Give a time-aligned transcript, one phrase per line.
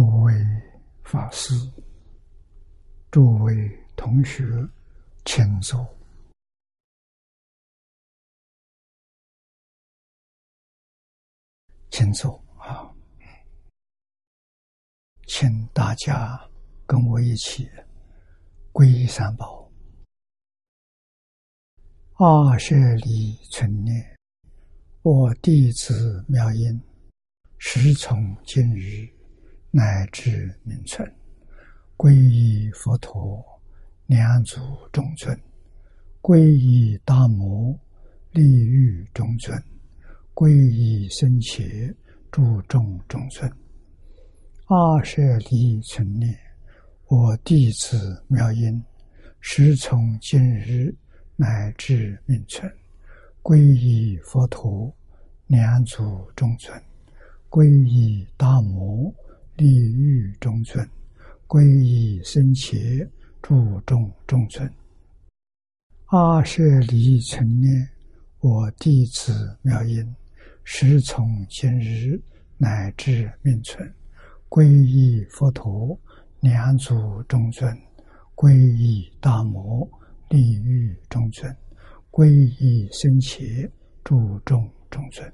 [0.00, 0.32] 诸位
[1.04, 1.52] 法师、
[3.10, 3.54] 诸位
[3.94, 4.42] 同学，
[5.26, 5.86] 请坐，
[11.90, 12.90] 请坐啊！
[15.26, 16.48] 请大家
[16.86, 17.68] 跟我一起
[18.72, 19.70] 皈依三宝。
[22.14, 24.16] 二舍离存念，
[25.02, 26.80] 我弟子妙音，
[27.58, 29.19] 时从今日。
[29.72, 31.08] 乃至名存，
[31.96, 33.40] 皈依佛陀，
[34.06, 34.58] 两足
[34.90, 35.32] 中尊；
[36.20, 37.78] 皈依大摩，
[38.32, 39.56] 利欲中尊；
[40.34, 41.94] 皈依僧伽，
[42.32, 43.48] 注众中尊。
[44.66, 46.36] 二舍离存念，
[47.06, 48.84] 我弟子妙音，
[49.38, 50.92] 时从今日
[51.36, 52.68] 乃至名存，
[53.40, 54.92] 皈依佛陀，
[55.46, 56.76] 两足中尊；
[57.48, 59.14] 皈依大摩。
[59.60, 60.88] 利欲中尊，
[61.46, 63.06] 皈依僧伽，
[63.42, 64.66] 注重中尊。
[66.06, 67.86] 阿舍离存念，
[68.38, 70.16] 我弟子妙音，
[70.64, 72.18] 时从今日
[72.56, 73.92] 乃至命存，
[74.48, 75.94] 皈依佛陀，
[76.40, 77.70] 两足中尊；
[78.34, 79.86] 皈依大摩，
[80.30, 81.54] 利欲中尊；
[82.10, 83.70] 皈依僧伽，
[84.02, 85.30] 注重中尊。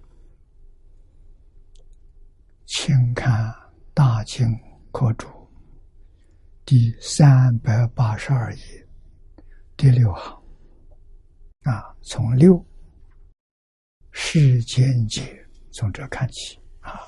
[2.65, 3.66] 请看。
[3.97, 4.47] 大清
[4.93, 5.27] 科注
[6.67, 8.87] 第三百八十二页
[9.75, 10.35] 第六行。
[11.63, 12.63] 啊，从六
[14.11, 15.43] 世间界
[15.73, 16.61] 从这看起。
[16.81, 17.01] 啊，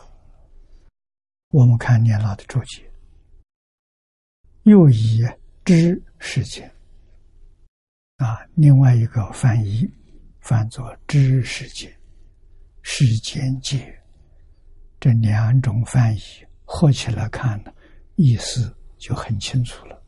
[1.51, 2.91] 我们看年老的注解，
[4.63, 5.23] 又以
[5.67, 6.75] 知世间。
[8.17, 9.87] 啊，另外一个翻译
[10.41, 11.95] 翻作知世界、
[12.81, 13.95] 世间界。
[14.99, 16.48] 这两种翻译。
[16.71, 17.73] 合起来看呢，
[18.17, 20.05] 意思就很清楚了。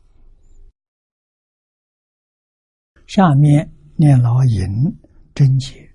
[3.07, 4.67] 下面念老引
[5.33, 5.91] 真解，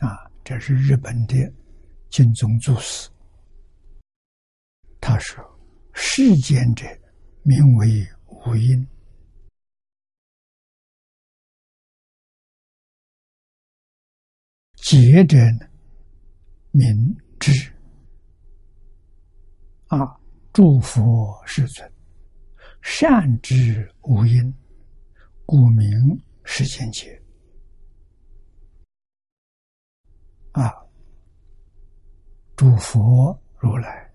[0.00, 1.34] 啊，这是日本的
[2.10, 3.08] 金宗注释。
[5.00, 5.42] 他说
[5.94, 6.84] ：“世间者，
[7.44, 8.84] 名为无因；
[14.74, 15.68] 解者呢，
[16.72, 17.72] 名知。”
[19.88, 20.18] 啊！
[20.52, 21.92] 诸佛世尊，
[22.82, 24.52] 善知无因，
[25.46, 25.88] 故名
[26.42, 27.22] 世间界。
[30.52, 30.74] 啊！
[32.56, 34.12] 诸佛如来，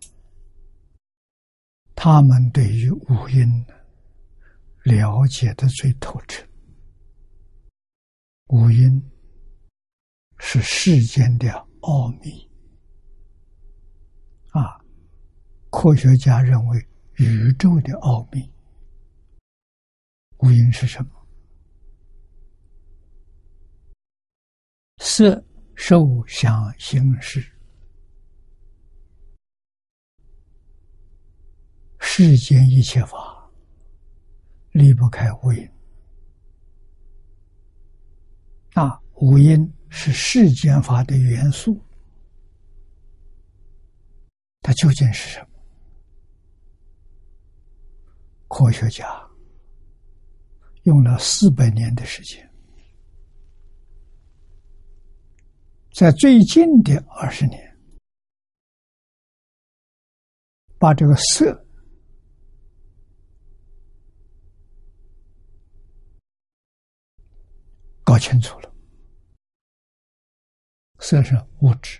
[1.95, 3.65] 他们对于五因
[4.83, 6.45] 了解的最透彻。
[8.47, 9.01] 五因
[10.37, 12.51] 是世间的奥秘。
[14.49, 14.82] 啊！
[15.73, 18.47] 科学家认为，宇宙的奥秘，
[20.37, 21.09] 无因是什么？
[24.99, 27.43] 色、受、想、行、识，
[31.99, 33.51] 世间一切法
[34.73, 35.67] 离不开无因。
[38.75, 41.83] 啊，无因是世间法的元素，
[44.61, 45.47] 它究竟是什么？
[48.53, 49.03] 科学家
[50.83, 52.47] 用了四百年的时间，
[55.91, 57.77] 在最近的二十年，
[60.77, 61.65] 把这个色
[68.03, 68.71] 搞清楚了。
[70.99, 71.99] 色是物质，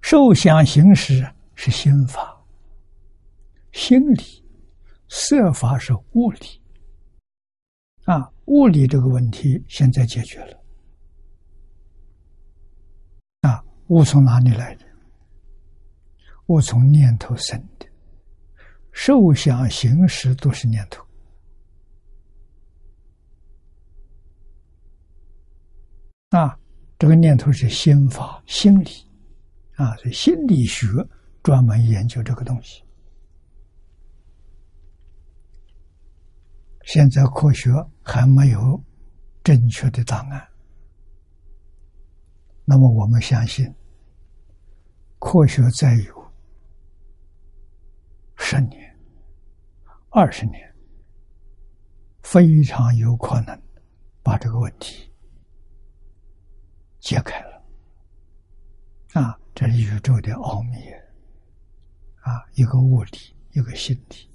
[0.00, 2.44] 受想行识是心法、
[3.72, 4.47] 心理。
[5.08, 6.60] 色法是物理，
[8.04, 10.62] 啊，物理这个问题现在解决了，
[13.42, 14.84] 啊，物从哪里来的？
[16.46, 17.86] 物从念头生的，
[18.92, 21.04] 受想行识都是念头，
[26.30, 26.58] 啊，
[26.98, 28.90] 这个念头是心法、心理，
[29.76, 30.86] 啊，是心理学
[31.42, 32.82] 专门研究这个东西。
[36.88, 37.70] 现在科学
[38.02, 38.82] 还没有
[39.44, 40.48] 正确的答案，
[42.64, 43.70] 那么我们相信，
[45.18, 46.32] 科学再有
[48.36, 48.98] 十年、
[50.08, 50.74] 二十年，
[52.22, 53.62] 非常有可能
[54.22, 55.12] 把这个问题
[57.00, 57.62] 解开了。
[59.12, 60.78] 啊，这是宇宙的奥秘
[62.22, 64.27] 啊，一个物理，一个心理，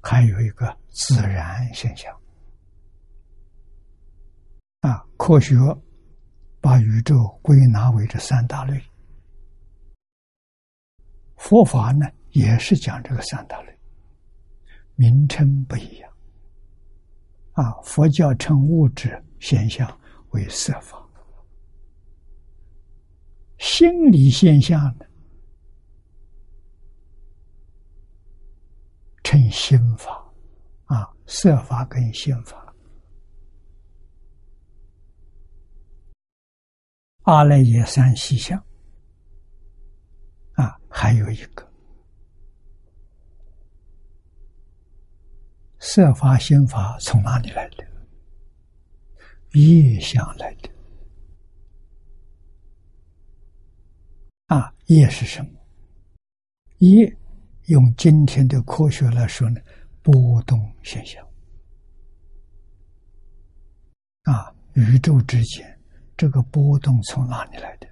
[0.00, 2.14] 还有一个自然现象。
[4.80, 5.56] 啊，科学
[6.60, 8.82] 把宇宙归纳为这三大类，
[11.36, 13.78] 佛法呢也是讲这个三大类，
[14.94, 16.10] 名称不一样。
[17.52, 20.00] 啊，佛教称物质现象
[20.30, 20.98] 为色法，
[23.58, 25.04] 心理现象呢
[29.30, 30.10] 称心法。
[30.86, 32.74] 啊，色法跟心法。
[37.22, 38.58] 阿赖耶三细相，
[40.54, 41.64] 啊，还有一个
[45.78, 47.86] 色法、心法从哪里来的？
[49.52, 50.68] 业相来的。
[54.46, 55.52] 啊，业是什么？
[56.78, 57.16] 业
[57.70, 59.60] 用今天的科学来说呢，
[60.02, 61.24] 波动现象。
[64.24, 65.78] 啊，宇宙之间。
[66.16, 67.88] 这个波动从哪里来的？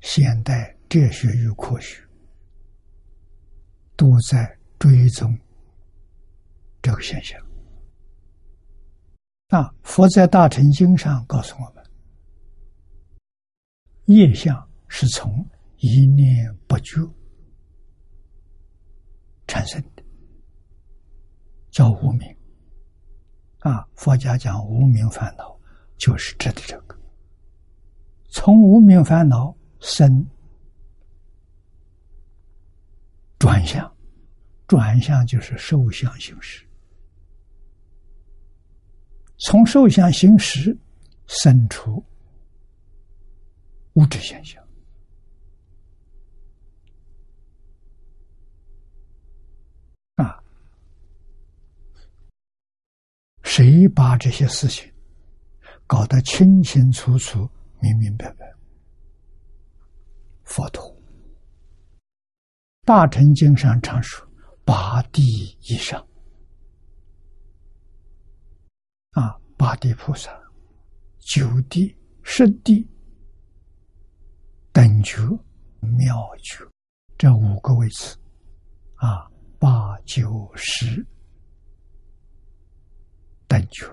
[0.00, 2.02] 现代哲学与科学
[3.96, 5.38] 都在追踪
[6.82, 7.40] 这个现象。
[9.48, 11.81] 那，佛在《大乘经》上告诉我们，
[14.06, 17.00] 业相是从一念不觉
[19.46, 20.02] 产生的，
[21.70, 22.36] 叫无名。
[23.60, 25.56] 啊，佛家讲无名烦恼，
[25.96, 26.98] 就是指的这个。
[28.28, 30.26] 从无名烦恼生
[33.38, 33.94] 转向，
[34.66, 36.66] 转向就是受相行识。
[39.38, 40.76] 从受相行识
[41.26, 42.04] 生出
[43.94, 44.62] 物质现象
[50.16, 50.42] 啊。
[53.42, 54.90] 谁把这些事情
[55.86, 57.48] 搞得清清楚楚、
[57.80, 58.50] 明明白白？
[60.44, 60.84] 佛陀，
[62.84, 64.26] 《大乘经》上常说
[64.64, 66.06] 八地以上
[69.12, 70.30] 啊，八地菩萨、
[71.20, 72.86] 九地、十地、
[74.72, 75.18] 等觉、
[75.80, 76.64] 妙觉
[77.18, 78.16] 这五个位次
[78.94, 81.04] 啊，八九十。
[83.46, 83.86] 等觉，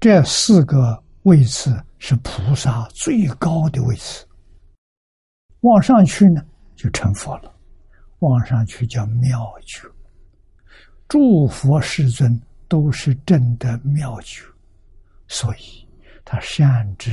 [0.00, 4.26] 这四个位次是菩萨最高的位次。
[5.60, 6.42] 往上去呢，
[6.74, 7.52] 就成佛了；
[8.20, 9.86] 往上去叫妙觉。
[11.08, 14.42] 诸佛世尊都是真的妙觉，
[15.28, 15.83] 所以
[16.24, 17.10] 他善知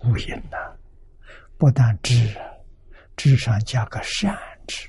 [0.00, 0.56] 无垠呐。
[1.56, 2.34] 不但知，
[3.16, 4.34] 知上加个善
[4.66, 4.88] 知。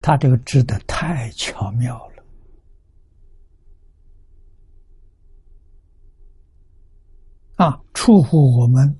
[0.00, 2.24] 他这个织的太巧妙了，
[7.56, 8.98] 啊，出乎我们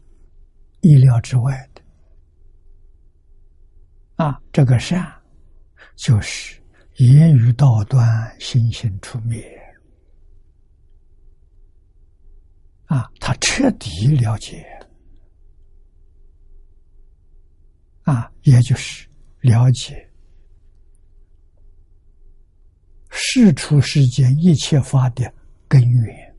[0.80, 1.82] 意料之外的，
[4.16, 5.10] 啊，这个善
[5.96, 6.62] 就是
[6.96, 9.59] 言语道断，心性出灭，
[12.90, 14.66] 啊，他彻底了解，
[18.02, 19.08] 啊，也就是
[19.42, 20.10] 了解。
[23.10, 25.32] 事出世间一切法的
[25.68, 26.36] 根源，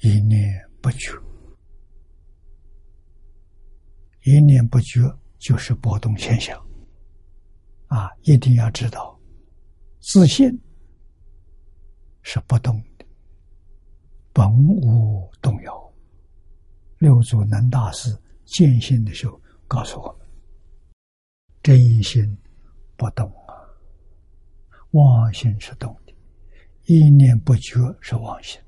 [0.00, 1.12] 一念不觉，
[4.24, 5.00] 一念不觉
[5.38, 6.60] 就是波动现象。
[7.86, 9.16] 啊，一定要知道，
[10.00, 10.50] 自信
[12.22, 12.82] 是不动，
[14.36, 15.92] 本无动摇。
[16.98, 18.14] 六祖能大师
[18.44, 20.26] 见性的时候告诉我们：
[21.62, 22.36] 真心
[22.98, 23.56] 不动啊。
[24.90, 26.12] 妄心是动的，
[26.84, 28.60] 一念不觉是妄心，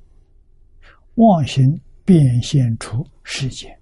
[1.16, 3.78] 妄心变现出世间，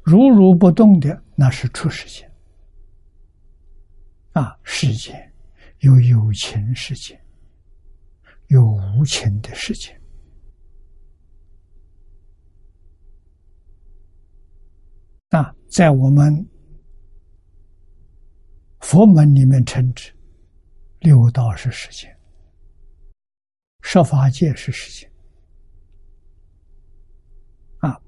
[0.00, 2.32] 如如不动的那是出世间。
[4.32, 5.30] 啊，世间
[5.80, 7.18] 有有情世界，
[8.48, 8.64] 有
[8.98, 9.98] 无情的世界。
[15.30, 16.46] 那，在我们。
[18.80, 20.12] 佛门里面称之
[21.00, 22.16] 六道是世界，
[23.80, 25.10] 十法界是世界，
[27.78, 28.00] 啊，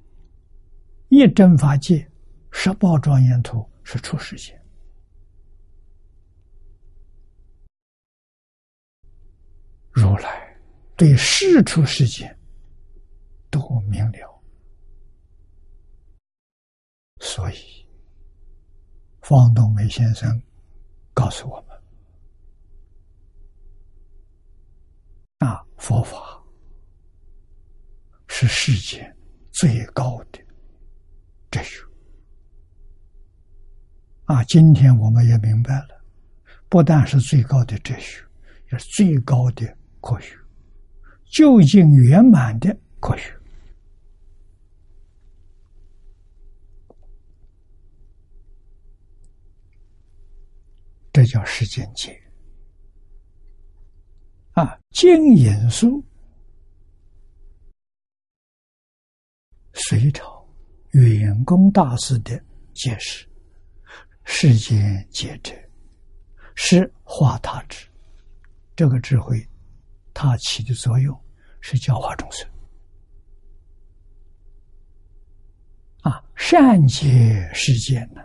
[1.09, 2.09] 一真法界
[2.53, 4.58] 十宝庄严图是出世界，
[9.99, 10.57] 如来
[10.97, 12.39] 对世出世间
[13.51, 14.43] 都明了，
[17.19, 17.57] 所以
[19.23, 20.41] 方东梅先生
[21.13, 21.77] 告诉我们：
[25.39, 26.41] 啊，佛法
[28.29, 29.17] 是世间
[29.51, 30.39] 最高的
[31.51, 31.83] 哲学。
[34.27, 36.05] 啊，今天我们也明白了，
[36.69, 38.23] 不但是最高的哲学，
[38.71, 39.77] 也是最高的
[40.09, 40.35] 科学，
[41.31, 43.39] 究竟圆满的科学。
[51.13, 52.19] 这叫世间界。
[54.53, 56.03] 啊，净隐书，
[59.75, 60.43] 隋朝
[60.93, 63.29] 远公大师的解释。
[64.25, 65.53] 世间皆者，
[66.55, 67.87] 是化他之。
[68.75, 69.47] 这个智慧，
[70.21, 71.17] 它起的作用
[71.61, 72.45] 是教化众生。
[76.01, 78.21] 啊，善解世间呢，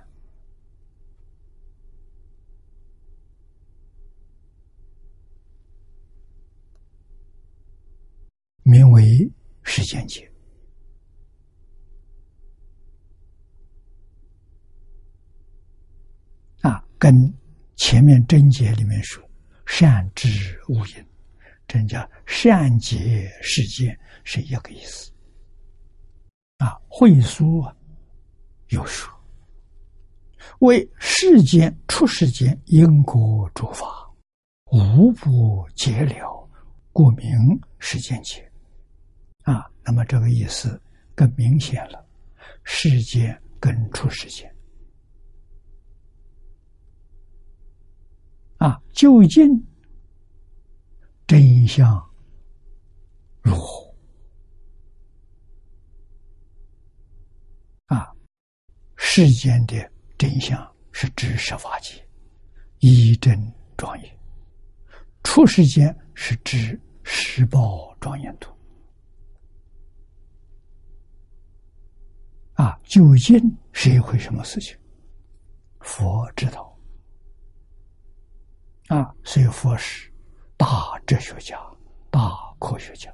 [8.63, 9.31] 名为
[9.61, 10.27] 世间解。
[16.97, 17.13] 跟
[17.75, 19.21] 前面真解里面说
[19.67, 21.05] “善知无因”，
[21.73, 25.11] 真叫善解世间是一个意思。
[26.57, 27.75] 啊，会书啊
[28.67, 29.11] 有说
[30.59, 34.07] 为世间出世间因果诸法
[34.65, 36.47] 无不解了，
[36.91, 37.27] 故名
[37.79, 38.47] 世间解。
[39.41, 40.79] 啊，那么这个意思
[41.15, 42.05] 更明显了，
[42.63, 44.47] 世间跟出世间。
[48.57, 49.49] 啊，究竟
[51.33, 51.99] 真相
[53.41, 53.91] 如何？
[57.87, 58.13] 啊，
[58.97, 62.07] 世间的真相是知十法界，
[62.81, 64.15] 一真庄严；
[65.23, 68.55] 出世间是知十报庄严土。
[72.53, 74.77] 啊，究竟是一回什么事情？
[75.79, 76.79] 佛知道。
[78.89, 80.12] 啊，所以佛是
[80.65, 81.59] 大哲学家、
[82.09, 83.13] 大科学家。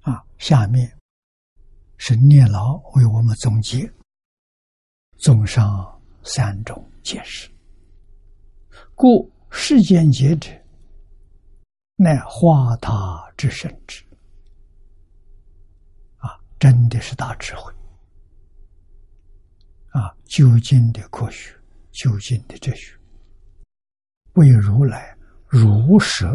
[0.00, 0.90] 啊，下面
[1.98, 3.86] 是念老为我们总结，
[5.18, 7.50] 综上三种解释。
[8.94, 10.48] 故世间解者，
[11.96, 14.02] 乃化他之圣智。
[16.16, 17.70] 啊，真的是大智慧。
[19.94, 21.54] 啊，究竟的科学，
[21.92, 22.92] 究竟的哲学，
[24.32, 26.26] 为如来如实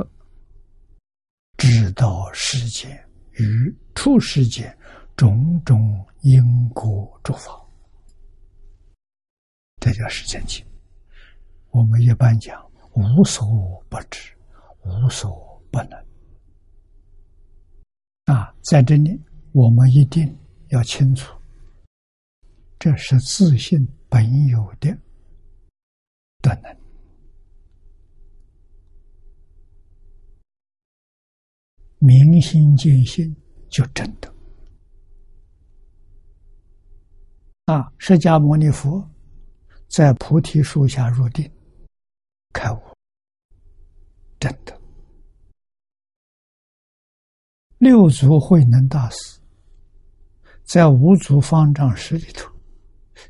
[1.58, 2.90] 知道世间
[3.34, 4.74] 与出世间
[5.18, 7.52] 种种因果诸法，
[9.82, 10.66] 这叫世间经。
[11.72, 13.46] 我们一般讲无所
[13.90, 14.34] 不知，
[14.84, 16.06] 无所不能。
[18.24, 20.34] 啊，在这里我们一定
[20.70, 21.38] 要清楚。
[22.80, 24.98] 这是自信本有的
[26.42, 26.78] 德能，
[31.98, 33.36] 明心见性
[33.70, 34.34] 就真的
[37.66, 37.92] 啊！
[37.98, 39.06] 释迦牟尼佛
[39.90, 41.52] 在菩提树下入定
[42.54, 42.80] 开悟，
[44.40, 44.80] 真的。
[47.80, 49.38] 六祖慧能大师
[50.64, 52.50] 在五祖方丈室里头。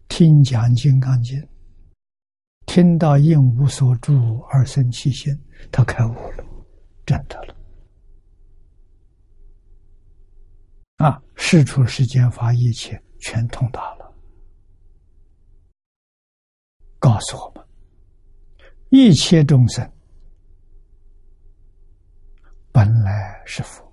[0.08, 1.40] 听讲《金刚经》，
[2.66, 5.34] 听到应无所住而生其心，
[5.72, 6.44] 他开悟了，
[7.06, 7.56] 真的了。
[10.98, 14.14] 啊，世出世间法，一切全通达了，
[17.00, 17.66] 告诉我们：
[18.90, 19.90] 一切众生
[22.72, 23.90] 本来是佛，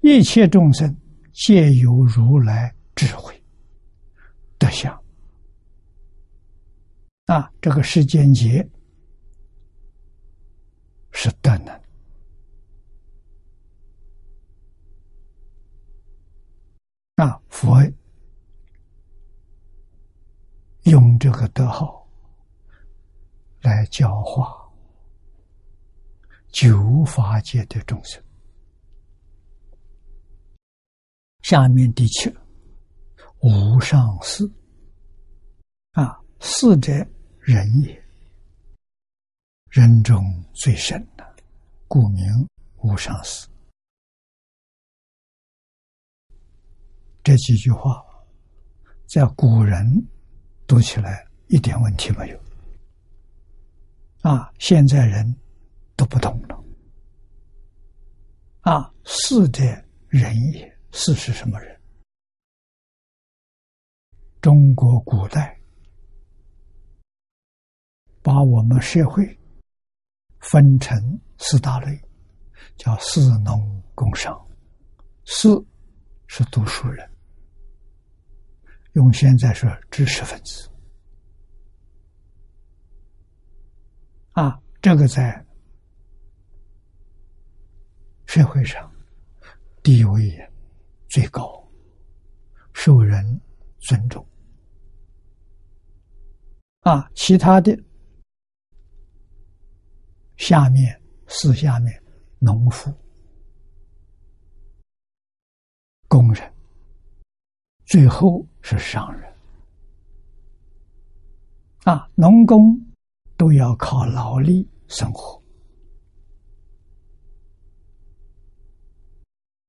[0.00, 0.96] 一切众生
[1.32, 3.41] 皆有如来智慧。
[4.62, 4.96] 德相
[7.26, 8.64] 啊，这个世间劫
[11.10, 11.82] 是德能
[17.16, 17.82] 啊，佛
[20.84, 22.08] 用这个德号
[23.62, 24.72] 来教化
[26.52, 28.22] 九法界的众生。
[31.40, 32.32] 下面第七。
[33.42, 34.48] 无上士
[35.94, 36.92] 啊，士者
[37.40, 38.04] 人也，
[39.68, 40.22] 人中
[40.54, 41.36] 最深的，
[41.88, 42.22] 故名
[42.76, 43.48] 无上士。
[47.24, 48.00] 这几句话，
[49.08, 49.84] 在古人
[50.68, 52.40] 读起来一点问题没有，
[54.20, 55.34] 啊，现在人
[55.96, 56.64] 都不懂了。
[58.60, 59.64] 啊，士者
[60.06, 61.71] 人也，士是什么人？
[64.42, 65.56] 中国古代
[68.22, 69.24] 把我们社会
[70.40, 70.98] 分成
[71.38, 71.96] 四大类，
[72.76, 74.36] 叫士农工商。
[75.24, 75.48] 士
[76.26, 77.08] 是读书人，
[78.94, 80.68] 用现在说知识分子。
[84.32, 85.46] 啊，这个在
[88.26, 88.92] 社会上
[89.84, 90.36] 地位
[91.08, 91.64] 最高，
[92.72, 93.40] 受人
[93.78, 94.26] 尊重。
[96.82, 97.78] 啊，其他的
[100.36, 102.02] 下面是下面
[102.40, 102.92] 农夫、
[106.08, 106.54] 工人，
[107.84, 109.32] 最后是商人。
[111.84, 112.76] 啊，农工
[113.36, 115.40] 都要靠劳力生活。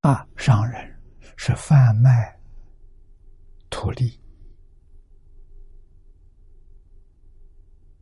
[0.00, 1.00] 啊，商人
[1.36, 2.36] 是贩卖
[3.70, 4.20] 土地。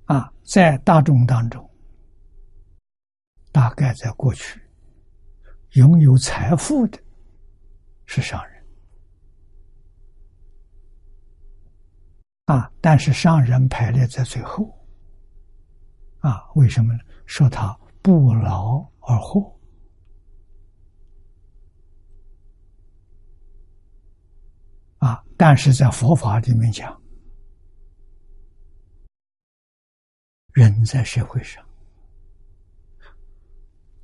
[0.07, 1.71] 啊，在大众当中，
[3.51, 4.61] 大概在过去，
[5.73, 6.99] 拥有财富的
[8.07, 8.65] 是商人。
[12.47, 14.69] 啊，但是商人排列在最后。
[16.19, 17.01] 啊，为什么呢？
[17.27, 19.59] 说他不劳而获。
[24.99, 27.02] 啊，但是在佛法里面讲。
[30.63, 31.61] 人在社会上，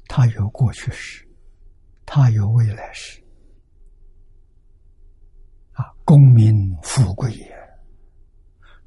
[0.09, 1.25] 他有过去时，
[2.05, 3.23] 他有未来时。
[5.75, 7.57] 啊，功名富贵也，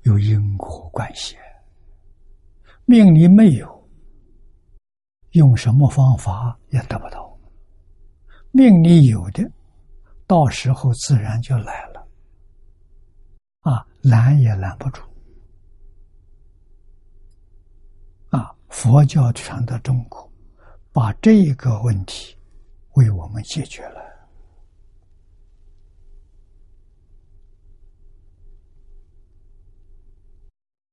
[0.02, 1.38] 有因果关系。
[2.84, 3.90] 命里没有，
[5.30, 7.40] 用什么方法也得不到；
[8.52, 9.50] 命里有的，
[10.28, 12.06] 到时候自然就来了。
[13.62, 15.02] 啊，拦也拦不住。
[18.72, 20.28] 佛教传到中国，
[20.94, 22.36] 把这个问题
[22.94, 24.02] 为我们解决了。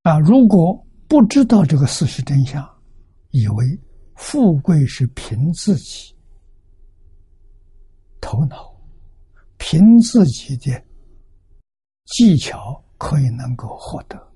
[0.03, 2.69] 啊，如果不知道这个事实真相，
[3.31, 3.81] 以为
[4.17, 6.15] 富贵是凭自己
[8.21, 8.75] 头脑、
[9.57, 10.85] 凭自己的
[12.07, 14.28] 技巧可以能够获得。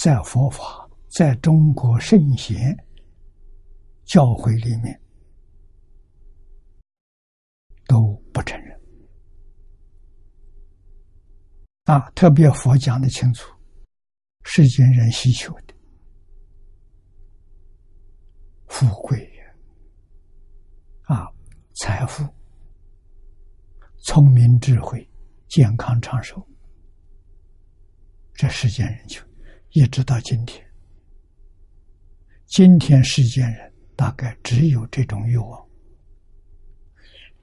[0.00, 2.74] 在佛法，在中国圣贤
[4.06, 4.98] 教诲里面
[7.86, 8.80] 都不承认
[11.84, 12.10] 啊！
[12.12, 13.54] 特别佛讲的清楚，
[14.42, 15.74] 世间人需求的
[18.68, 19.30] 富贵
[21.02, 21.28] 啊、
[21.74, 22.26] 财富、
[23.98, 25.06] 聪明智慧、
[25.46, 26.42] 健康长寿，
[28.32, 29.29] 这世间人求。
[29.72, 30.66] 一直到今天，
[32.46, 35.64] 今天世间人大概只有这种欲望：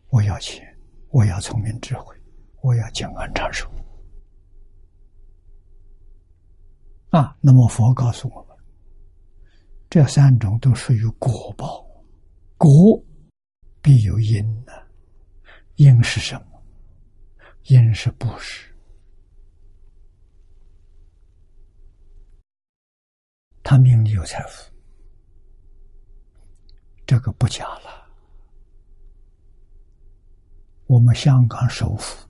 [0.09, 0.77] 我要钱，
[1.09, 2.13] 我要聪明智慧，
[2.61, 3.65] 我要健康长寿。
[7.11, 8.57] 啊，那么佛告诉我们，
[9.89, 11.87] 这三种都属于果报，
[12.57, 13.01] 果
[13.81, 14.73] 必有因呢。
[15.75, 16.61] 因是什么？
[17.67, 18.75] 因是布施。
[23.69, 24.71] 他命里有财富，
[27.05, 28.07] 这个不假了。
[30.85, 32.29] 我们香港首富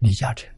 [0.00, 0.54] 李嘉诚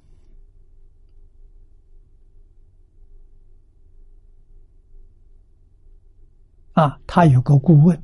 [6.73, 8.03] 啊，他有个顾问，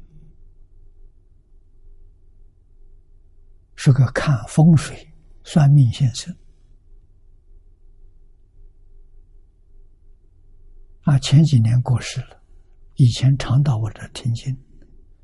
[3.75, 5.13] 是个看风水
[5.43, 6.33] 算命先生。
[11.03, 12.43] 啊，前几年过世了，
[12.95, 14.57] 以前常到我这听经。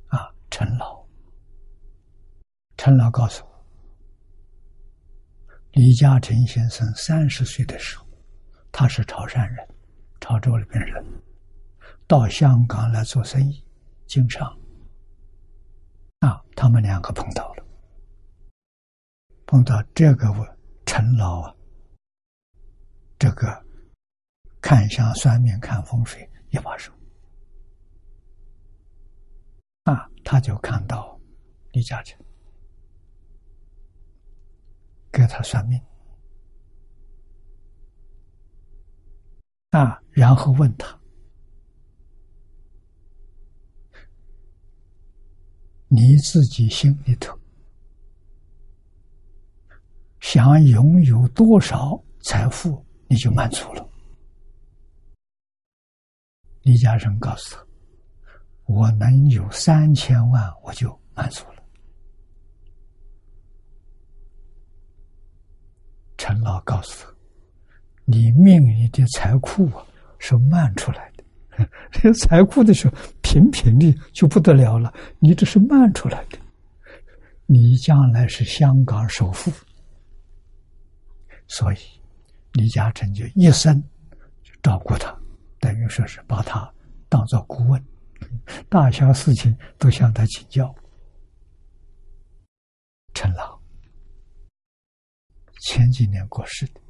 [0.08, 1.06] 啊，陈老，
[2.76, 3.64] 陈老告诉我，
[5.72, 8.06] 李嘉诚先生三十岁的时候，
[8.72, 9.68] 他是潮汕人，
[10.20, 11.04] 潮州那边人，
[12.06, 13.62] 到香港来做生意，
[14.06, 14.48] 经商。
[16.20, 17.64] 啊，他们两个碰到了，
[19.46, 20.44] 碰到这个我
[20.86, 21.54] 陈老啊，
[23.18, 23.64] 这个
[24.60, 26.92] 看相、算命、看风水一把手。
[29.84, 31.18] 啊，他就看到
[31.72, 32.18] 李嘉诚
[35.10, 35.80] 给他算命，
[39.70, 40.94] 啊，然后问他。
[45.90, 47.34] 你自己心里头
[50.20, 53.87] 想拥有多少财富，你就满足了。
[56.68, 57.64] 李嘉诚告诉他
[58.68, 61.62] ：“我能有三千万，我就满足了。”
[66.18, 67.14] 陈老告诉他
[68.04, 69.82] ：“你命里的财库啊，
[70.18, 71.24] 是慢出来的。
[71.90, 74.92] ”这财库的时候，平平的就不得了了。
[75.20, 76.38] 你这是慢出来的，
[77.46, 79.50] 你将来是香港首富。
[81.46, 81.78] 所以，
[82.52, 83.82] 李嘉诚就一生
[84.62, 85.17] 照顾他，
[85.58, 86.72] 等于说是把他
[87.08, 87.84] 当做顾问，
[88.68, 90.74] 大小事情都向他请教。
[93.14, 93.60] 陈老
[95.60, 96.80] 前几年过世的，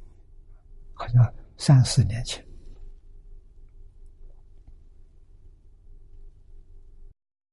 [0.93, 2.45] 好像三四年前。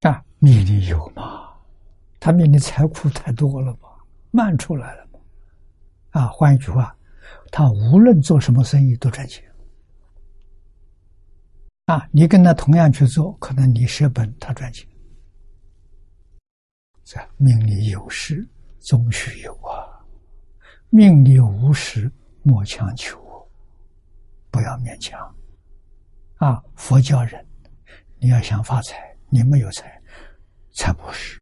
[0.01, 1.57] 啊，命里有吗？
[2.21, 3.89] 他命里财库太多了嘛，
[4.31, 5.21] 慢出来了嘛。
[6.11, 6.95] 啊，换一句话，
[7.51, 9.43] 他无论做什么生意都赚钱。
[11.87, 14.87] 啊，你跟他同样去做，可能你舍本，他赚钱。
[17.05, 18.45] 这命里有时
[18.81, 19.87] 终须有啊，
[20.91, 22.11] 命里无时
[22.43, 23.21] 莫强求，
[24.51, 25.19] 不要勉强。
[26.39, 27.47] 啊，佛教人，
[28.19, 29.17] 你要想发财。
[29.29, 30.01] 你没有财，
[30.73, 31.41] 才布施，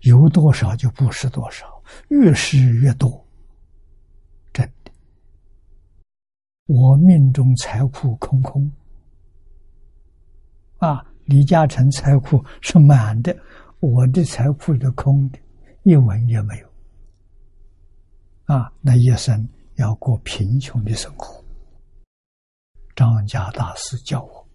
[0.00, 3.26] 有多少就布施多少，越施越多。
[4.52, 4.90] 真的，
[6.66, 8.70] 我命中财库空空，
[10.80, 13.36] 啊，李嘉诚财库是满的，
[13.80, 15.38] 我的财库是空的，
[15.82, 16.68] 一文也没有。
[18.46, 21.44] 啊，那一生要过贫穷的生活。
[22.96, 24.48] 张家大师教我。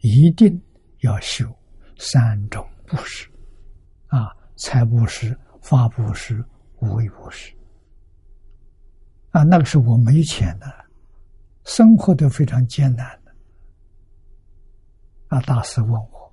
[0.00, 0.62] 一定
[1.00, 1.46] 要修
[1.98, 3.28] 三种布施，
[4.08, 6.44] 啊，财布施、法布施、
[6.78, 7.52] 无为布施。
[9.30, 10.66] 啊，那个时候我没钱的，
[11.64, 13.18] 生活都非常艰难
[15.34, 15.40] 那。
[15.40, 16.32] 大师问我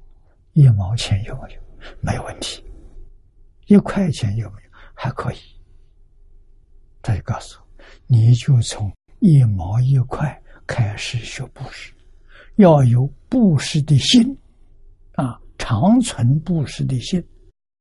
[0.54, 1.62] 一毛钱有没有？
[2.02, 2.64] 没问题。
[3.66, 4.70] 一块钱有没有？
[4.94, 5.38] 还可以。
[7.02, 7.68] 他就告诉我，
[8.06, 11.92] 你就从一毛一块开始学布施。
[12.58, 14.38] 要有布施的心，
[15.14, 17.26] 啊，长存布施的心，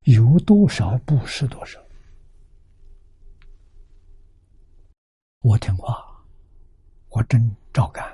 [0.04, 1.78] 有多少布施多少。
[5.40, 6.02] 我听话，
[7.11, 8.06] 我真照干，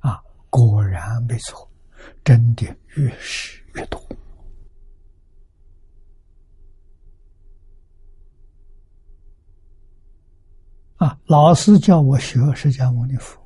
[0.00, 0.20] 啊，
[0.50, 1.68] 果然没错，
[2.24, 2.64] 真的
[2.96, 4.00] 越施越多。
[10.96, 13.38] 啊，老师叫我学释迦牟尼佛。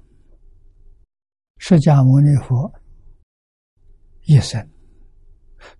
[1.58, 2.72] 释迦牟尼佛
[4.22, 4.66] 一生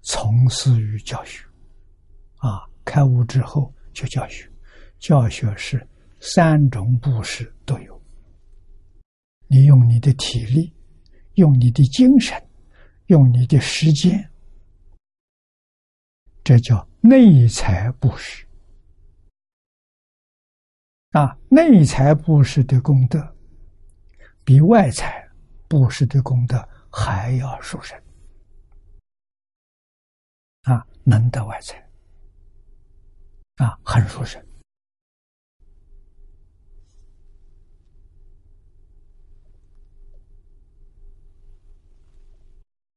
[0.03, 1.43] 从事于教学，
[2.37, 4.51] 啊，开悟之后就教学，
[4.99, 5.89] 教学是
[6.21, 8.03] 三种布施都有。
[9.47, 10.73] 你用你的体力，
[11.35, 12.37] 用你的精神，
[13.11, 14.31] 用你的时间，
[16.45, 18.47] 这叫内财布施。
[21.11, 23.37] 啊，内财布施的功德
[24.45, 25.29] 比外财。
[25.67, 27.97] 布施的功德还要殊胜
[30.63, 31.79] 啊，能得外财
[33.59, 34.45] 啊，很殊胜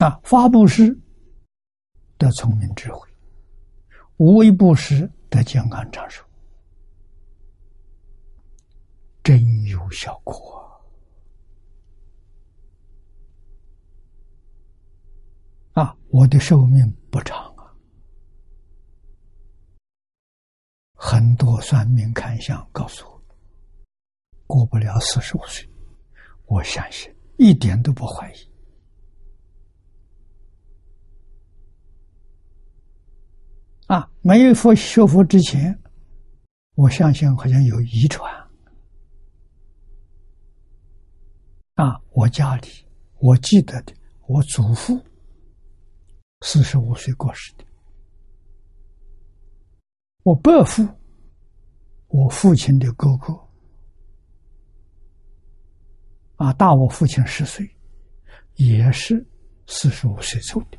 [0.03, 0.19] 啊。
[0.23, 0.97] 发布施
[2.17, 3.07] 得聪明智慧，
[4.17, 6.23] 无为布施得健康长寿，
[9.23, 10.61] 真有效果。
[15.73, 17.73] 啊，我的寿命不长啊，
[20.93, 23.21] 很多算命看相告诉我，
[24.45, 25.67] 过不了四十五岁，
[26.45, 28.52] 我相信一点都不怀疑。
[33.88, 35.78] 啊，没有佛学佛之前，
[36.76, 38.32] 我相信好像有遗传。
[41.76, 42.67] 啊，我家里
[43.19, 43.93] 我记得的，
[44.28, 45.00] 我祖父。
[46.46, 47.63] 四十五岁过世的，
[50.24, 50.86] 我伯父，
[52.10, 53.34] 我父亲的哥哥，
[56.36, 57.65] 啊，大我父亲十岁，
[58.56, 59.26] 也是
[59.67, 60.78] 四十五岁走的。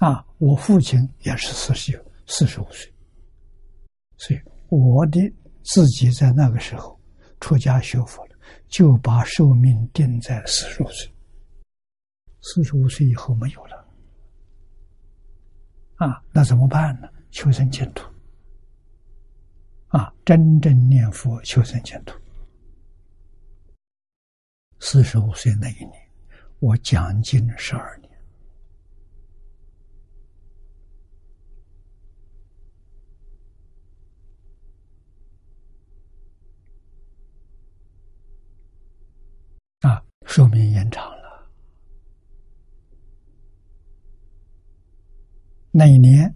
[0.00, 2.90] 啊，我父亲也是四十四十五岁，
[4.16, 5.20] 所以我的
[5.62, 6.98] 自己在那个时候
[7.38, 8.36] 出家学佛了，
[8.66, 11.12] 就把寿命定在四十五岁。
[12.40, 13.86] 四十五岁以后没有了，
[15.96, 17.08] 啊，那怎么办呢？
[17.30, 18.10] 求生净土，
[19.88, 22.18] 啊，真正念佛求生净土。
[24.78, 25.92] 四十五岁那一年，
[26.58, 28.09] 我讲经十二年。
[39.80, 41.50] 啊，寿命延长了。
[45.72, 46.34] 那一年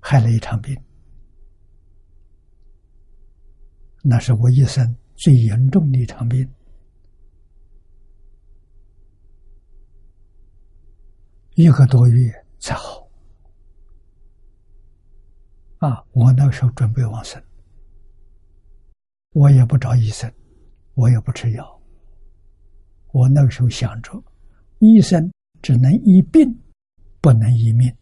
[0.00, 0.74] 害了一场病，
[4.02, 6.50] 那是我一生最严重的一场病。
[11.54, 13.06] 一个多月才好。
[15.78, 17.42] 啊，我那时候准备往生，
[19.32, 20.32] 我也不找医生，
[20.94, 21.79] 我也不吃药。
[23.12, 24.22] 我那个时候想着，
[24.78, 26.48] 医生只能医病，
[27.20, 27.92] 不能医命。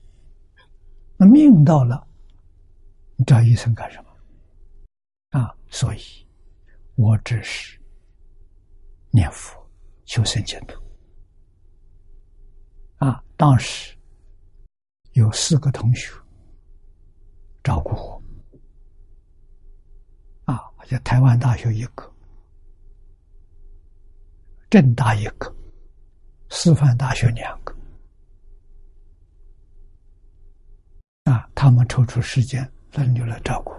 [1.17, 2.07] 那命到了，
[3.17, 5.41] 你找医生干什么？
[5.41, 6.01] 啊，所以，
[6.95, 7.81] 我只是
[9.11, 9.59] 念佛
[10.05, 10.81] 求生净土。
[12.99, 13.97] 啊，当时
[15.13, 16.13] 有四个同学
[17.63, 18.23] 照顾我。
[20.45, 22.08] 啊，在台湾大学一个。
[24.71, 25.55] 正大一个，
[26.51, 27.75] 师范大学两个，
[31.25, 33.73] 啊，他们抽出时间轮流来照顾，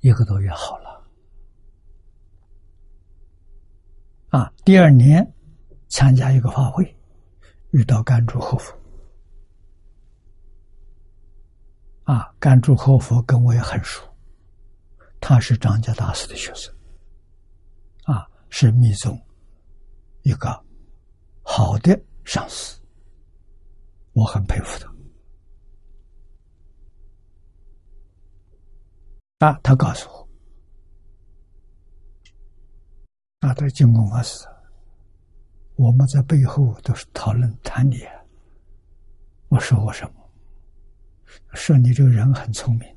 [0.00, 1.08] 一个多月好了，
[4.30, 5.32] 啊，第二年
[5.88, 6.96] 参加一个法会，
[7.70, 8.76] 遇到甘珠和佛，
[12.02, 14.02] 啊，甘珠和佛跟我也很熟，
[15.20, 16.75] 他是张家大师的学生。
[18.48, 19.20] 是密宗
[20.22, 20.48] 一个
[21.42, 22.80] 好的上司，
[24.12, 24.78] 我很佩服
[29.38, 29.46] 他。
[29.46, 30.28] 啊，他告诉我，
[33.40, 34.46] 啊，对金公法师，
[35.74, 37.98] 我们在背后都是讨论谈你。
[39.48, 40.30] 我说我什么？
[41.52, 42.95] 说你这个人很聪明。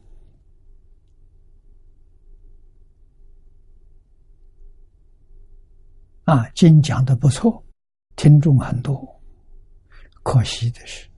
[6.30, 7.64] 啊，经讲的不错，
[8.16, 9.20] 听众很多。
[10.22, 11.10] 可惜的是，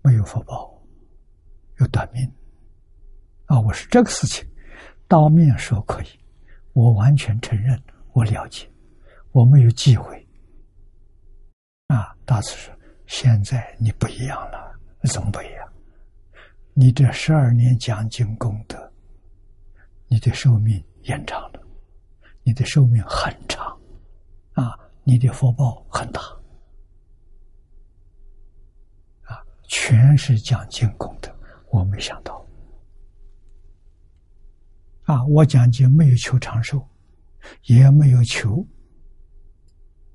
[0.00, 0.72] 没有福报，
[1.80, 2.26] 有短命。
[3.44, 4.48] 啊，我是这个事情，
[5.06, 6.06] 当面说可以，
[6.72, 7.78] 我完全承认，
[8.14, 8.66] 我了解，
[9.32, 10.26] 我没有忌讳。
[11.88, 12.74] 啊，大师说，
[13.06, 14.80] 现在你不一样了，
[15.12, 15.72] 怎么不一样？
[16.72, 18.90] 你这十二年讲经功德，
[20.06, 21.60] 你的寿命延长了，
[22.44, 23.77] 你的寿命很长。
[24.58, 26.20] 啊，你的福报很大，
[29.22, 31.32] 啊，全是讲经功德。
[31.70, 32.44] 我没想到，
[35.04, 36.84] 啊，我讲经没有求长寿，
[37.66, 38.66] 也没有求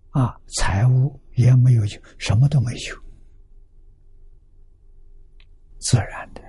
[0.09, 3.01] 啊财务，也没有求，什么都没求，
[5.79, 6.41] 自然的。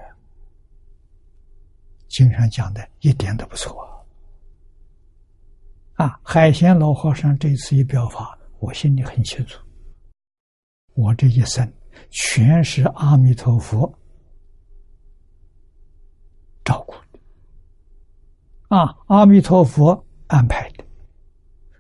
[2.09, 3.94] 经上讲的一点都不错。
[5.95, 9.65] 啊，海贤老和尚这次一表法，我心里很清楚。
[10.95, 11.73] 我这一生
[12.11, 13.93] 全是阿弥陀佛
[16.65, 17.21] 照顾的，
[18.77, 20.85] 啊，阿弥陀佛安排的，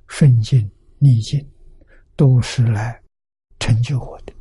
[0.06, 1.44] 顺境逆境
[2.14, 3.00] 都是来
[3.58, 4.32] 成就我的，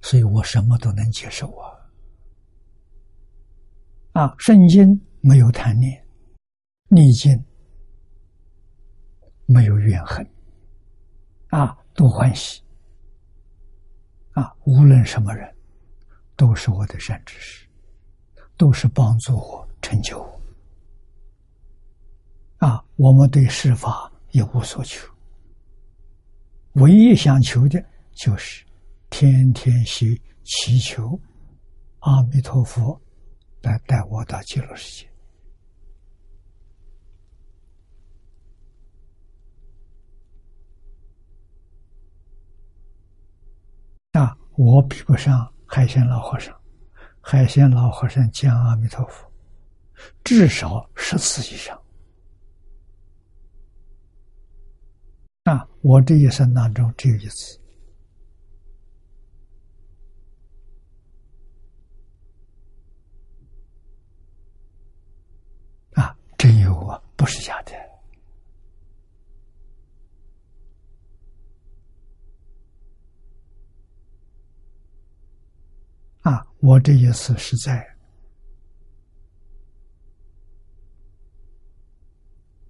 [0.00, 1.72] 所以我什么都能接受啊。
[4.12, 6.03] 啊，圣经没有贪念。
[6.94, 7.44] 逆境
[9.46, 10.24] 没有怨恨，
[11.48, 12.62] 啊，多欢喜，
[14.32, 15.52] 啊，无论什么人，
[16.36, 17.66] 都是我的善知识，
[18.56, 20.40] 都是帮助我成就我，
[22.66, 25.12] 啊，我们对世法一无所求，
[26.74, 28.64] 唯一想求的就是
[29.10, 31.18] 天天去祈求
[32.00, 33.00] 阿弥陀佛
[33.62, 35.13] 来带我到极乐世界。
[44.16, 46.56] 那，我比不上海鲜老和尚。
[47.20, 49.28] 海鲜老和尚讲阿弥陀佛，
[50.22, 51.76] 至少十次以上。
[55.42, 57.60] 那，我这一生当中只有一次。
[65.94, 67.72] 啊，真有啊，不是假的。
[76.24, 77.86] 啊，我这一次是在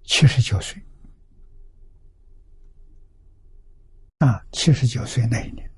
[0.03, 0.81] 七十九岁。
[4.19, 5.71] 啊，七十九岁那一年，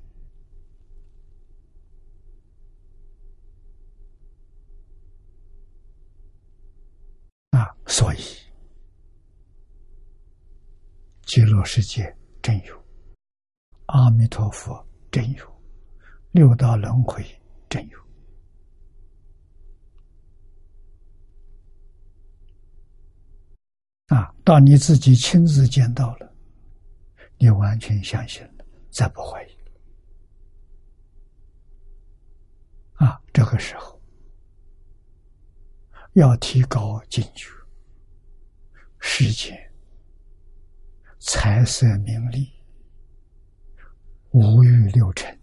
[7.50, 8.20] 啊，所以
[11.24, 12.86] 极乐世界真有，
[13.88, 15.62] 阿弥陀佛真有，
[16.32, 17.26] 六道轮回
[17.69, 17.99] 真有，
[24.08, 26.34] 啊，到你自己亲自见到了。
[27.39, 29.51] 你完全相信了，再不怀疑
[32.93, 33.21] 啊！
[33.32, 34.01] 这个时候
[36.13, 37.51] 要提高警觉，
[38.99, 39.56] 世间
[41.19, 42.51] 财色名利、
[44.32, 45.37] 五欲六尘，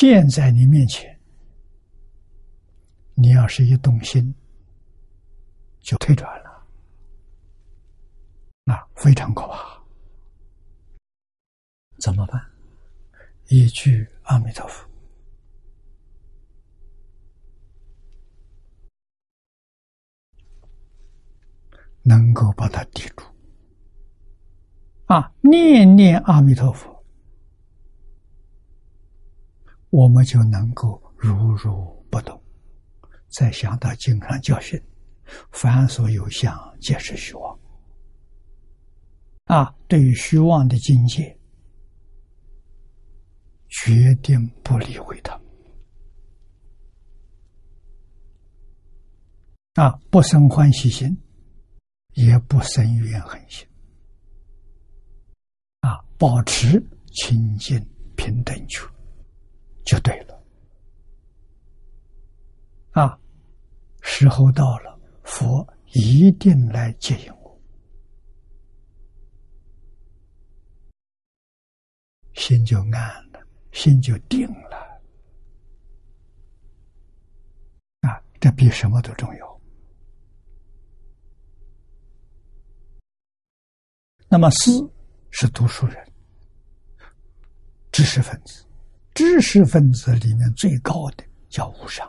[0.00, 1.18] 现在你面前，
[3.14, 4.32] 你要是一动心。
[5.80, 6.66] 就退转了，
[8.62, 9.82] 那非常可怕。
[11.98, 12.40] 怎么办？
[13.48, 14.88] 一句阿弥陀佛，
[22.02, 23.24] 能够把它抵住。
[25.06, 26.97] 啊，念念阿弥陀佛，
[29.90, 32.40] 我们就能够如如不动。
[33.28, 34.82] 再想到经上教训。
[35.52, 37.58] 凡所有相，皆是虚妄。
[39.44, 41.38] 啊，对于虚妄的境界，
[43.68, 45.38] 决定不理会它。
[49.74, 51.14] 啊，不生欢喜心，
[52.14, 53.68] 也不生怨恨心。
[55.80, 57.78] 啊，保持清净
[58.16, 58.88] 平等处，
[59.88, 60.44] 就对了。
[62.92, 63.18] 啊，
[64.02, 64.98] 时候到了。
[65.24, 67.60] 佛一定来接引我，
[72.34, 75.00] 心就安了，心就定了。
[78.00, 79.60] 啊，这比什么都重要。
[84.28, 84.90] 那么，思
[85.30, 86.12] 是读书人，
[87.92, 88.64] 知识分子，
[89.18, 92.08] 知识分子里面最高的叫无上。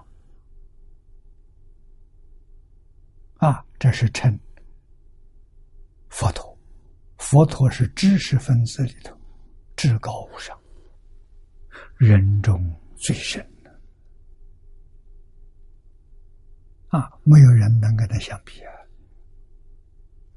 [3.37, 4.39] 啊，这是称
[6.09, 6.55] 佛陀，
[7.17, 9.17] 佛陀是知识分子里头
[9.75, 10.55] 至高无上，
[11.97, 12.63] 人中
[12.95, 13.79] 最深的
[16.89, 18.71] 啊，没有人能跟他相比啊！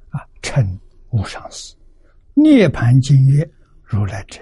[0.08, 1.76] 啊，称无上师，
[2.32, 3.46] 涅盘经曰
[3.84, 4.40] ：“如来者，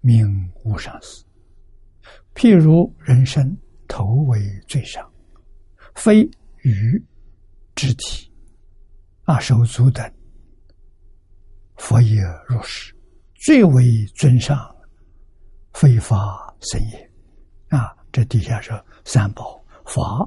[0.00, 1.25] 名无上师。
[2.36, 3.56] 譬如人身
[3.88, 5.04] 头为最上，
[5.96, 6.22] 非
[6.58, 7.02] 鱼。”
[7.76, 8.32] 肢体
[9.24, 10.10] 啊，手足等，
[11.76, 12.96] 佛也如是，
[13.34, 14.74] 最为尊上，
[15.74, 17.12] 非法身也。
[17.68, 20.26] 啊，这底下说三宝法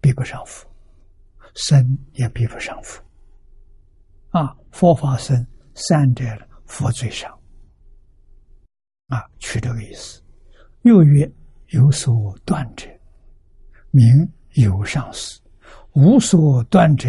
[0.00, 0.64] 比不上佛，
[1.56, 3.02] 身也比不上佛。
[4.28, 6.24] 啊，佛法身三者
[6.66, 7.36] 佛最上。
[9.08, 10.19] 啊，取这个意思。
[10.82, 11.30] 又曰
[11.68, 12.88] 有所断者，
[13.90, 14.06] 名
[14.54, 15.40] 有上师。
[15.92, 17.08] 无所断者，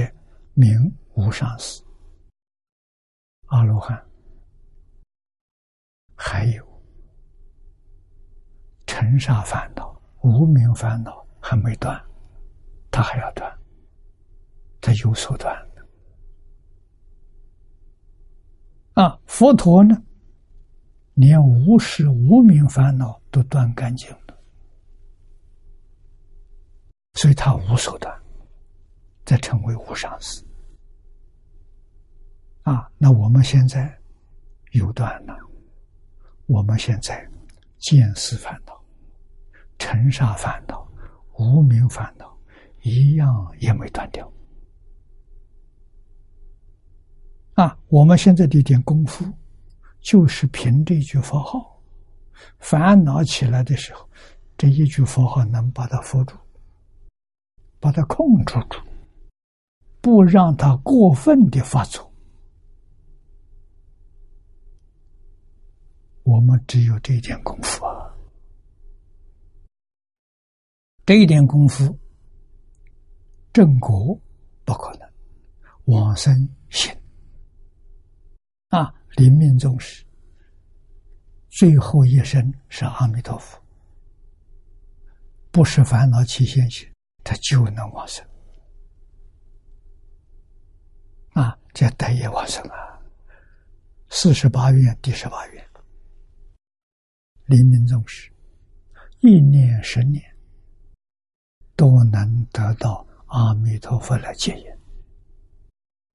[0.53, 0.69] 名
[1.13, 1.82] 无上师。
[3.45, 4.01] 阿罗汉
[6.15, 6.84] 还有
[8.86, 12.01] 尘沙烦恼、无名烦恼还没断，
[12.89, 13.59] 他还要断，
[14.82, 15.55] 他有所断。
[18.93, 19.95] 啊，佛陀呢，
[21.14, 24.38] 连无始无名烦恼都断干净了，
[27.14, 28.22] 所以他无所断。
[29.24, 30.43] 再成为无上师
[32.64, 32.91] 啊！
[32.97, 33.97] 那我们现在
[34.72, 35.38] 有断了，
[36.47, 37.26] 我们现在
[37.78, 38.84] 见思烦恼、
[39.78, 40.86] 尘沙烦恼、
[41.38, 42.36] 无名烦恼
[42.82, 44.30] 一样也没断掉
[47.53, 47.78] 啊！
[47.88, 49.24] 我们现在的一点功夫，
[50.02, 51.80] 就是凭这句佛号
[52.60, 54.08] 烦恼起来的时候，
[54.58, 56.36] 这一句佛号能把它扶住，
[57.80, 58.80] 把它控制住，
[60.02, 62.12] 不让它过分的发作。
[66.24, 68.14] 我们只有这一点功夫啊，
[71.06, 71.97] 这一点功夫，
[73.52, 74.20] 正果
[74.64, 75.12] 不可能，
[75.86, 76.34] 往生
[76.70, 76.95] 行
[78.70, 80.05] 啊，临命终时。
[81.49, 83.62] 最后一生是阿弥陀佛，
[85.51, 86.89] 不是烦恼起现行，
[87.24, 88.26] 他就能往生
[91.34, 91.57] 啊！
[91.74, 93.01] 叫待业往生啊！
[94.09, 95.70] 四十八愿第十八愿，
[97.45, 98.32] 临命终时，
[99.20, 100.24] 一念十念
[101.76, 104.66] 都能得到阿弥陀佛来接引，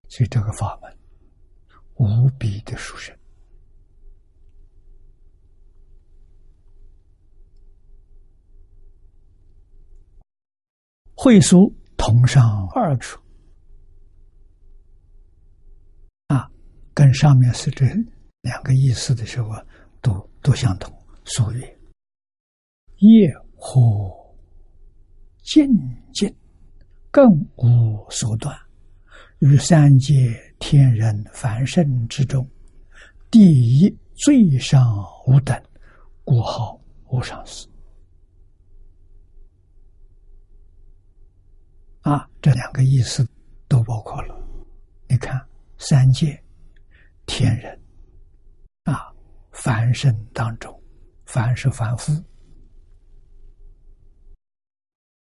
[0.08, 0.95] 所以这个法门
[1.96, 3.16] 无比的殊胜。
[11.14, 13.20] 会书同上二处
[16.28, 16.48] 啊，
[16.94, 17.86] 跟上面是这
[18.42, 19.66] 两个意思的时候啊，
[20.00, 20.94] 都都相同。
[21.24, 21.78] 所曰：
[22.98, 24.36] 业火
[25.42, 25.66] 渐
[26.14, 26.32] 尽，
[27.10, 28.56] 更无所断，
[29.40, 32.48] 于三界天人凡圣之中，
[33.30, 34.82] 第一最上
[35.26, 35.62] 无等，
[36.24, 36.80] 故号
[37.10, 37.68] 无上师。
[42.00, 43.28] 啊，这两个意思
[43.68, 44.34] 都包括了。
[45.06, 45.38] 你看，
[45.76, 46.42] 三界
[47.26, 47.78] 天人
[48.84, 49.12] 啊，
[49.52, 50.82] 凡圣当中，
[51.26, 52.10] 凡是凡夫，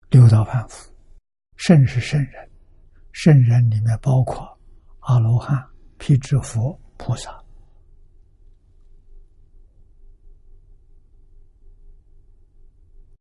[0.08, 0.90] 六道凡夫，
[1.56, 2.49] 圣是圣人，
[3.12, 4.58] 圣人里面包括
[5.00, 5.64] 阿罗汉、
[5.98, 7.30] 辟支佛、菩萨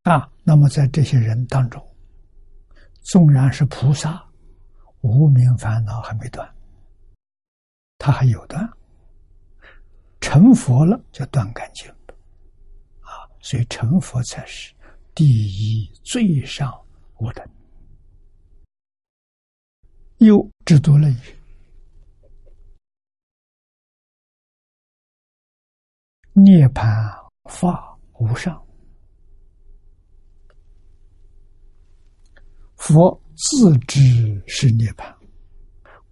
[0.04, 0.32] 啊。
[0.44, 1.86] 那么在这些人当中，
[3.02, 4.24] 纵然是菩萨，
[5.02, 6.48] 无名烦恼还没断，
[7.98, 8.68] 他还有断。
[10.22, 11.90] 成佛了就断干净，
[13.02, 14.74] 啊，所以成佛才是
[15.16, 16.74] 第一最上
[17.20, 17.48] 无等。
[20.20, 21.18] 又知多了语，
[26.34, 26.86] 涅盘
[27.46, 28.62] 法无上。
[32.76, 35.16] 佛自知是涅槃，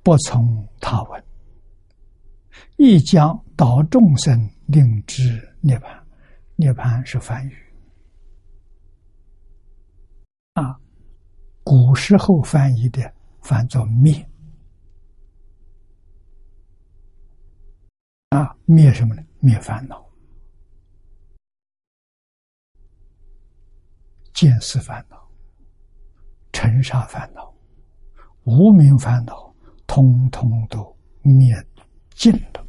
[0.03, 1.23] 不从他问，
[2.77, 6.01] 亦将导众生令知涅槃。
[6.55, 7.55] 涅槃是梵语
[10.53, 10.79] 啊，
[11.63, 13.13] 古时候翻译的
[13.47, 14.29] 翻作灭
[18.27, 19.23] 啊，灭什么呢？
[19.39, 20.05] 灭烦恼，
[24.33, 25.15] 见思烦恼。
[26.51, 27.55] 尘沙烦恼、
[28.43, 29.55] 无名烦恼，
[29.87, 31.55] 通通都灭
[32.09, 32.67] 尽了，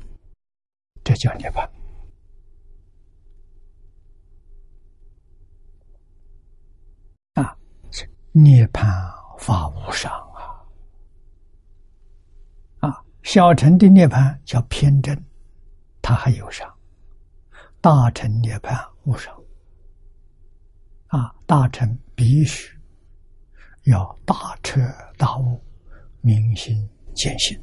[1.02, 1.68] 这叫涅槃。
[7.32, 7.58] 啊，
[8.30, 8.86] 涅槃
[9.40, 10.62] 法无上啊！
[12.80, 15.14] 啊，小乘的涅槃叫偏正，
[16.00, 16.66] 它还有上；
[17.78, 18.74] 大乘涅槃
[19.04, 19.38] 无上。
[21.08, 22.74] 啊，大乘必须。
[23.84, 24.80] 要大彻
[25.18, 25.62] 大悟，
[26.22, 27.54] 明心见性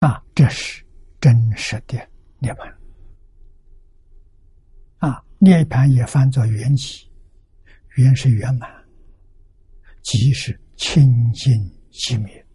[0.00, 0.20] 啊！
[0.34, 0.84] 这是
[1.20, 1.96] 真实的
[2.40, 2.74] 涅槃
[4.98, 5.24] 啊！
[5.38, 7.06] 涅槃也翻作圆寂，
[7.90, 8.68] 圆是圆满，
[10.02, 11.52] 即是清净
[11.92, 12.46] 寂灭，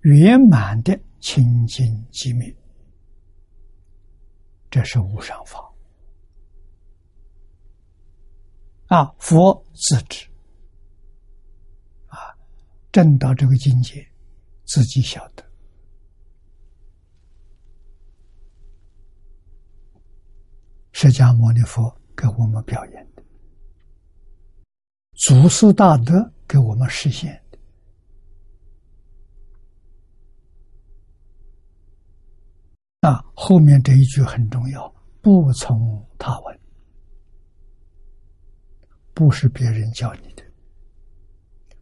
[0.00, 2.54] 圆满的清净寂灭。
[4.70, 5.58] 这是无上法
[8.88, 9.14] 啊！
[9.18, 10.26] 佛自知
[12.06, 12.36] 啊，
[12.92, 14.06] 证到这个境界，
[14.66, 15.42] 自己晓得。
[20.92, 23.08] 释迦牟尼佛给我们表演，
[25.18, 27.58] 祖师大德给我们实现的。
[33.00, 34.88] 那后面这一句很重要，
[35.20, 36.60] 不从他问，
[39.12, 40.42] 不是别人教你的，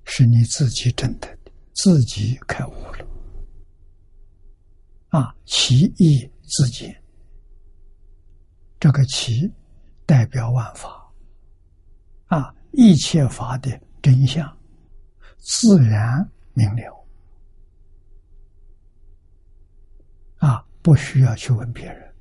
[0.05, 3.07] 是你自己证得的，自己开悟了。
[5.09, 7.03] 啊，其意自见，
[8.81, 9.53] 这个其
[10.07, 11.13] 代表万法，
[12.27, 14.47] 啊，一切法的真相，
[15.39, 17.07] 自然明了。
[20.37, 22.15] 啊不需要去问别人。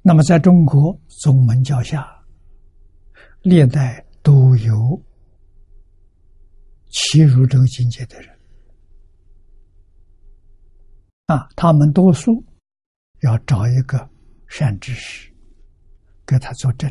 [0.00, 2.24] 那么，在中国宗门教下，
[3.42, 5.00] 历代都有
[6.88, 8.40] 欺辱这个境界的人
[11.26, 12.42] 啊，他们多数
[13.20, 14.08] 要找一个
[14.48, 15.30] 善知识
[16.26, 16.90] 给他作证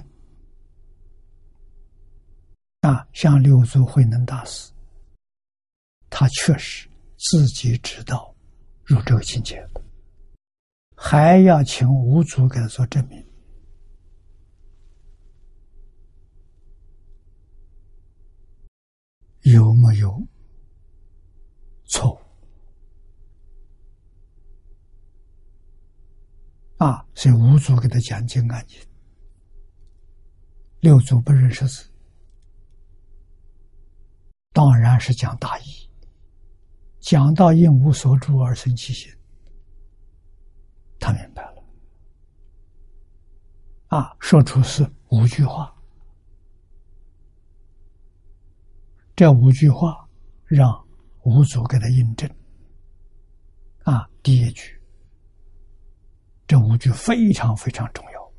[2.82, 4.72] 啊，像六祖慧能大师，
[6.10, 8.34] 他确实自己知道
[8.86, 9.66] 入这个境界。
[10.96, 13.26] 还要请五祖给他做证明，
[19.42, 20.22] 有没有
[21.86, 22.29] 错误？
[26.80, 28.82] 啊，所以五祖给他讲经安经，
[30.80, 31.90] 六祖不认识字，
[34.54, 35.90] 当然是讲大义，
[37.02, 39.12] 讲到应无所住而生其心。
[41.02, 41.64] 他明白了，
[43.88, 45.76] 啊，说出是五句话，
[49.18, 50.08] 这五句话
[50.46, 50.88] 让
[51.24, 52.30] 五祖给他印证。
[53.84, 54.79] 啊，第一句，
[56.50, 58.32] 这五句非常非常重要。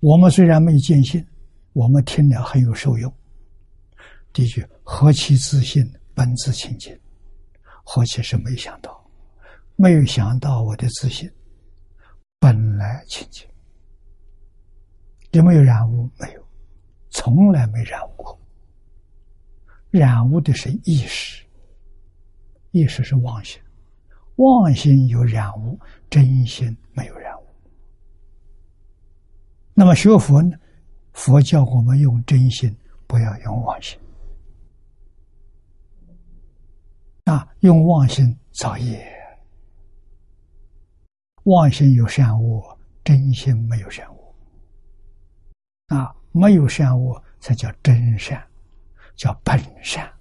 [0.00, 1.26] 我们虽然没有见信，
[1.72, 3.10] 我们听了很有受用。
[4.34, 6.94] 第一句，何其自信，本自清净，
[7.82, 9.02] 何其是没想到。
[9.76, 11.28] 没有想到我的自信
[12.38, 13.48] 本来清净，
[15.30, 16.06] 有没有染污？
[16.18, 16.46] 没有，
[17.08, 18.38] 从来没染污过。
[19.90, 21.42] 染污的是意识，
[22.72, 23.63] 意识是妄想，
[24.36, 25.78] 妄心有染污，
[26.10, 27.46] 真心没有染污。
[29.74, 30.56] 那么学佛呢？
[31.12, 32.76] 佛教我们用真心，
[33.06, 33.98] 不要用妄心。
[37.24, 39.06] 啊，用妄心造业。
[41.44, 44.34] 妄心有善恶，真心没有善恶。
[45.96, 48.44] 啊，没有善恶才叫真善，
[49.14, 50.12] 叫本善。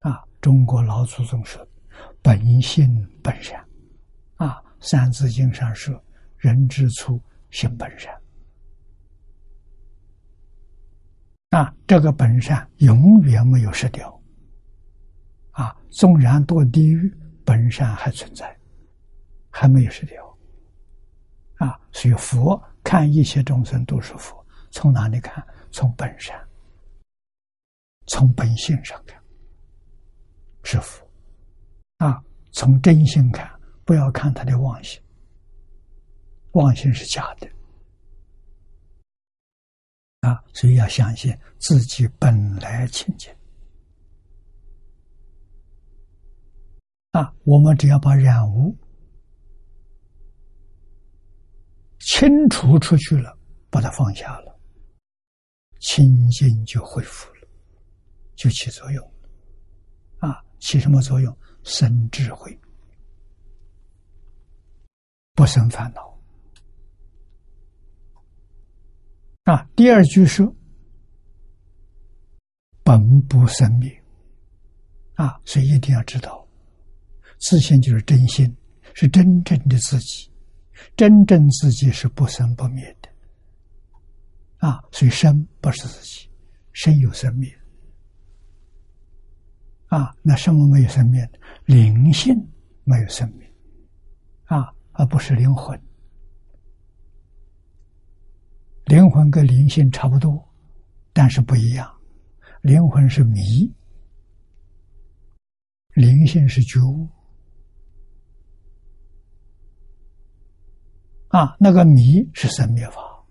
[0.00, 1.66] 啊，中国老祖宗说
[2.22, 2.88] ：“本性
[3.22, 3.58] 本善。”
[4.36, 4.48] 啊，
[4.80, 5.94] 《三字经》上说
[6.38, 7.20] ：“人之初，
[7.50, 8.12] 性本善。”
[11.50, 14.22] 啊，这个本善永远没有失掉。
[15.50, 17.12] 啊，纵然堕地狱，
[17.44, 18.56] 本善还存在。
[19.52, 20.38] 还没有失掉，
[21.56, 21.76] 啊！
[21.90, 25.44] 所以佛看一切众生都是佛，从哪里看？
[25.72, 26.40] 从本善，
[28.06, 29.20] 从本性上看
[30.62, 31.04] 是佛，
[32.00, 32.16] 啊！
[32.52, 33.46] 从真心看，
[33.84, 34.98] 不要看他的妄心，
[36.52, 37.46] 妄心是假的，
[40.20, 40.42] 啊！
[40.54, 43.30] 所以要相信自己本来清净，
[47.12, 47.34] 啊！
[47.44, 48.74] 我们只要把染污。
[51.98, 53.38] 清除出去了，
[53.68, 54.58] 把它放下了，
[55.80, 57.48] 清净就恢复了，
[58.36, 60.42] 就起作用了啊！
[60.60, 61.36] 起什么作用？
[61.62, 62.58] 生智慧，
[65.34, 66.18] 不生烦恼
[69.44, 69.68] 啊！
[69.74, 70.42] 第二句是
[72.82, 74.04] 本不生灭
[75.14, 76.46] 啊，所以一定要知道，
[77.38, 78.56] 自信就是真心，
[78.94, 80.30] 是真正的自己。
[80.96, 83.08] 真正自己是不生不灭的，
[84.66, 86.30] 啊，所以生不是自己，
[86.72, 87.59] 生有生灭，
[89.90, 91.20] 啊，那什么没有生命？
[91.66, 92.32] 灵性
[92.84, 93.48] 没有生命，
[94.44, 95.78] 啊，而不是灵魂。
[98.84, 100.48] 灵魂跟灵性差不多，
[101.12, 101.92] 但是不一样，
[102.62, 103.40] 灵魂是迷，
[105.94, 107.08] 灵性是觉悟。
[111.28, 113.24] 啊，那个迷是生灭法，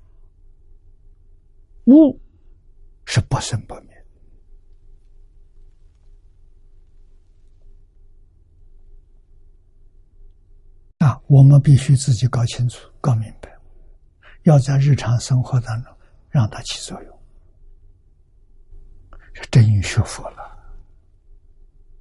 [1.86, 2.20] 悟
[3.06, 3.99] 是不生不灭。
[11.00, 13.54] 啊，我们必须自己搞清楚、搞明白，
[14.44, 15.94] 要在日常生活当中
[16.30, 17.20] 让它起作用，
[19.34, 20.58] 是真学佛了。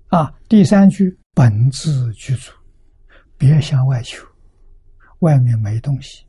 [0.09, 2.53] 啊，第三句本自具足，
[3.37, 4.25] 别向外求。
[5.21, 6.25] 外面没东西，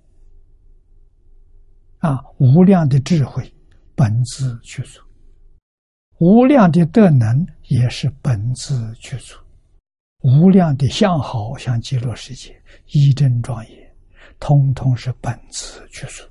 [2.00, 2.20] 啊！
[2.40, 3.54] 无量的智慧
[3.94, 5.00] 本自具足，
[6.18, 9.36] 无量的德能也是本自具足，
[10.22, 13.96] 无量的相好像极乐世界一真庄严，
[14.40, 16.24] 通通是本自具足。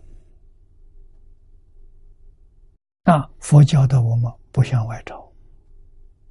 [3.05, 5.33] 那，佛教的我们不向外找，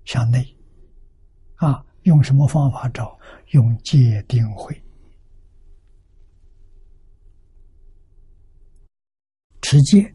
[0.06, 0.46] 向内。
[1.56, 3.18] 啊，用什么方法找？
[3.48, 4.80] 用戒定慧。
[9.64, 10.14] 持戒，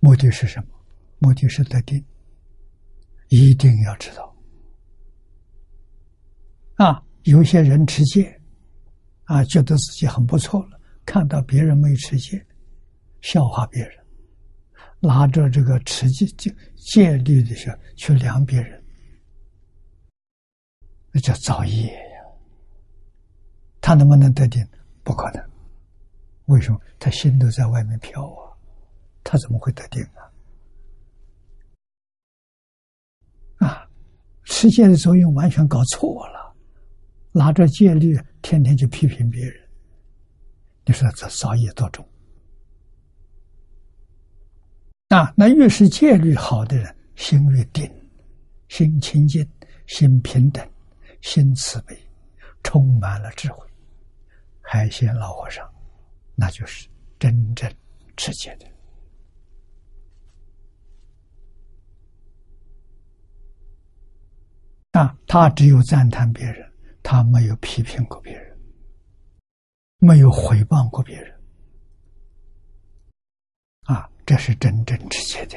[0.00, 0.74] 目的是什么？
[1.18, 2.04] 目的是得定。
[3.28, 4.34] 一定要知道。
[6.78, 8.40] 啊，有些人持戒，
[9.24, 12.46] 啊，觉得自己很不错了，看到别人没持戒，
[13.20, 13.98] 笑话别人，
[15.00, 18.80] 拿着这个持戒戒戒律的时候去量别人，
[21.10, 22.22] 那叫造业呀。
[23.80, 24.64] 他能不能得定？
[25.02, 25.44] 不可能。
[26.46, 26.80] 为什么？
[27.00, 28.54] 他心都在外面飘啊，
[29.24, 30.00] 他怎么会得定
[33.58, 33.66] 啊？
[33.66, 33.90] 啊，
[34.44, 36.37] 持戒的作用完全搞错了，
[37.32, 39.54] 拿着戒律天天去批评别人，
[40.84, 42.06] 你说这造业多重？
[45.08, 47.90] 啊，那越是戒律好的人，心越定，
[48.68, 49.48] 心清净，
[49.86, 50.68] 心平等，
[51.20, 51.96] 心慈悲，
[52.62, 53.66] 充满了智慧。
[54.60, 55.68] 海鲜老和尚。
[56.40, 57.68] 那就是真正
[58.16, 58.66] 持戒的
[64.92, 65.18] 啊！
[65.26, 66.67] 他只有赞叹别人，
[67.10, 68.60] 他没有批评过别人，
[69.96, 71.34] 没有回报过别人
[73.84, 74.06] 啊！
[74.26, 75.56] 这是真正直接的。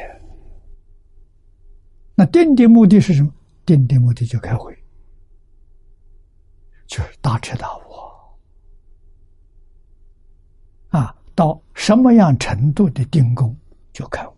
[2.16, 3.34] 那定的目的是什么？
[3.66, 4.74] 定的目的就开会，
[6.88, 7.82] 就是大彻大悟。
[10.88, 13.54] 啊，到什么样程度的定功
[13.91, 14.34] 就开悟。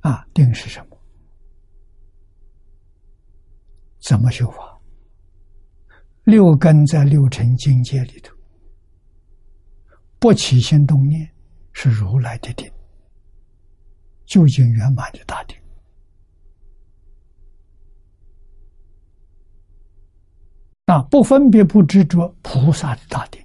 [0.00, 0.93] 啊，定是什么？
[4.06, 4.78] 怎么修法？
[6.24, 8.36] 六根在六尘境界里头，
[10.18, 11.26] 不起心动念
[11.72, 12.70] 是如来的定，
[14.26, 15.56] 究竟圆满的大定。
[20.84, 23.42] 啊，不分别不执着，菩萨的大定。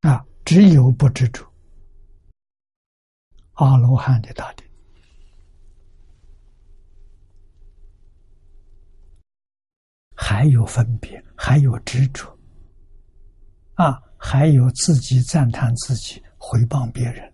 [0.00, 1.46] 啊，只有不执着，
[3.52, 4.66] 阿罗汉的大定。
[10.22, 12.38] 还有分别，还有执着，
[13.74, 17.32] 啊，还有自己赞叹自己，回谤别人。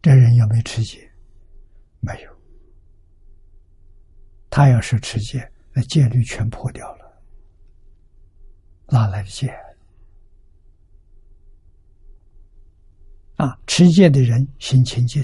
[0.00, 0.98] 这人有没有持戒？
[2.00, 2.32] 没有。
[4.48, 7.22] 他要是持戒，那戒律全破掉了，
[8.88, 9.54] 哪来的戒？
[13.36, 15.22] 啊，持戒的人心清净，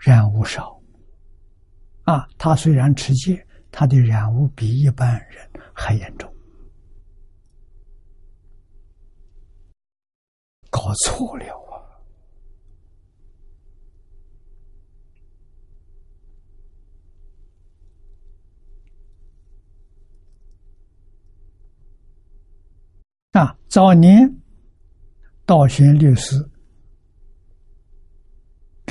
[0.00, 0.80] 染污少。
[2.04, 6.32] 啊，他虽然持戒，他的染污比一般人还严重，
[10.70, 11.44] 搞错了。
[23.32, 24.28] 啊，啊早年
[25.46, 26.50] 道玄律师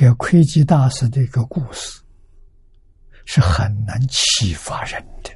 [0.00, 2.02] 给窥基大师的一个故事，
[3.26, 5.30] 是很难启发人的。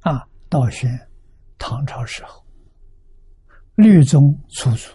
[0.00, 0.98] 啊，道玄
[1.58, 2.44] 唐朝时候，
[3.76, 4.90] 律宗出祖，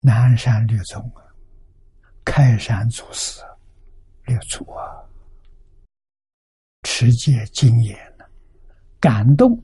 [0.00, 1.20] 南山律宗啊，
[2.24, 3.42] 开山祖师
[4.24, 5.04] 六祖啊，
[6.84, 7.94] 持戒精严。
[8.98, 9.62] 感动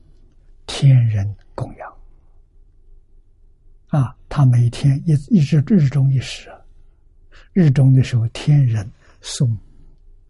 [0.67, 1.96] 天人供养
[3.87, 4.15] 啊！
[4.27, 6.51] 他每天一一直日中一时，
[7.53, 8.89] 日中的时候，天人
[9.21, 9.57] 送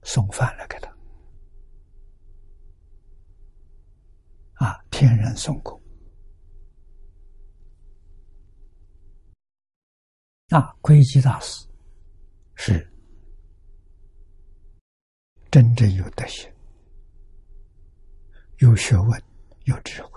[0.03, 0.95] 送饭来给他
[4.65, 4.79] 啊！
[4.91, 5.81] 天人送供
[10.49, 10.75] 啊！
[10.81, 11.67] 窥基大师
[12.55, 12.87] 是
[15.49, 16.49] 真正有德行。
[18.59, 19.21] 有学问，
[19.65, 20.16] 有智慧，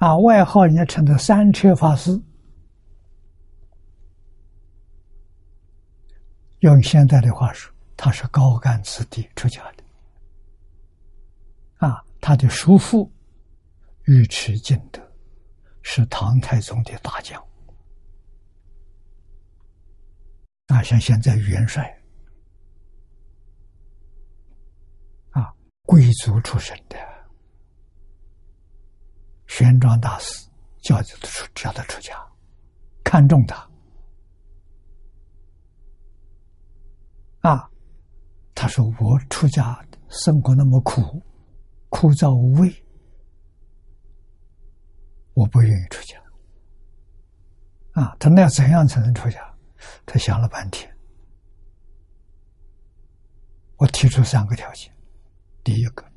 [0.00, 0.16] 啊！
[0.16, 2.18] 外号人家称的三车法师，
[6.60, 9.84] 用现在的话说，他是高干子弟出家的，
[11.86, 12.02] 啊！
[12.18, 13.12] 他的叔父
[14.06, 15.06] 尉迟敬德
[15.82, 17.38] 是唐太宗的大将，
[20.68, 21.94] 啊，像现在元帅
[25.32, 25.54] 啊。
[25.82, 26.96] 贵族出身的
[29.50, 30.48] 玄奘大师
[30.80, 32.16] 叫他出教他出家，
[33.02, 33.68] 看重他
[37.40, 37.68] 啊，
[38.54, 41.20] 他说我出家生活那么苦，
[41.88, 42.72] 枯燥无味，
[45.34, 46.16] 我不愿意出家。
[48.00, 49.52] 啊，他那要怎样才能出家？
[50.06, 50.88] 他想了半天，
[53.78, 54.94] 我提出三个条件：
[55.64, 56.09] 第一个，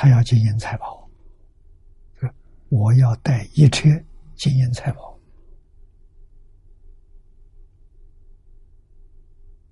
[0.00, 1.10] 他要金银财宝，
[2.68, 3.88] 我要带一车
[4.36, 5.18] 金银财宝。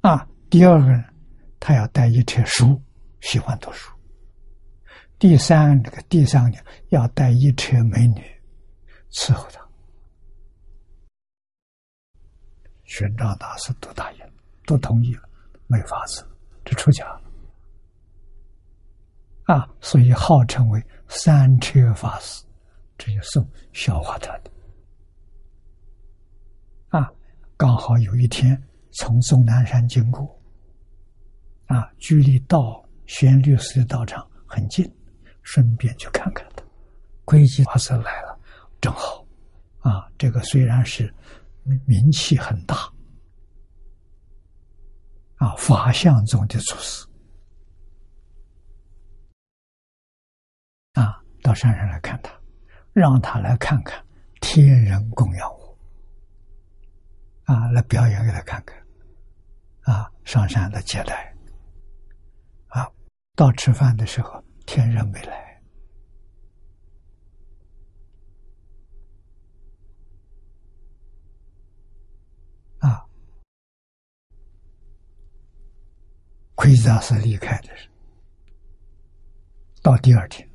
[0.00, 1.04] 啊，第二个呢，
[1.60, 2.82] 他要带一车书，
[3.20, 3.88] 喜欢读书。
[5.16, 6.58] 第三，这个第三呢，
[6.88, 8.20] 要带一车美女
[9.12, 9.64] 伺候他。
[12.82, 14.18] 玄奘大师都答应，
[14.66, 15.22] 都同意了，
[15.68, 16.28] 没法子，
[16.64, 17.25] 就出家了。
[19.46, 22.44] 啊，所以号称为三车法师，
[22.98, 24.50] 这就送笑话他的。
[26.88, 27.10] 啊，
[27.56, 28.60] 刚好有一天
[28.92, 30.40] 从终南山经过，
[31.66, 34.84] 啊，距离到玄律师的道场很近，
[35.42, 36.62] 顺便去看看他。
[37.24, 38.38] 归基法师来了，
[38.80, 39.26] 正好，
[39.80, 41.12] 啊，这个虽然是。
[41.84, 42.76] 名气很大，
[45.34, 47.04] 啊，法相中的祖师，
[51.46, 52.32] 到山上来看他，
[52.92, 54.04] 让他来看看
[54.40, 55.78] 天人供养我，
[57.44, 58.76] 啊，来表演给他看看，
[59.82, 61.32] 啊，上山的接待，
[62.66, 62.90] 啊，
[63.36, 65.62] 到吃饭的时候，天人没来。
[72.80, 73.06] 啊
[76.56, 77.68] 奎扎斯离开的，
[79.80, 80.48] 到第二天，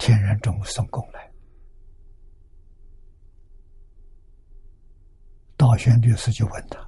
[0.00, 1.30] 天人中午送供来，
[5.58, 6.80] 道玄律师就问他：“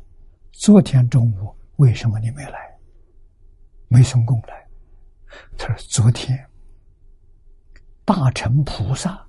[0.50, 2.58] 昨天中午为什么你没来？
[3.88, 4.66] 没送供来？”
[5.58, 6.42] 他说：“昨天
[8.06, 9.28] 大乘菩萨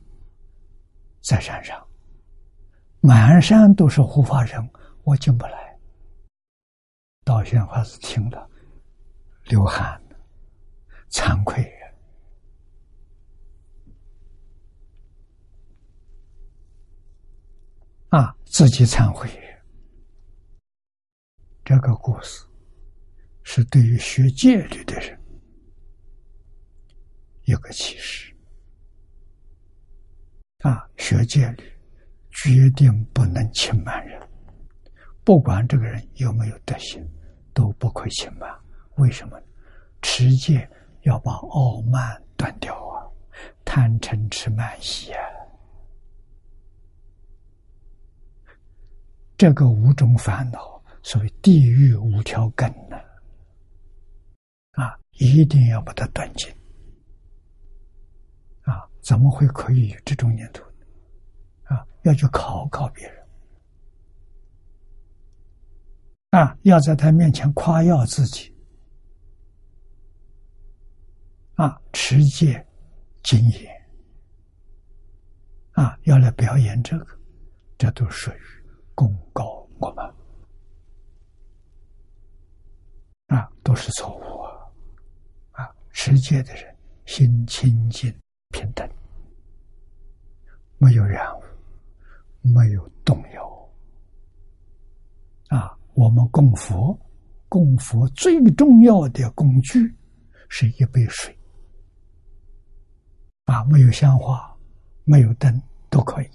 [1.22, 1.86] 在山上，
[3.02, 4.66] 满山都是护法人，
[5.04, 5.78] 我进不来。”
[7.26, 8.50] 道玄法师听了，
[9.44, 10.02] 流汗，
[11.10, 11.62] 惭愧
[18.14, 19.28] 啊，自己忏悔。
[21.66, 22.46] 这个故事
[23.42, 25.20] 是对于学戒律的人
[27.46, 28.32] 有个启示
[30.60, 31.64] 啊，学戒律
[32.30, 34.22] 决定不能轻慢人。
[35.24, 37.04] 不管这个人有没有德行，
[37.52, 38.48] 都不可以轻慢。
[38.98, 39.42] 为什么？
[40.04, 40.70] 持戒
[41.02, 43.10] 要把傲慢断掉啊，
[43.66, 45.23] 贪嗔痴慢疑啊，
[49.44, 52.96] 这个五种烦恼，所谓地狱五条根呢，
[54.72, 56.50] 啊，一定要把它断尽。
[58.62, 61.76] 啊，怎么会可以有这种念头呢？
[61.76, 63.22] 啊，要去考考别人。
[66.30, 68.56] 啊，要在他面前夸耀自己，
[71.56, 72.66] 啊，持戒、
[73.24, 73.70] 精严，
[75.74, 77.20] 啊，要来表演这个，
[77.78, 78.53] 这都属于
[78.96, 80.14] 供告我们，
[83.28, 85.64] 啊，都是错误啊！
[85.64, 86.76] 啊，持戒的人
[87.06, 88.14] 心清净
[88.50, 88.88] 平等，
[90.78, 91.44] 没有染污，
[92.42, 93.70] 没有动摇，
[95.50, 95.78] 啊。
[95.96, 97.00] 我们供佛，
[97.48, 99.96] 供佛最重要的工具
[100.50, 101.38] 是一杯水，
[103.46, 104.58] 啊，没有香花，
[105.04, 106.30] 没有灯都可以，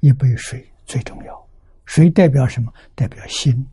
[0.00, 1.47] 一杯水最重要。
[1.88, 2.72] 水代表什么？
[2.94, 3.66] 代表心，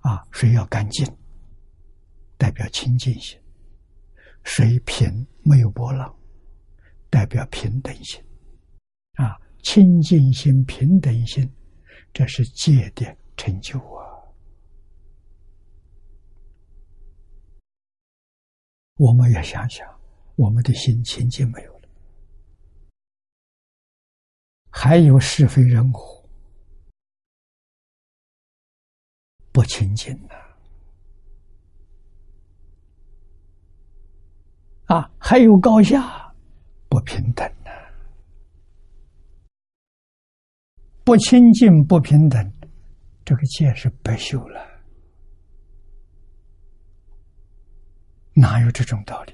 [0.00, 1.06] 啊，水要干净，
[2.36, 3.38] 代表清净心；
[4.42, 6.12] 水平没有波浪，
[7.08, 8.20] 代表平等心，
[9.14, 11.50] 啊，清净心、平等心，
[12.12, 13.16] 这是戒的。
[13.38, 14.00] 成就啊！
[18.96, 19.86] 我们要想想，
[20.36, 21.88] 我们的心清净没有了，
[24.70, 26.15] 还有是非人我
[29.56, 30.34] 不清净呐？
[34.94, 36.30] 啊，还有高下
[36.90, 37.70] 不平等呢？
[41.04, 42.52] 不清净不平等。
[43.24, 44.60] 这个戒是白修了，
[48.34, 49.32] 哪有这种道理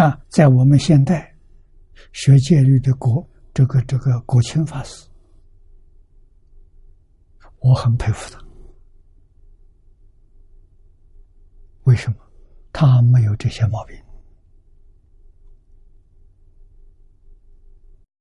[0.00, 0.20] 啊？
[0.28, 1.36] 在我们现代
[2.12, 5.06] 学戒律的国这个这个国清法师，
[7.58, 8.42] 我很佩服他。
[11.84, 12.16] 为什么？
[12.72, 13.96] 他没有这些毛病。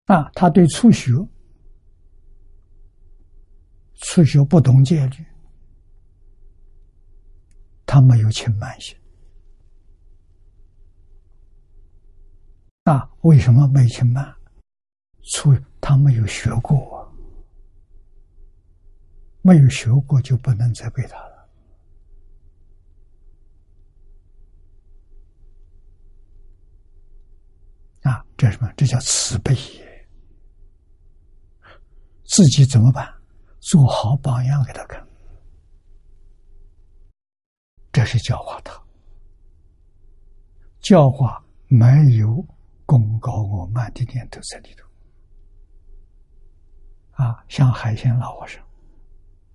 [0.06, 1.12] 啊，他对初学，
[3.94, 5.26] 初学不懂戒律，
[7.86, 8.98] 他没有轻慢心。
[12.90, 14.36] 啊，为什么没去慢？
[15.22, 17.08] 初他没有学过，
[19.44, 21.50] 没有学过就不能再背他了。
[28.02, 28.74] 啊，这什么？
[28.76, 29.54] 这叫慈悲。
[32.26, 33.08] 自己怎么办？
[33.60, 35.08] 做好榜样给他看，
[37.92, 38.74] 这是教化他。
[40.80, 41.86] 教化没
[42.18, 42.44] 有
[42.90, 44.84] 功高我慢的念头在里头。
[47.12, 48.66] 啊，像海鲜老和尚，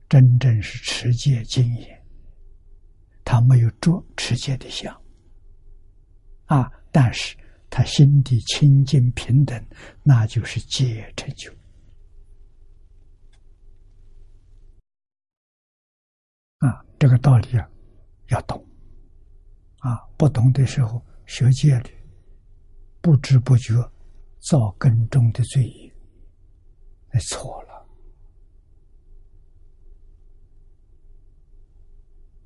[0.09, 2.01] 真正是持戒精严，
[3.25, 4.95] 他没有做持戒的相。
[6.45, 7.37] 啊，但是
[7.69, 9.61] 他心地清净平等，
[10.05, 11.53] 那就是戒成就。
[16.59, 17.69] 啊，这个道理啊，
[18.29, 18.65] 要懂。
[19.79, 21.94] 啊，不懂的时候学戒律，
[23.05, 23.75] 不知不觉
[24.41, 25.95] 造根中的罪业，
[27.13, 27.87] 那错了。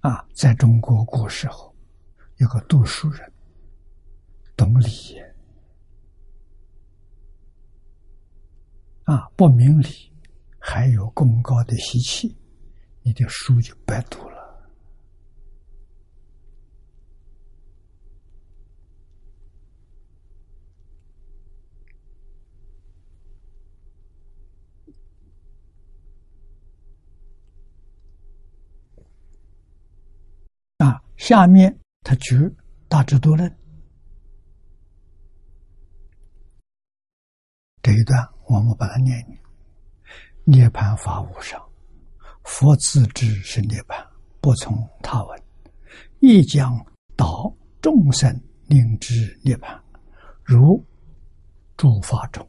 [0.00, 1.72] 啊，在中国古时候，
[2.38, 3.32] 有个读书人，
[4.56, 4.88] 懂礼，
[9.04, 10.12] 啊，不明理，
[10.58, 12.36] 还有功高的习气。
[13.02, 14.36] 你的书就白读了
[30.78, 31.02] 啊！
[31.18, 32.38] 下面他举
[32.88, 33.54] 大智度论
[37.82, 39.38] 这一段，我们把它念念：
[40.44, 41.60] 涅盘法无上。
[42.44, 44.06] 佛自知是涅槃，
[44.40, 45.42] 不从他闻，
[46.20, 46.72] 亦将
[47.16, 47.52] 导
[47.82, 48.30] 众生
[48.66, 49.78] 令知涅槃。
[50.44, 50.82] 如
[51.76, 52.48] 诸法中，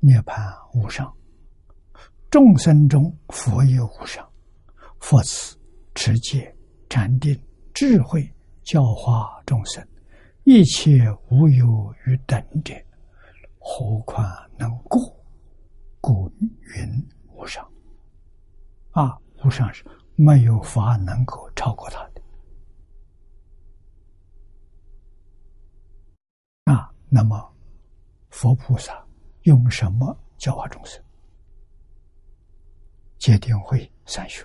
[0.00, 0.34] 涅槃
[0.74, 1.06] 无上；
[2.30, 4.28] 众生中，佛也无上。
[5.00, 5.56] 佛此
[5.94, 6.54] 持戒、
[6.88, 7.38] 禅定、
[7.80, 8.28] 智慧，
[8.64, 9.86] 教化众生，
[10.42, 10.98] 一切
[11.30, 12.74] 无有于等者，
[13.60, 14.26] 何况
[14.58, 15.00] 能过？
[16.00, 16.28] 故
[16.74, 17.64] 云无上。
[18.90, 19.16] 啊！
[19.44, 19.84] 无上是
[20.16, 22.20] 没有法能够超过他的
[26.64, 26.92] 啊。
[27.08, 27.54] 那么，
[28.30, 29.06] 佛菩萨
[29.42, 31.00] 用什么教化众生？
[33.18, 34.44] 戒定慧三学，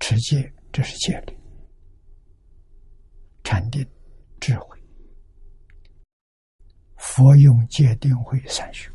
[0.00, 1.36] 持戒这是戒律，
[3.42, 3.84] 禅定
[4.38, 4.78] 智慧，
[6.96, 8.88] 佛用戒定慧三学。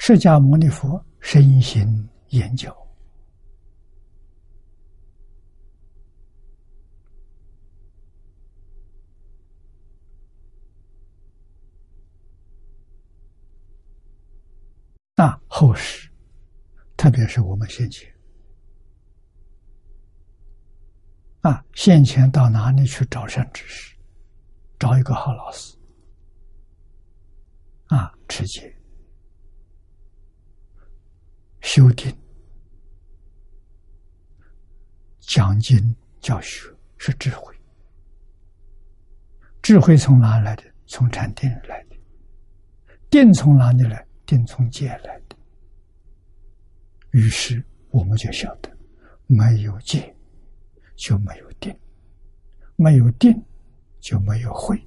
[0.00, 1.86] 释迦牟尼佛身心
[2.30, 2.76] 研究
[15.14, 16.10] 那后世，
[16.98, 18.12] 特别是我们先前
[21.42, 23.96] 啊，先前到哪里去找善知识？
[24.80, 25.78] 找一个好老师
[27.86, 28.76] 啊，持戒。
[31.60, 32.12] 修订、
[35.20, 37.54] 讲经、教学是智慧。
[39.62, 40.64] 智慧从哪来的？
[40.86, 41.96] 从禅定来的。
[43.08, 44.04] 定从哪里来？
[44.26, 45.20] 定从戒来。
[47.10, 48.70] 于是我们就晓得，
[49.26, 50.14] 没有戒
[50.96, 51.74] 就没有定，
[52.76, 53.32] 没有定
[54.00, 54.80] 就没有慧。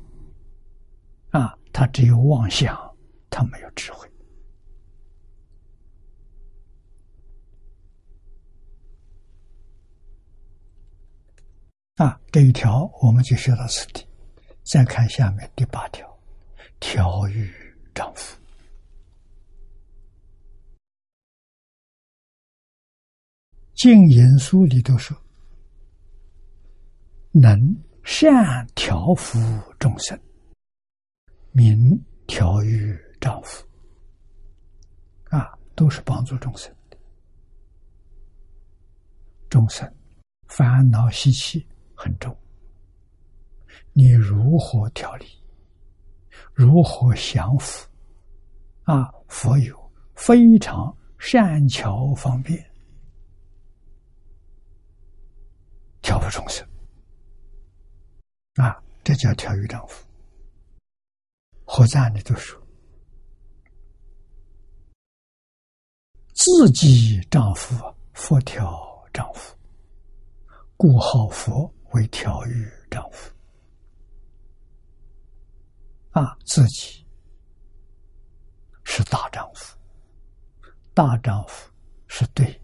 [1.30, 2.78] 啊，他只有妄想，
[3.30, 4.08] 他没有智慧。
[11.96, 14.06] 啊，这一条我们就学到此地。
[14.64, 16.08] 再看下面第八条，
[16.80, 17.52] 调御
[17.94, 18.41] 丈夫。
[23.84, 25.18] 净言书里头说，
[27.32, 29.40] 能善调伏
[29.80, 30.16] 众生，
[31.52, 33.66] 名调御丈夫。
[35.32, 36.98] 啊，都是帮助众生的
[39.50, 39.92] 众生。
[40.46, 42.38] 烦恼习气很重，
[43.94, 45.26] 你如何调理？
[46.54, 47.90] 如何降伏？
[48.84, 52.64] 啊，佛有非常善巧方便
[56.02, 56.68] 调伏众生。
[58.56, 60.06] 啊，这叫调御丈夫。
[61.66, 62.62] 何赞的都说，
[66.34, 67.76] 自己丈夫
[68.14, 69.56] 佛调丈夫，
[70.76, 73.32] 故号佛为调御丈夫。
[76.12, 77.08] 啊，自己
[78.84, 79.78] 是大丈夫，
[80.94, 81.72] 大丈夫
[82.08, 82.62] 是对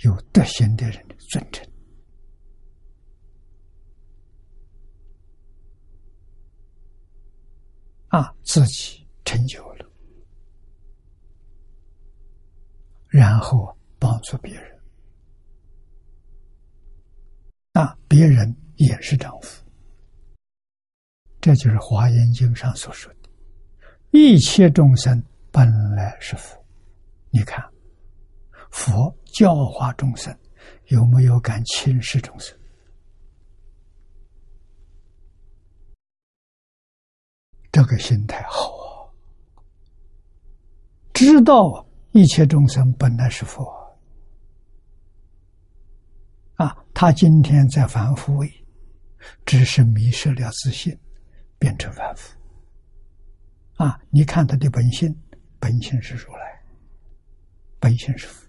[0.00, 1.66] 有德行的人的尊称。
[8.12, 9.86] 啊，自己成就了，
[13.08, 14.78] 然后帮助别人，
[17.72, 19.64] 那别人也是丈夫，
[21.40, 23.30] 这就是《华严经》上所说的
[24.12, 26.62] ：“一切众生本来是佛。”
[27.32, 27.64] 你看，
[28.70, 30.38] 佛教化众生，
[30.88, 32.54] 有没有敢轻视众生？
[37.72, 39.08] 这个心态好啊！
[41.14, 43.64] 知道一切众生本来是佛
[46.56, 48.52] 啊，他今天在凡夫位，
[49.46, 50.94] 只是迷失了自信，
[51.58, 52.36] 变成凡夫
[53.76, 53.98] 啊！
[54.10, 55.18] 你看他的本性，
[55.58, 56.62] 本性是如来，
[57.80, 58.46] 本性是佛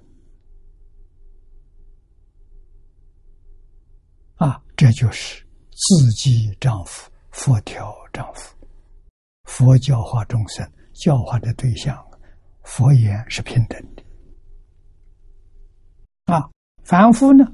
[4.46, 4.62] 啊！
[4.76, 8.54] 这就是自己丈夫，佛调丈夫。
[9.44, 12.04] 佛教化众生，教化的对象，
[12.64, 14.04] 佛言是平等的。
[16.34, 16.50] 啊，
[16.84, 17.46] 凡夫呢，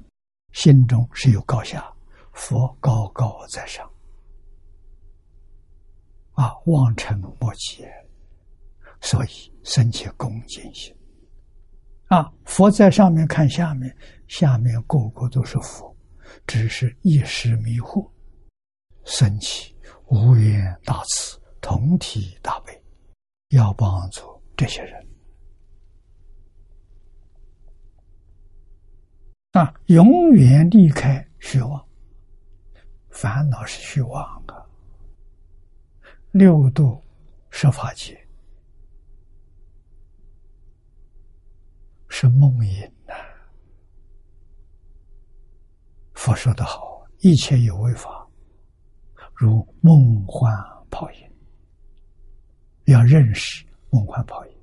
[0.53, 1.91] 心中是有高下，
[2.33, 3.89] 佛高高在上。
[6.33, 7.85] 啊，望尘莫及，
[9.01, 9.29] 所以
[9.63, 10.95] 生起恭敬心。
[12.07, 13.93] 啊，佛在上面看下面，
[14.27, 15.93] 下面个个都是佛，
[16.45, 18.09] 只是一时迷惑，
[19.03, 19.75] 生起
[20.07, 21.38] 无缘大慈。
[21.61, 22.83] 同体大悲，
[23.49, 24.21] 要帮助
[24.55, 25.07] 这些人
[29.51, 31.87] 啊，永远离开虚妄，
[33.09, 34.65] 烦恼是虚妄啊，
[36.31, 37.03] 六度
[37.49, 38.15] 十法界
[42.07, 43.13] 是梦魇呐。
[46.13, 48.27] 佛说的好，一切有为法，
[49.33, 50.53] 如梦幻
[50.91, 51.28] 泡影。
[52.89, 54.57] 要认识梦幻泡影，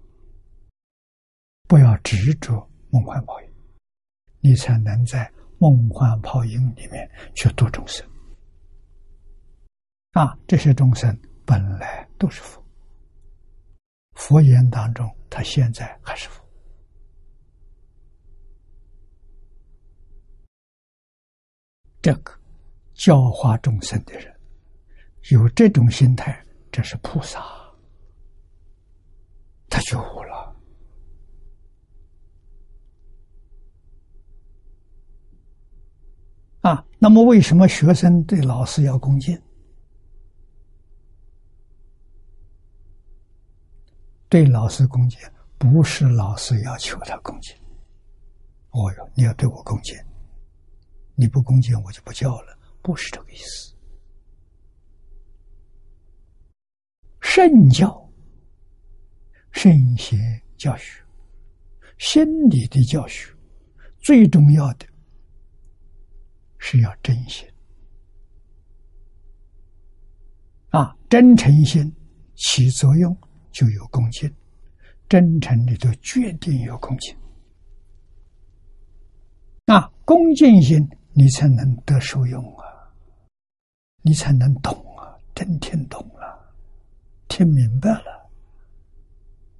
[1.69, 3.53] 不要执着梦幻泡影，
[4.41, 8.07] 你才能在梦幻泡影里面去度众生。
[10.13, 12.65] 啊，这些众生本来都是佛，
[14.15, 16.45] 佛言当中，他现在还是佛。
[22.01, 22.33] 这个
[22.95, 24.35] 教化众生的人，
[25.31, 27.66] 有这种心态，这是菩萨。
[29.69, 30.57] 他觉悟了
[36.63, 36.85] 啊！
[36.99, 39.41] 那么，为什么学生对老师要恭敬？
[44.29, 45.21] 对老师恭敬，
[45.59, 47.57] 不是老师要求他恭敬。
[48.71, 49.97] 哦哟，你要对我恭敬，
[51.15, 52.59] 你不恭敬，我就不教了。
[52.83, 53.75] 不是这个意思。
[57.21, 58.06] 圣教。
[59.57, 60.19] 圣贤
[60.59, 61.03] 教学，
[61.97, 63.33] 心理的教学，
[64.01, 64.87] 最重要的
[66.59, 67.49] 是要真心
[70.69, 70.95] 啊！
[71.09, 71.91] 真诚心
[72.35, 73.17] 起作用，
[73.51, 74.29] 就有恭敬；
[75.09, 77.17] 真诚里头决定有恭敬。
[79.65, 82.93] 那恭敬心，你才能得受用啊！
[84.03, 85.17] 你才能懂啊！
[85.35, 86.55] 真听懂了，
[87.27, 88.26] 听明白了。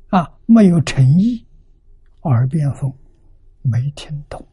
[0.09, 1.45] 啊，没有诚意，
[2.23, 2.93] 耳边风，
[3.63, 4.47] 没听懂，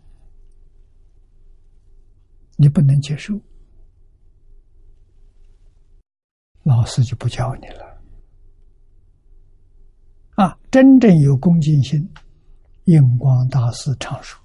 [2.56, 3.39] 你不能接受，
[6.64, 8.01] 老师就不教你了。
[10.36, 12.10] 啊，真正有恭敬心，
[12.86, 14.41] 印光大师常说：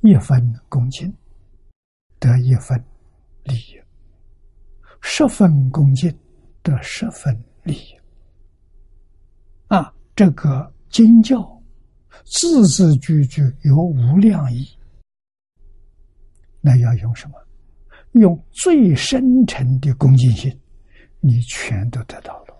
[0.00, 1.14] 一分恭敬
[2.18, 2.84] 得一分
[3.44, 3.80] 利益，
[5.00, 6.12] 十分恭敬
[6.64, 7.99] 得十分利益。
[10.14, 11.62] 这个经教
[12.24, 14.68] 字字句句有无量义，
[16.62, 17.34] 要用什么？
[18.12, 20.60] 用最深沉的恭敬心，
[21.20, 22.56] 你全都得到了。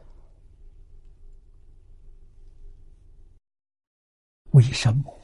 [4.52, 5.18] 为什么？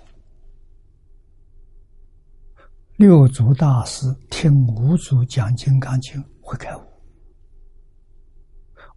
[2.96, 6.82] 六祖大师听五祖讲《金刚经》会开悟，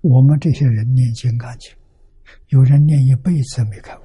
[0.02, 1.72] 我们这些人念《金刚经》，
[2.48, 4.02] 有人念一辈子没开悟。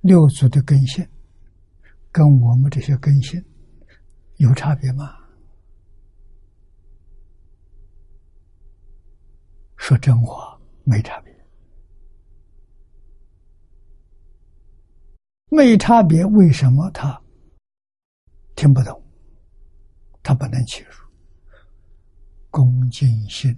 [0.00, 1.04] 六祖的根性
[2.12, 3.44] 跟我们这些根性
[4.36, 5.16] 有差别吗？
[9.76, 11.32] 说真话没差别，
[15.48, 17.20] 没差别，为什么他
[18.56, 19.00] 听不懂？
[20.22, 21.06] 他不能切入，
[22.50, 23.56] 恭敬心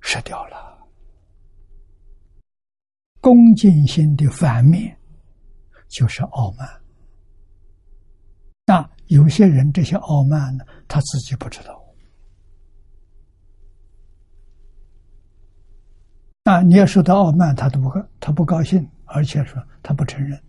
[0.00, 0.78] 失掉了。
[3.20, 4.96] 恭敬心的反面
[5.88, 6.68] 就是傲慢。
[8.64, 11.84] 那有些人这些傲慢呢，他自己不知道。
[16.44, 16.62] 那！
[16.62, 20.42] 你要说他傲慢，他都不高，他不高兴，而且说他不承认。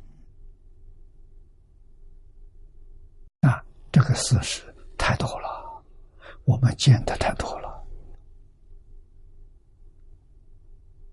[3.41, 3.61] 啊，
[3.99, 4.63] 这个事实
[4.97, 5.83] 太多了，
[6.45, 7.85] 我们见的太多了，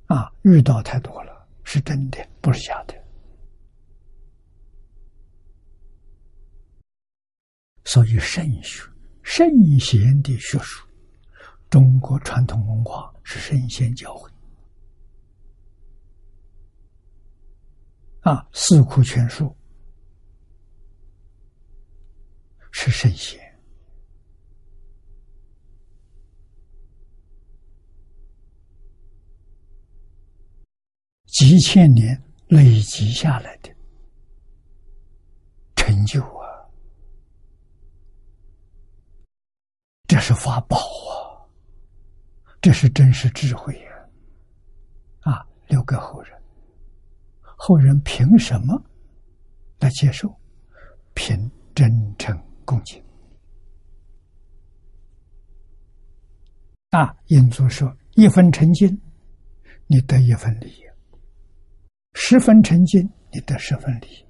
[0.06, 2.94] 啊，遇到太多了，是真的，不是假的。
[7.84, 8.88] 所以，圣学、
[9.24, 9.48] 圣
[9.80, 10.86] 贤的学术，
[11.68, 14.30] 中国传统文化是圣贤教诲。
[18.20, 19.46] 啊，《四库全书》
[22.78, 23.40] 是圣贤，
[31.24, 33.74] 几千年累积下来的
[35.74, 36.44] 成就啊，
[40.06, 41.48] 这是法宝啊，
[42.60, 45.32] 这是真实智慧呀！
[45.32, 46.38] 啊，留给后人。
[47.42, 48.78] 后人凭什么
[49.78, 50.30] 来接受？
[51.14, 53.02] 凭真诚恭敬。
[56.90, 59.00] 啊，印祖说：“一分诚敬，
[59.86, 60.84] 你得一分利益；
[62.12, 64.26] 十分诚敬，你得十分利益；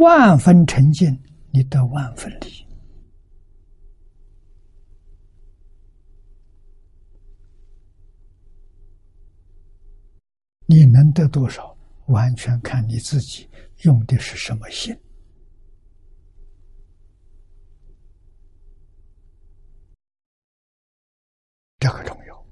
[0.00, 1.20] 万分诚敬，
[1.50, 2.66] 你得万分利益。
[10.66, 11.76] 你能得多少？”
[12.06, 13.48] 完全看你自己
[13.84, 14.94] 用的是什么心，
[21.82, 22.46] 这个重要。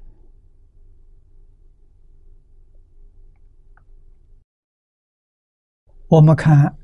[6.08, 6.76] 我们看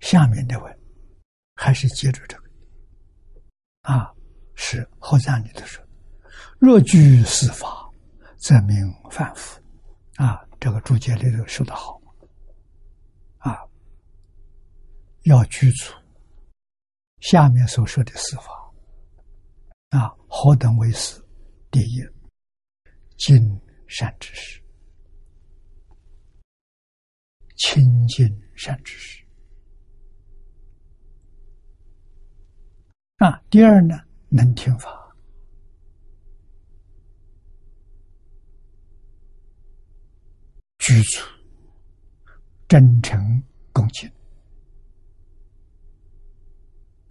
[0.00, 0.78] 下面的文，
[1.56, 2.50] 还是接着这个
[3.82, 4.10] 啊，
[4.54, 5.84] 是后藏里头说
[6.58, 7.86] ：“若居四法，
[8.38, 8.76] 则名
[9.10, 9.60] 凡夫。”
[10.16, 12.00] 啊，这个注解里头说的好。
[13.36, 13.58] 啊
[15.24, 15.92] 要居住，
[17.18, 18.44] 下面所说的四法
[19.90, 21.19] 啊，何等为四？
[21.70, 22.02] 第一，
[23.16, 24.60] 尽善知识，
[27.56, 28.26] 亲近
[28.56, 29.24] 善知识
[33.18, 33.40] 啊。
[33.50, 33.94] 第二呢，
[34.28, 35.14] 能听法，
[40.78, 41.24] 居住，
[42.66, 43.42] 真诚
[43.72, 44.10] 恭敬。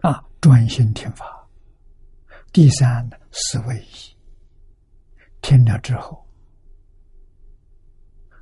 [0.02, 1.48] 啊，专心听法。
[2.52, 4.18] 第三呢，思维意，
[5.41, 6.26] 听了之后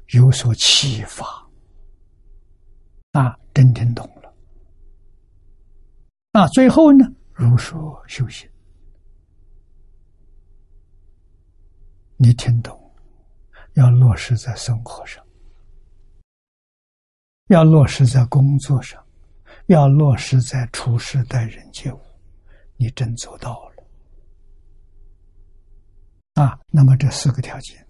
[0.10, 1.26] 有所启发。
[3.12, 4.34] 啊，真听懂了。
[6.34, 8.50] 啊，最后呢，如说修行。
[12.16, 12.80] 你听懂，
[13.74, 15.26] 要落实在生活上，
[17.48, 19.04] 要落实在工作上。
[19.68, 22.00] 要落实在处事待人接物，
[22.78, 23.67] 你真做到了
[26.38, 26.60] 啊！
[26.68, 27.84] 那么这四个条件，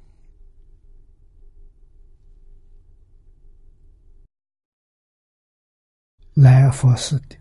[6.34, 7.36] 来佛寺的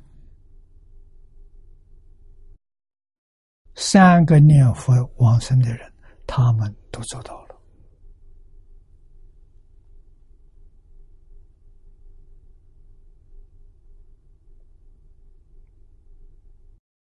[3.76, 5.92] 三个念佛往生的人，
[6.26, 7.60] 他们都做到了。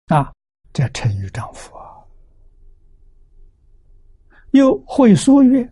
[0.07, 0.33] 啊，
[0.73, 1.82] 这成于丈夫啊！
[4.53, 5.67] 又会说曰：“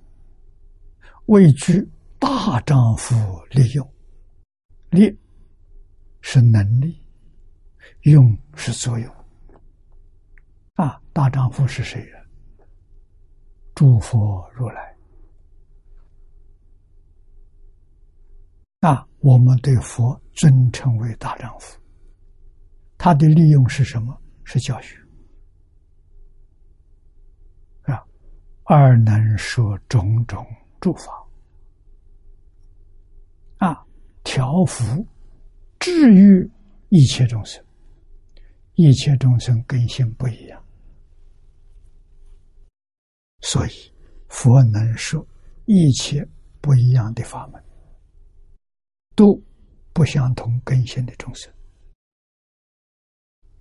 [1.27, 1.87] 位居
[2.17, 3.15] 大丈夫
[3.51, 3.93] 利用，
[4.89, 5.15] 利
[6.21, 6.99] 是能力，
[8.01, 9.15] 用是作用。
[10.73, 12.25] 啊，大丈夫是谁呀？
[13.75, 14.97] 诸佛如来。
[18.79, 21.79] 啊，我们对佛尊称为大丈夫。
[22.97, 24.19] 他的利用是什么？
[24.43, 24.97] 是教学。
[27.83, 28.03] 啊，
[28.73, 30.47] 二能说种种
[30.79, 31.11] 诸法。
[33.57, 33.85] 啊，
[34.23, 35.05] 调伏、
[35.77, 36.49] 治愈
[36.87, 37.61] 一切众生。
[38.75, 40.63] 一切众生根性不一样。
[43.41, 43.71] 所以，
[44.29, 45.27] 佛能说
[45.65, 46.25] 一切
[46.61, 47.61] 不一样的法门，
[49.17, 49.37] 都
[49.91, 51.53] 不相同根性的众生。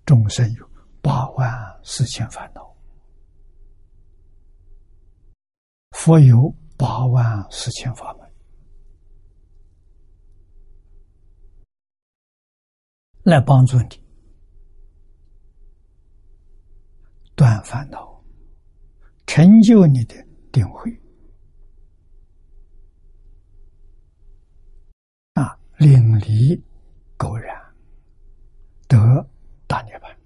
[0.05, 0.69] 众生有
[1.01, 1.51] 八万
[1.83, 2.70] 四千烦恼，
[6.03, 8.27] 佛有八万四千法门，
[13.21, 14.03] 来帮助你
[17.35, 18.19] 断烦恼。
[19.27, 20.15] 成就你的
[20.51, 20.91] 定慧
[25.33, 26.59] 啊，领离
[27.15, 27.75] 垢染，
[28.87, 29.29] 得
[29.67, 30.17] 大涅槃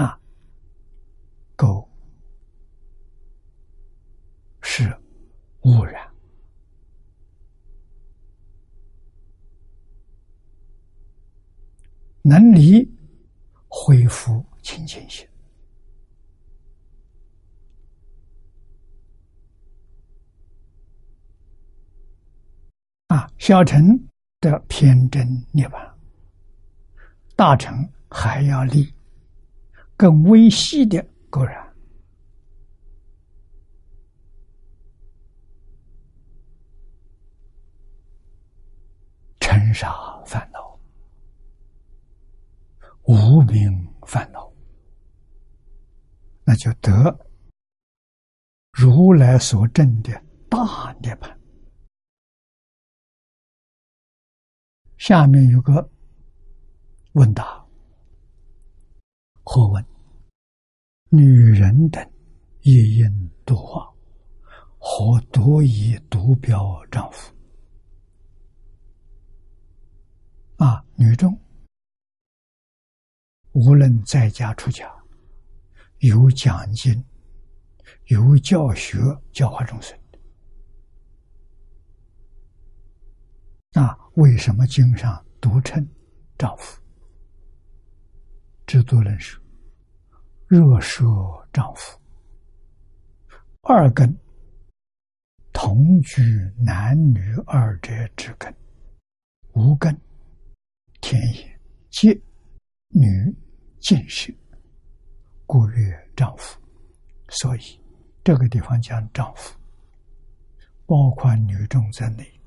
[0.00, 0.18] 啊，
[1.56, 1.86] 垢
[4.62, 4.84] 是
[5.68, 6.08] 污染。
[12.22, 12.86] 能离，
[13.68, 15.26] 恢复清净心
[23.08, 23.30] 啊！
[23.38, 23.98] 小乘
[24.40, 25.90] 的偏真涅槃，
[27.34, 28.92] 大乘还要立
[29.96, 31.67] 更微细的垢染，
[39.78, 40.76] 尘沙烦恼。
[43.04, 44.52] 无名烦恼，
[46.44, 47.16] 那就得
[48.72, 50.12] 如来所证的
[50.50, 51.32] 大涅槃。
[54.96, 55.88] 下面有个
[57.12, 57.64] 问答：
[59.44, 59.86] 或问
[61.08, 62.04] 女人等
[62.62, 63.88] 一应度化，
[64.76, 67.32] 何多以独标丈夫？
[70.58, 71.38] 啊，女众。
[73.52, 74.92] 无论在家出家，
[75.98, 77.04] 有讲经，
[78.06, 78.98] 有教学，
[79.32, 79.96] 教化众生。
[83.72, 85.86] 那为什么经上独称
[86.36, 86.82] 丈夫？
[88.66, 89.40] 制度人说：
[90.48, 91.96] 若说丈夫，
[93.62, 94.12] 二根
[95.52, 96.20] 同居
[96.58, 98.52] 男女二者之根，
[99.52, 99.96] 无根，
[101.00, 101.60] 天也，
[101.90, 102.12] 皆
[102.88, 103.34] 女。
[103.80, 104.36] 见识，
[105.46, 106.60] 故曰丈夫。
[107.28, 107.60] 所以
[108.24, 109.56] 这个地方讲丈夫，
[110.84, 112.40] 包括女众在内，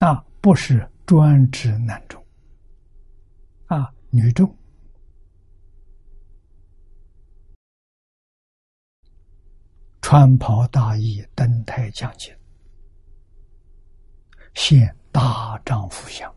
[0.00, 2.22] 那，不是专指男众，
[3.66, 4.52] 啊，女众
[10.02, 12.34] 穿袍大衣，登台讲经，
[14.54, 16.32] 现大丈夫相。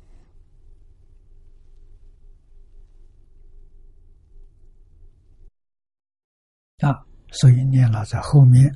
[6.80, 8.70] 啊，所以念老在后面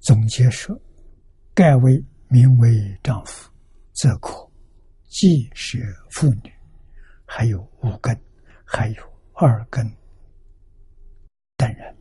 [0.00, 0.74] 总结说
[1.52, 3.52] ：“盖为名为丈夫，
[3.92, 4.50] 则可
[5.10, 6.50] 既是妇女，
[7.26, 8.18] 还有五根，
[8.64, 9.02] 还有
[9.34, 9.86] 二根
[11.56, 11.94] 等人，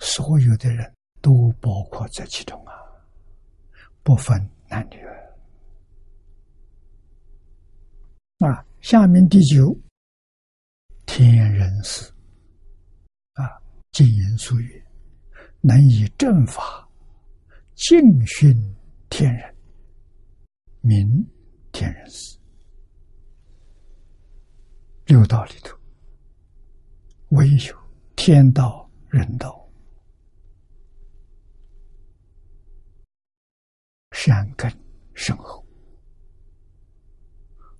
[0.00, 0.92] 所有的人
[1.22, 2.74] 都包括在其中啊，
[4.06, 4.38] 不分
[4.68, 5.04] 男女。”
[8.46, 9.76] 啊，下面第九。
[11.06, 12.08] 天人师
[13.34, 13.60] 啊，
[13.90, 14.84] 经言俗语，
[15.60, 16.88] 能以正法
[17.74, 18.54] 敬训
[19.08, 19.56] 天人，
[20.80, 21.26] 明
[21.72, 22.38] 天人师。
[25.06, 25.76] 六道里头，
[27.30, 27.76] 唯有
[28.14, 29.65] 天道、人道，
[34.18, 34.72] 善根
[35.12, 35.62] 深厚，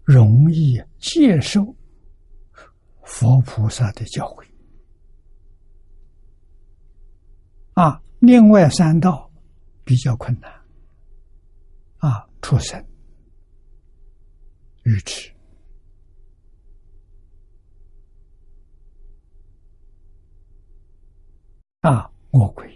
[0.04, 1.74] 容易接受。
[3.04, 4.46] 佛菩萨的教诲。
[7.72, 9.30] 啊，另外三道
[9.82, 10.52] 比较困难。
[11.96, 12.84] 啊，出生、
[14.82, 15.32] 愚痴。
[21.80, 22.75] 啊，魔鬼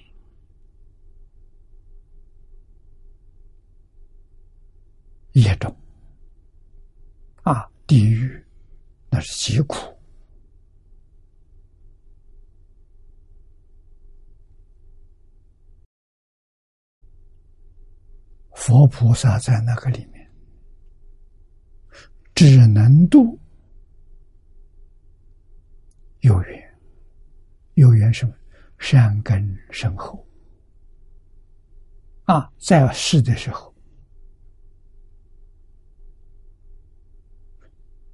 [5.41, 5.75] 业重
[7.43, 8.45] 啊，地狱
[9.11, 9.77] 那是极苦。
[18.55, 20.31] 佛菩萨在那个里面，
[22.35, 23.39] 只能度
[26.21, 26.79] 有缘，
[27.75, 28.35] 有缘什么？
[28.79, 30.27] 善根深厚
[32.25, 33.70] 啊，在世的时候，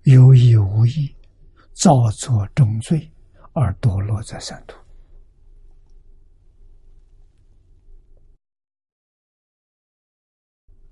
[0.06, 1.12] 有意无意
[1.72, 3.10] 造作重罪
[3.52, 4.78] 而堕落在三途。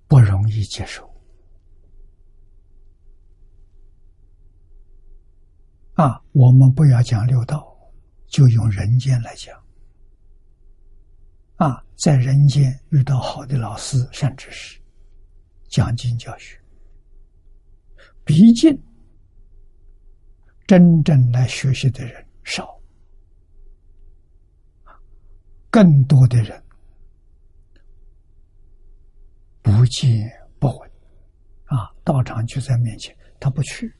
[0.09, 1.09] 不容易接受
[5.95, 6.21] 啊！
[6.33, 7.73] 我们不要讲六道，
[8.27, 9.57] 就用人间来讲
[11.55, 14.81] 啊，在人间遇到好的老师、善知识，
[15.69, 16.61] 讲经教学，
[18.25, 18.77] 毕竟
[20.67, 22.81] 真正来学习的人少，
[25.71, 26.63] 更多的人。
[29.61, 30.91] 不见不闻，
[31.65, 33.95] 啊，道场就在面前，他不去，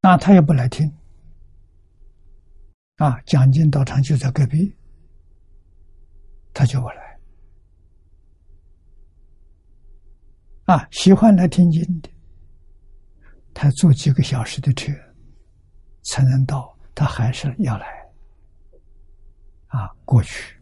[0.00, 0.90] 那他也不来听，
[2.96, 4.74] 啊，讲经道场就在隔壁，
[6.54, 7.20] 他叫我来，
[10.64, 12.10] 啊，喜欢来听经的，
[13.54, 14.92] 他坐几个小时的车
[16.02, 17.86] 才能到，他还是要来，
[19.68, 20.56] 啊，过去。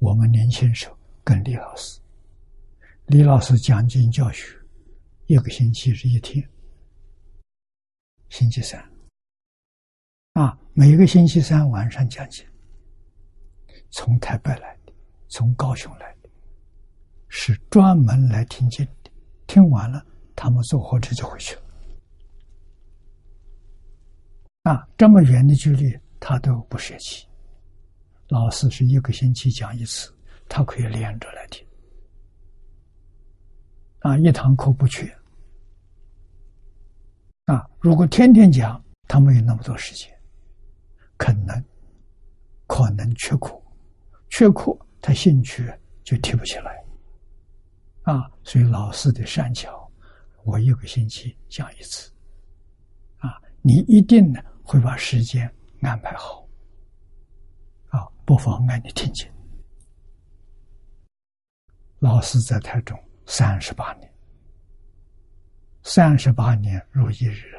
[0.00, 1.98] 我们年轻时候跟李老师，
[3.06, 4.54] 李老师讲经教学，
[5.26, 6.46] 一个星期是一天，
[8.28, 8.84] 星期三，
[10.34, 12.44] 啊，每个星期三晚上讲经，
[13.92, 14.92] 从台北来的，
[15.28, 16.28] 从高雄来的，
[17.28, 18.86] 是专门来听经，
[19.46, 20.04] 听完了，
[20.36, 21.62] 他们坐火车就回去了，
[24.72, 27.26] 啊，这么远的距离，他都不舍弃。
[28.28, 30.12] 老师是一个星期讲一次，
[30.48, 31.66] 他可以连着来听，
[34.00, 35.06] 啊，一堂课不缺，
[37.44, 40.10] 啊，如果天天讲，他没有那么多时间，
[41.16, 41.64] 可能
[42.66, 43.62] 可能缺课，
[44.30, 45.70] 缺课他兴趣
[46.02, 46.82] 就提不起来，
[48.02, 49.83] 啊，所以老师的善巧，
[50.44, 52.12] 我一个星期讲一次，
[53.18, 56.46] 啊，你一定呢会把时间安排好。
[57.88, 59.32] 啊不妨碍你听见。
[61.98, 64.12] 老师在台中三十八年，
[65.82, 67.54] 三十八年如一日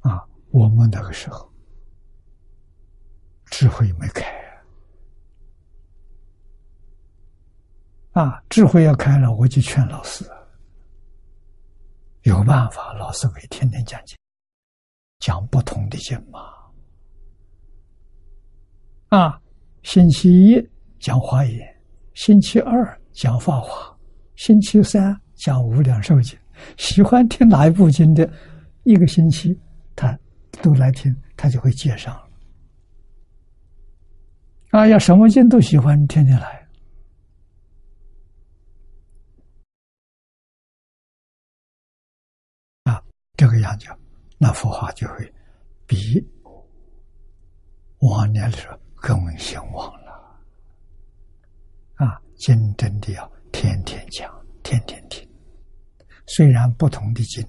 [0.00, 0.22] 啊！
[0.50, 1.50] 我们那个时候
[3.56, 4.24] 智慧没开。
[8.10, 10.28] 啊，啊智慧要开了，我就劝老师，
[12.22, 14.18] 有办法，老师可以天天讲经，
[15.20, 16.40] 讲不同的经嘛。
[19.10, 19.40] 啊，
[19.84, 21.80] 星期一讲华严，
[22.14, 23.96] 星期二讲法华，
[24.34, 26.36] 星期三讲无量寿经。
[26.76, 28.28] 喜欢听哪一部经的，
[28.82, 29.56] 一个星期
[29.94, 30.18] 他
[30.60, 32.33] 都来听，他就会接上了。
[34.74, 36.68] 啊，要什么经都喜欢，天天来。
[42.82, 43.00] 啊
[43.36, 43.86] 这个样子，
[44.36, 45.32] 那佛法就会
[45.86, 45.96] 比
[48.00, 50.10] 往年的时候更兴旺了。
[51.94, 54.28] 啊，经真的要天天讲，
[54.64, 55.24] 天天听。
[56.26, 57.46] 虽然不同的经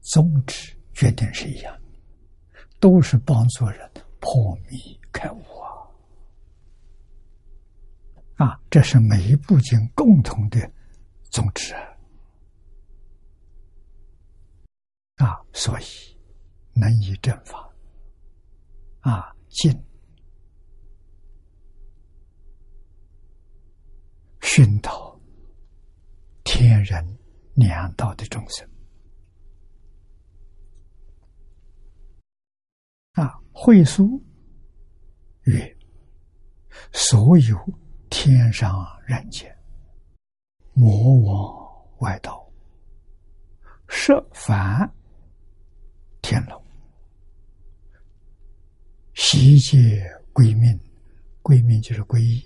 [0.00, 3.88] 宗旨决定是一样的，都是帮助人
[4.18, 5.40] 破迷开悟
[8.38, 8.58] 啊！
[8.70, 10.58] 这是每一部经共同的
[11.30, 11.74] 宗旨
[15.16, 15.38] 啊。
[15.52, 15.84] 所以
[16.72, 17.68] 能以正法
[19.00, 19.72] 啊，尽
[24.40, 25.20] 熏陶
[26.44, 27.18] 天人
[27.54, 28.68] 两道的众生
[33.12, 34.24] 啊，会书
[35.42, 35.76] 曰：
[36.92, 37.58] 所有
[38.10, 39.56] 天上人间，
[40.72, 42.46] 魔王外道，
[43.88, 44.90] 设凡。
[46.20, 46.62] 天龙
[49.14, 50.78] 悉皆归命，
[51.42, 52.44] 归命就是皈依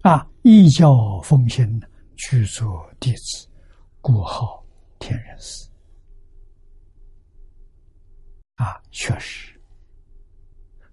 [0.00, 0.26] 啊！
[0.42, 1.80] 一教奉行，
[2.16, 3.46] 具作弟子，
[4.00, 4.64] 故号
[4.98, 5.68] 天人师
[8.54, 8.80] 啊！
[8.90, 9.60] 确实，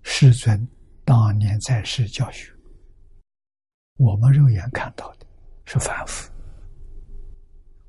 [0.01, 0.68] 世尊
[1.06, 2.51] 当年在世教学，
[3.99, 5.27] 我们肉眼看到的
[5.65, 6.31] 是凡夫，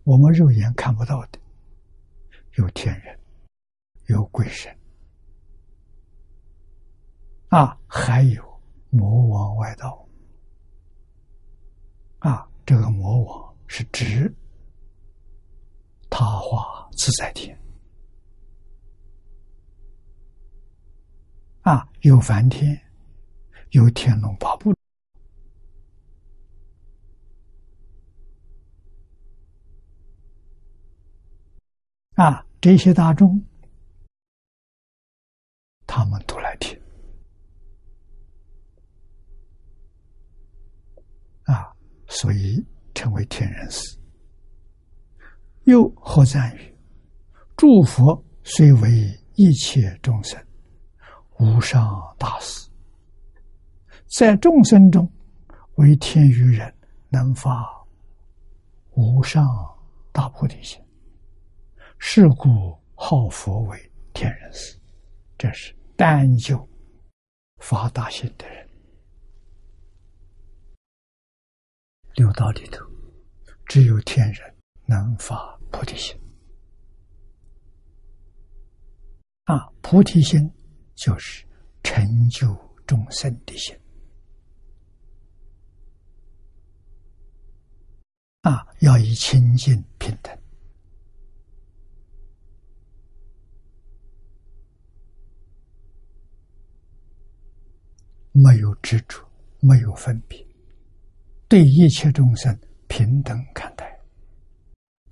[0.02, 1.38] 我们肉眼看不到的
[2.56, 3.16] 有天人，
[4.06, 4.76] 有鬼神。
[7.50, 8.60] 啊，还有
[8.90, 10.04] 魔王外道。
[12.18, 14.34] 啊，这个魔王是指
[16.10, 17.56] 他化自在天。
[21.60, 22.76] 啊，有梵天，
[23.70, 24.74] 有天龙八部。
[32.20, 33.42] 啊，这些大众，
[35.86, 36.78] 他们都来听
[41.44, 41.74] 啊。
[42.08, 42.62] 所以
[42.94, 43.98] 称为天人师。
[45.62, 46.78] 又何赞于
[47.56, 48.90] 诸佛虽为
[49.36, 50.38] 一切众生
[51.38, 51.82] 无上
[52.18, 52.68] 大师，
[54.08, 55.10] 在众生中
[55.76, 56.70] 为天与人
[57.08, 57.50] 能发
[58.90, 59.42] 无上
[60.12, 60.78] 大菩提心，
[62.02, 62.48] 是故
[62.96, 64.76] 号佛为天人师。
[65.38, 66.68] 这是单就
[67.58, 68.68] 发大心的人。
[72.14, 72.84] 六道里头，
[73.66, 74.56] 只有天人
[74.86, 76.18] 能发菩提心。
[79.44, 80.50] 啊，菩提心
[80.94, 81.46] 就是
[81.82, 82.48] 成就
[82.86, 83.78] 众生的心。
[88.40, 90.39] 啊，要以清净平等，
[98.32, 99.20] 没有执着，
[99.60, 100.46] 没有分别。
[101.48, 103.98] 对一切众生平等看待，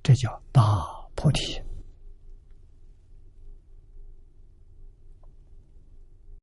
[0.02, 0.62] 这叫大
[1.16, 1.60] 菩提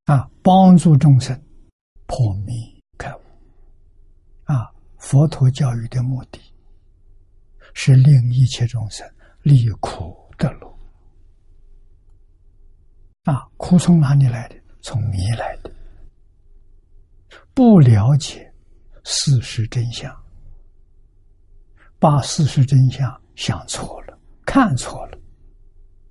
[0.06, 0.30] 啊！
[0.44, 1.42] 帮助众生
[2.06, 2.54] 破迷
[2.98, 3.22] 开悟
[4.44, 4.70] 啊！
[4.98, 6.40] 佛陀教育的目的
[7.74, 9.10] 是令一切众生
[9.42, 10.78] 离苦得乐
[13.24, 13.50] 啊！
[13.58, 14.56] 苦从哪里来的？
[14.82, 15.72] 从迷来的，
[17.54, 18.52] 不了解。
[19.08, 20.12] 事实真相，
[22.00, 25.18] 把事实真相想错了，看错了，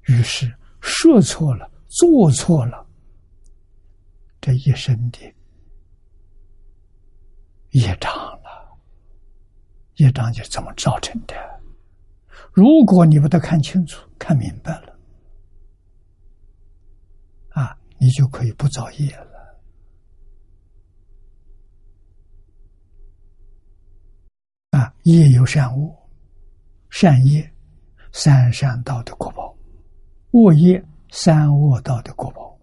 [0.05, 0.49] 于是
[0.81, 2.87] 说错了，做错了，
[4.41, 5.19] 这一生的
[7.71, 8.79] 业障了，
[9.97, 11.35] 业障就这么造成的。
[12.53, 14.97] 如果你把它看清楚、看明白了，
[17.55, 19.34] 啊，你就可以不造业了。
[24.85, 25.91] 啊，业有善恶，
[26.91, 27.51] 善业
[28.13, 29.57] 三善道的果报，
[30.33, 32.59] 恶业三恶道的果报。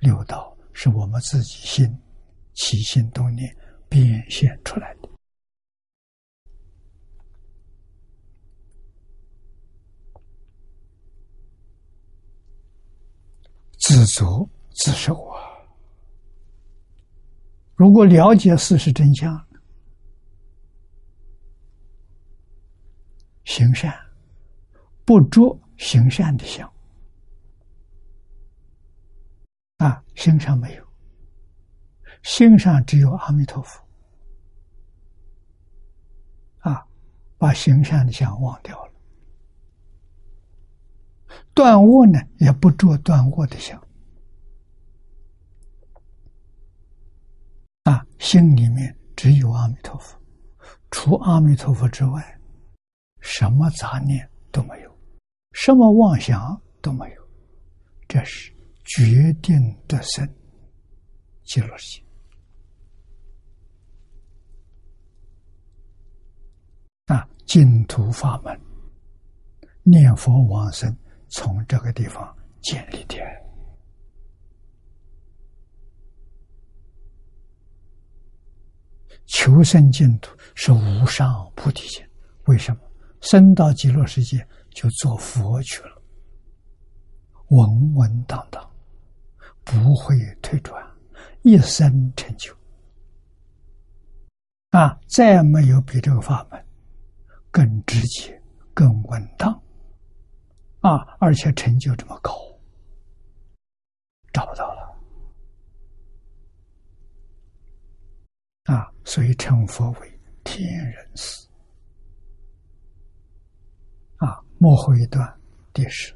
[0.00, 1.86] 六道是我们自己心
[2.54, 3.56] 起心动念
[3.88, 5.08] 变现出来的。
[13.78, 15.38] 自作自受啊！
[17.76, 19.45] 如果了解事实真相。
[23.46, 23.96] 行善，
[25.04, 26.70] 不着行善的相
[29.78, 30.84] 啊，心上没有，
[32.22, 33.80] 心上只有阿弥陀佛。
[36.58, 36.84] 啊，
[37.38, 38.92] 把行善的相忘掉了，
[41.54, 43.80] 断恶呢也不着断恶的相。
[47.84, 50.20] 啊，心里面只有阿弥陀佛，
[50.90, 52.35] 除阿弥陀佛之外。
[53.28, 54.98] 什么杂念都没有，
[55.52, 57.28] 什么妄想都没有，
[58.06, 58.54] 这是
[58.84, 59.58] 决定
[59.88, 60.24] 得生
[61.42, 62.06] 极乐世界
[67.06, 67.28] 啊！
[67.46, 68.56] 净土法门，
[69.82, 70.96] 念佛往生，
[71.28, 72.32] 从这个地方
[72.62, 73.16] 建立的。
[79.26, 82.08] 求生净土是无上菩提心，
[82.44, 82.80] 为什么？
[83.28, 86.00] 升到极乐世界就做佛去了，
[87.48, 88.64] 稳稳当当，
[89.64, 90.80] 不会退转，
[91.42, 92.54] 一生成就，
[94.70, 96.66] 啊，再没有比这个法门
[97.50, 98.40] 更直接、
[98.72, 99.52] 更稳当，
[100.80, 102.32] 啊，而且成就这么高，
[104.32, 104.96] 找不到了，
[108.66, 111.44] 啊，所以称佛为天人师。
[114.58, 115.40] 幕后一段
[115.72, 116.14] 第十，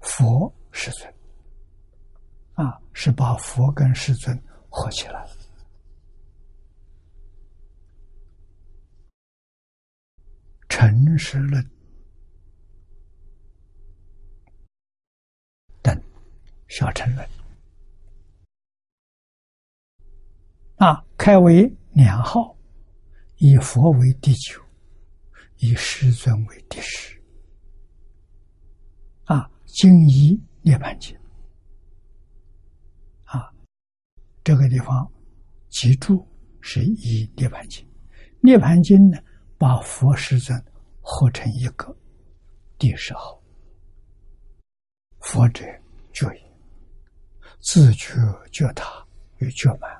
[0.00, 1.12] 佛世尊。
[2.54, 4.34] 啊，是把佛跟世尊
[4.70, 5.28] 合起来，
[10.70, 11.62] 诚实论
[15.82, 15.94] 等
[16.68, 17.28] 小乘论。
[20.76, 22.56] 啊，开为两号，
[23.36, 24.62] 以佛为第九，
[25.56, 27.15] 以世尊为第十。
[29.26, 31.16] 啊，经一涅盘经
[33.24, 33.52] 啊。
[34.42, 35.08] 这个地方
[35.68, 36.26] 脊柱
[36.60, 37.86] 是以涅盘经，
[38.40, 39.18] 涅盘经呢，
[39.58, 40.60] 把佛世尊
[41.00, 41.96] 合成一个
[42.78, 43.40] 第十号。
[45.20, 45.64] 佛者
[46.12, 46.56] 觉也，
[47.60, 48.14] 自觉
[48.52, 49.04] 觉他
[49.38, 49.90] 与觉满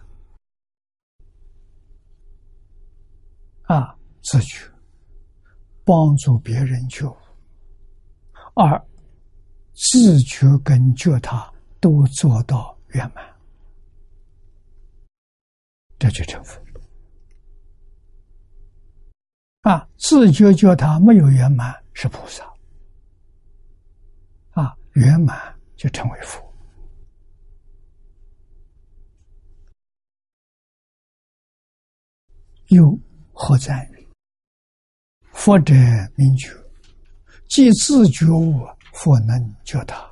[3.64, 4.70] 啊，自觉
[5.84, 7.16] 帮助别人觉悟，
[8.54, 8.80] 二
[9.76, 11.48] 自觉跟觉他
[11.80, 13.24] 都做到圆满。
[15.98, 16.60] 这就成佛
[19.62, 19.88] 啊！
[19.96, 22.44] 自觉觉他没有圆满是菩萨
[24.50, 26.42] 啊，圆满就成为佛。
[32.68, 32.98] 又
[33.32, 33.90] 何在
[35.32, 35.74] 佛者
[36.14, 36.50] 明觉，
[37.48, 38.66] 即自觉悟，
[38.96, 40.10] 佛能觉他。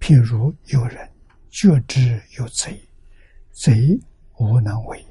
[0.00, 1.08] 譬如有人
[1.50, 2.88] 觉知有贼，
[3.52, 3.98] 贼。
[4.38, 5.10] 无能为也。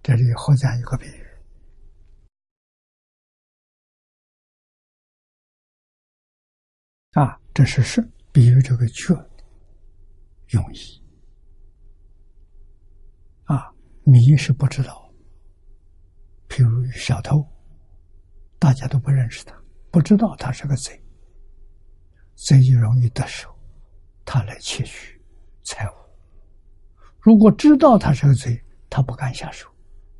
[0.00, 1.26] 这里好讲一个比喻
[7.14, 8.00] 啊，这是是
[8.30, 9.12] 比喻这个“觉”
[10.54, 11.02] 用意
[13.46, 15.12] 啊，迷是不知道。
[16.48, 17.44] 譬如小偷，
[18.60, 19.57] 大家都不认识他，
[19.90, 21.00] 不知道他是个贼，
[22.34, 23.48] 贼就容易得手，
[24.24, 25.20] 他来窃取
[25.64, 25.92] 财物。
[27.20, 29.68] 如果知道他是个贼，他不敢下手。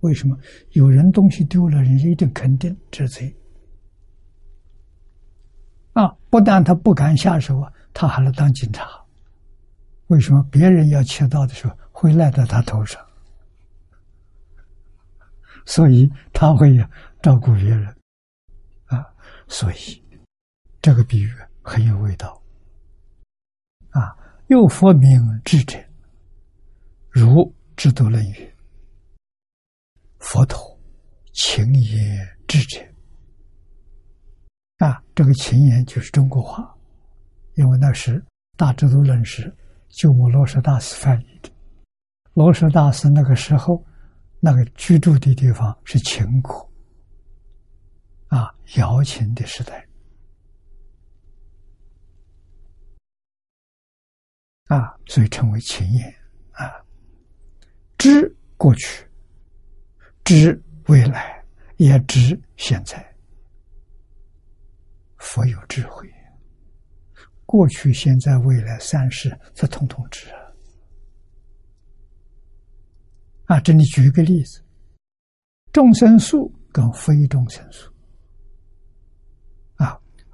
[0.00, 0.36] 为什么？
[0.70, 3.36] 有人东西丢了，人家一定肯定这是贼。
[5.92, 8.88] 啊，不但他不敢下手啊，他还能当警察。
[10.06, 10.42] 为什么？
[10.50, 13.04] 别人要窃盗的时候，会赖到他头上，
[15.66, 16.76] 所以他会
[17.20, 17.97] 照顾别人。
[19.48, 20.02] 所以
[20.80, 21.30] 这个比喻
[21.62, 22.40] 很有味道。
[23.90, 24.16] 啊，
[24.48, 25.78] 又佛名智者。
[27.10, 28.54] 如智度论语，
[30.18, 30.78] 佛陀
[31.32, 31.98] 情也
[32.46, 32.80] 智者
[34.76, 36.72] 啊，这个情言就是中国话，
[37.54, 38.24] 因为那是
[38.56, 39.52] 大智度论是
[39.88, 41.50] 鸠摩罗什大师翻译的。
[42.34, 43.84] 罗什大师那个时候，
[44.38, 46.70] 那个居住的地方是秦国
[48.28, 49.86] 啊，摇琴的时代
[54.66, 56.14] 啊，所以称为情言
[56.52, 56.70] 啊。
[57.96, 59.08] 知过去，
[60.24, 61.44] 知未来，
[61.78, 63.04] 也知现在。
[65.16, 66.08] 佛有智慧，
[67.44, 70.38] 过去、现在、未来三世，这统统知啊！
[73.46, 74.62] 啊，这里举一个例子：
[75.72, 77.92] 众生数跟非众生数，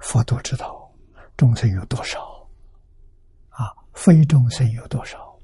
[0.05, 0.87] 佛都知道
[1.35, 2.47] 众生有多少，
[3.49, 5.35] 啊，非众生有多少。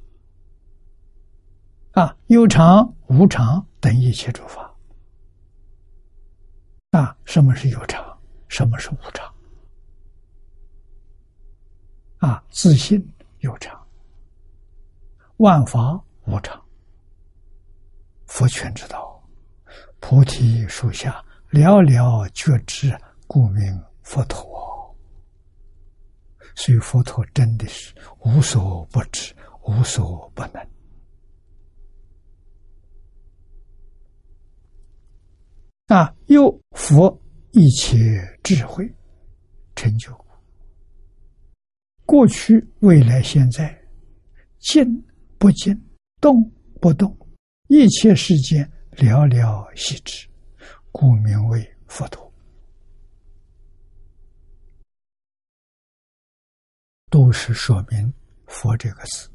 [1.93, 4.71] 啊，有常、无常等一切诸法。
[6.91, 8.05] 啊，什么是有常？
[8.49, 9.33] 什么是无常？
[12.19, 13.03] 啊，自信
[13.39, 13.83] 有常，
[15.37, 16.63] 万法无常。
[18.27, 19.21] 佛全知道，
[19.99, 24.50] 菩提树下寥寥觉知，故名佛陀。
[26.55, 29.33] 所以佛陀真的是无所不知，
[29.63, 30.67] 无所不能。
[35.87, 36.15] 啊！
[36.27, 37.21] 又佛
[37.51, 37.97] 一切
[38.41, 38.89] 智慧
[39.75, 40.15] 成就
[42.05, 43.77] 过去、未来、现在，
[44.59, 44.85] 静
[45.37, 45.77] 不静，
[46.21, 46.49] 动
[46.79, 47.13] 不动，
[47.67, 50.25] 一切世间寥寥细之，
[50.93, 52.30] 故名为佛陀。
[57.11, 58.11] 都是说明
[58.47, 59.29] “佛”这个字，“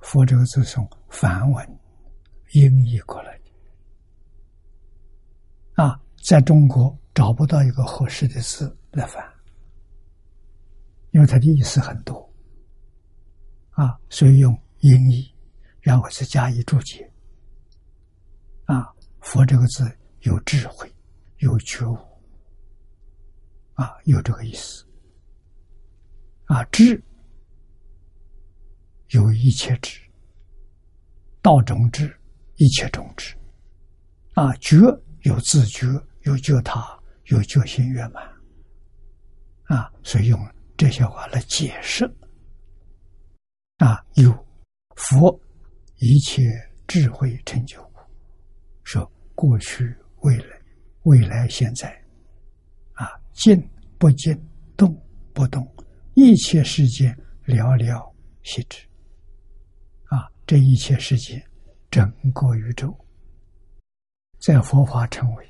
[0.00, 1.80] 佛”这个字从梵文
[2.52, 3.36] 音译过来。
[5.74, 9.24] 啊，在中国找不到一个合适的字来翻，
[11.12, 12.28] 因为它的意思很多，
[13.70, 15.32] 啊，所以用音译，
[15.80, 17.08] 然后再加以注解，
[18.64, 19.88] 啊，佛这个字
[20.22, 20.92] 有智慧，
[21.38, 21.96] 有觉悟，
[23.74, 24.84] 啊，有这个意思。
[26.48, 27.02] 啊，智
[29.10, 30.00] 有一切智，
[31.42, 32.18] 道中智，
[32.56, 33.36] 一切中智。
[34.32, 34.76] 啊，觉
[35.24, 35.86] 有自觉，
[36.22, 38.26] 有觉他，有觉心圆满。
[39.64, 40.40] 啊，所以用
[40.74, 42.10] 这些话来解释。
[43.76, 44.32] 啊，有
[44.96, 45.38] 佛
[45.96, 46.42] 一切
[46.86, 47.78] 智慧成就，
[48.84, 49.04] 说
[49.34, 50.58] 过去、未来、
[51.02, 51.92] 未来、现在，
[52.94, 53.62] 啊，静
[53.98, 54.34] 不静，
[54.78, 54.98] 动
[55.34, 55.62] 不动。
[56.20, 57.16] 一切世界
[57.46, 58.12] 寥寥
[58.42, 58.84] 细之，
[60.06, 61.40] 啊，这一切世界
[61.92, 62.92] 整个宇宙，
[64.40, 65.48] 在佛法称为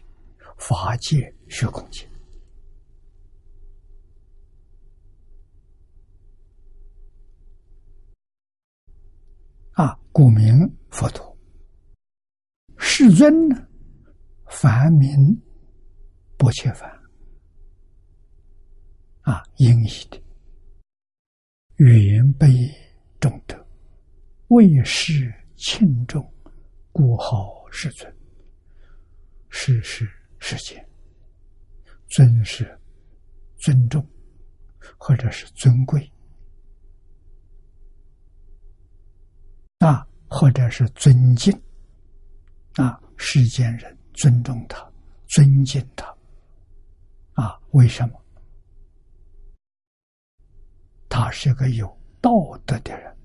[0.59, 2.07] 法界虚空界，
[9.73, 11.35] 啊，故名佛陀。
[12.77, 13.57] 世尊呢，
[14.49, 15.35] 凡名
[16.36, 16.90] 不切凡，
[19.23, 20.23] 啊，应义的。
[21.78, 22.48] 远悲
[23.20, 23.56] 重德，
[24.48, 26.28] 为世轻重，
[26.90, 28.12] 故号世尊。
[29.48, 30.10] 世是
[30.40, 30.84] 世间，
[32.09, 32.76] 尊是
[33.59, 34.05] 尊重，
[34.98, 36.10] 或者是尊贵，
[39.78, 41.56] 啊，或者是尊敬，
[42.74, 44.84] 啊，世间人尊重他，
[45.28, 46.12] 尊敬他，
[47.34, 48.20] 啊，为什么？
[51.09, 51.86] 他是个有
[52.20, 52.30] 道
[52.66, 53.16] 德的人，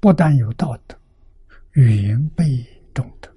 [0.00, 0.98] 不但有道德，
[1.74, 2.44] 言备
[2.92, 3.34] 重德，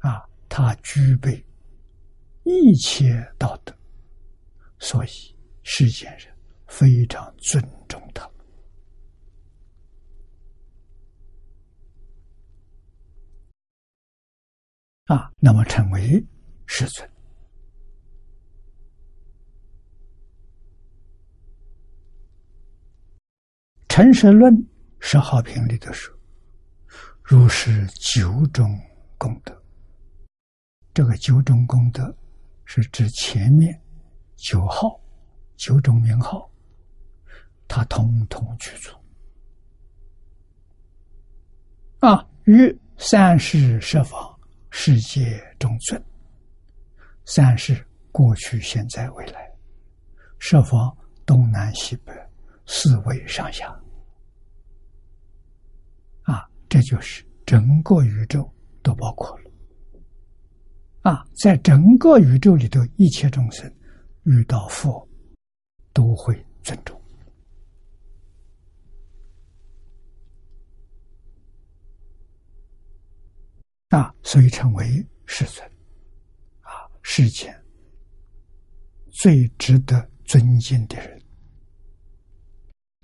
[0.00, 1.44] 啊，他具备
[2.44, 3.74] 一切道德，
[4.78, 5.08] 所以
[5.62, 6.36] 世间人
[6.66, 8.28] 非常尊重他，
[15.14, 16.24] 啊，那么成为
[16.66, 17.08] 世尊。
[23.96, 24.52] 《陈实论》
[25.00, 26.14] 十号品里头说
[27.24, 28.78] ：“如是九种
[29.16, 29.58] 功德，
[30.92, 32.14] 这个九种功德
[32.66, 33.80] 是指前面
[34.36, 35.00] 九号
[35.56, 36.46] 九种名号，
[37.66, 38.94] 他统统具足
[42.00, 42.22] 啊！
[42.44, 46.04] 于三世设法世界中尊，
[47.24, 47.82] 三世
[48.12, 49.50] 过去、现在、未来，
[50.38, 50.94] 设法
[51.24, 52.12] 东南西北
[52.66, 53.74] 四维上下。”
[56.68, 58.52] 这就是整个宇宙
[58.82, 59.50] 都包括了
[61.02, 61.24] 啊！
[61.34, 63.72] 在整个宇宙里头，一切众生
[64.24, 65.08] 遇到佛
[65.92, 67.00] 都会尊重
[73.90, 75.64] 啊，所以称为世尊
[76.62, 77.56] 啊，世间
[79.12, 81.22] 最值得尊敬的人。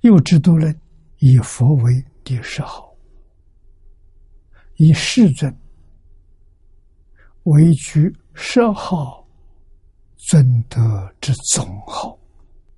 [0.00, 0.76] 又知度论
[1.18, 2.91] 以佛为第十号。
[4.82, 5.56] 以世尊
[7.44, 9.24] 为居十号
[10.16, 12.18] 尊德之总号，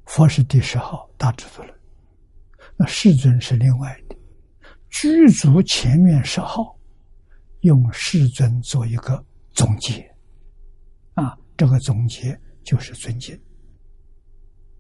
[0.05, 1.81] 佛是第十号大智度论，
[2.77, 4.15] 那世尊是另外的，
[4.91, 6.79] 居足前面十号，
[7.61, 10.07] 用世尊做一个总结，
[11.15, 13.35] 啊，这个总结就是尊敬，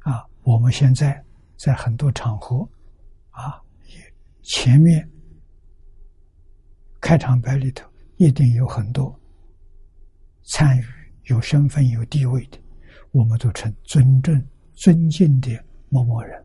[0.00, 1.24] 啊，我们现在
[1.56, 2.68] 在很多场合，
[3.30, 3.58] 啊，
[4.42, 5.10] 前面。
[7.04, 7.86] 开场白里头
[8.16, 9.14] 一定有很多
[10.44, 10.84] 参与、
[11.24, 12.58] 有身份、有地位的，
[13.10, 14.34] 我们都称尊重、
[14.72, 15.50] 尊敬的
[15.90, 16.42] 某某人，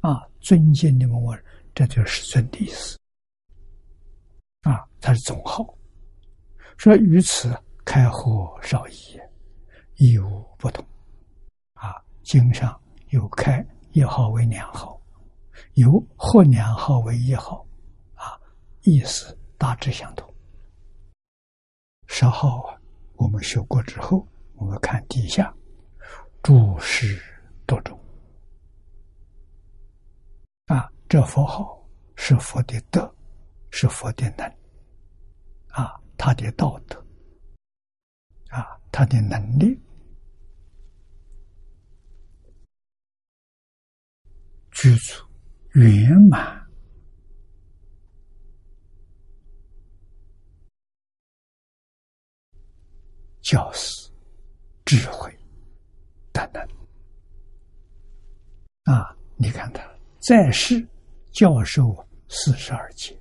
[0.00, 1.44] 啊，尊敬的某某人，
[1.74, 2.98] 这就是尊的意思，
[4.62, 5.62] 啊，它是总号。
[6.78, 7.54] 说于此
[7.84, 8.94] 开或少一，
[9.96, 10.82] 亦无不同，
[11.74, 13.62] 啊，经上有开
[13.92, 14.98] 一号为两号，
[15.74, 17.62] 有或两号为一号，
[18.14, 18.40] 啊，
[18.84, 19.36] 意思。
[19.62, 20.28] 大致相同。
[22.08, 22.76] 稍后啊，
[23.14, 24.26] 我们学过之后，
[24.56, 25.54] 我们看底下
[26.42, 27.22] 注释
[27.64, 27.96] 多种
[30.66, 31.80] 啊，这佛号
[32.16, 33.14] 是佛的德，
[33.70, 34.44] 是佛的能
[35.68, 36.98] 啊，他的道德
[38.48, 39.80] 啊，他的能力
[44.72, 45.24] 具足
[45.74, 46.60] 圆满。
[53.52, 54.10] 教师
[54.86, 55.30] 智慧
[56.32, 56.68] 等等
[58.84, 59.14] 啊！
[59.36, 59.86] 你看他
[60.20, 60.82] 在世
[61.32, 61.94] 教授
[62.30, 63.14] 四十二节，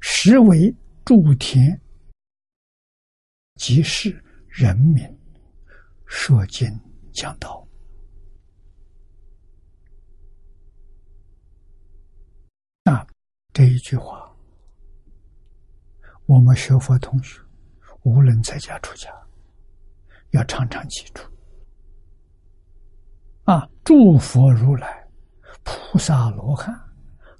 [0.00, 0.72] 实为
[1.04, 1.76] 诸天
[3.56, 5.04] 即是人民
[6.06, 6.70] 说经
[7.12, 7.66] 讲道。
[12.84, 13.04] 那
[13.52, 14.32] 这一句话，
[16.26, 17.40] 我们学佛同学，
[18.02, 19.10] 无论在家出家，
[20.34, 21.22] 要常常记住。
[23.44, 25.06] 啊，诸佛如来、
[25.62, 26.74] 菩萨罗汉，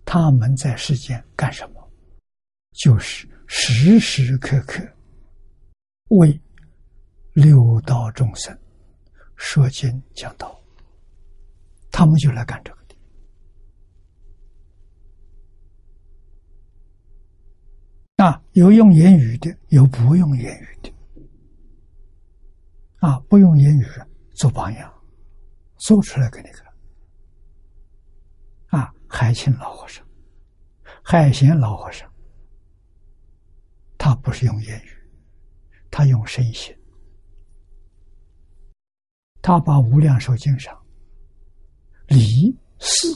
[0.05, 1.91] 他们在世间干什么？
[2.73, 4.81] 就是时时刻刻
[6.11, 6.41] 为
[7.33, 8.57] 六道众生
[9.35, 10.63] 说经讲道，
[11.91, 12.95] 他们就来干这个的。
[18.25, 20.94] 啊，有用言语的，有不用言语的。
[23.05, 23.87] 啊，不用言语
[24.33, 24.91] 做榜样，
[25.77, 26.65] 做出来给你看。
[28.81, 30.03] 啊，海清老和尚、
[31.03, 32.11] 海贤老和尚。
[33.99, 34.89] 他不是用言语，
[35.91, 36.75] 他用身心。
[39.43, 40.75] 他把《无量寿经》上
[42.07, 43.07] 理事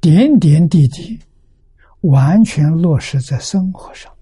[0.00, 1.20] 点点滴滴
[2.02, 4.15] 完全落实在生活上。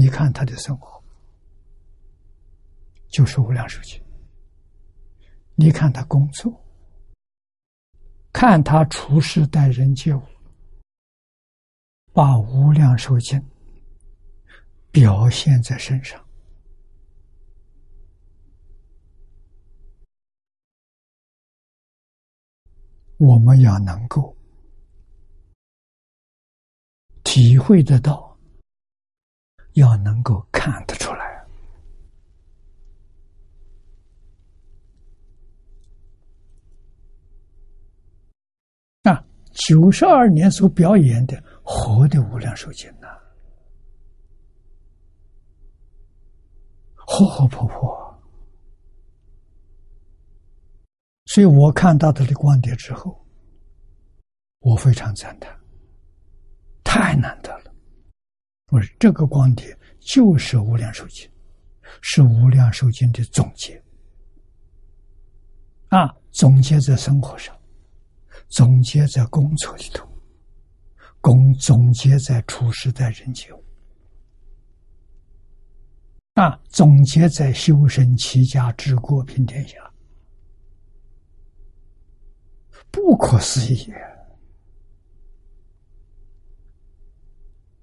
[0.00, 0.98] 你看他的生活，
[3.10, 4.00] 就是《无量寿经》；
[5.54, 6.50] 你看他工作。
[8.32, 10.22] 看他处事待人接物，
[12.14, 13.38] 把无量寿经
[14.90, 16.18] 表现在身上。
[23.18, 24.34] 我们要能够
[27.22, 28.29] 体会得到，
[29.74, 31.44] 要能够看得出来。
[39.02, 43.08] 那九十二年所表演的活的无量寿经呐，
[46.96, 48.20] 活活泼泼，
[51.26, 53.24] 所以我看到他的光碟之后，
[54.60, 55.58] 我非常赞叹，
[56.84, 57.59] 太难得了。
[58.70, 61.28] 我说这个光碟就是无量寿经，
[62.00, 63.82] 是无量寿经的总结
[65.88, 67.56] 啊，总结在生活上。
[68.48, 70.04] 总结在工作里头，
[71.20, 73.64] 工总结在处事待人接物，
[76.34, 79.78] 啊，总结在修身齐家治国平天下，
[82.90, 83.76] 不可思议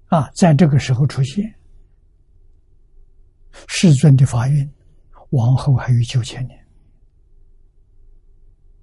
[0.08, 0.30] 啊！
[0.34, 1.54] 在这个时候出现，
[3.66, 4.68] 世尊的法运
[5.30, 6.66] 往后还有九千年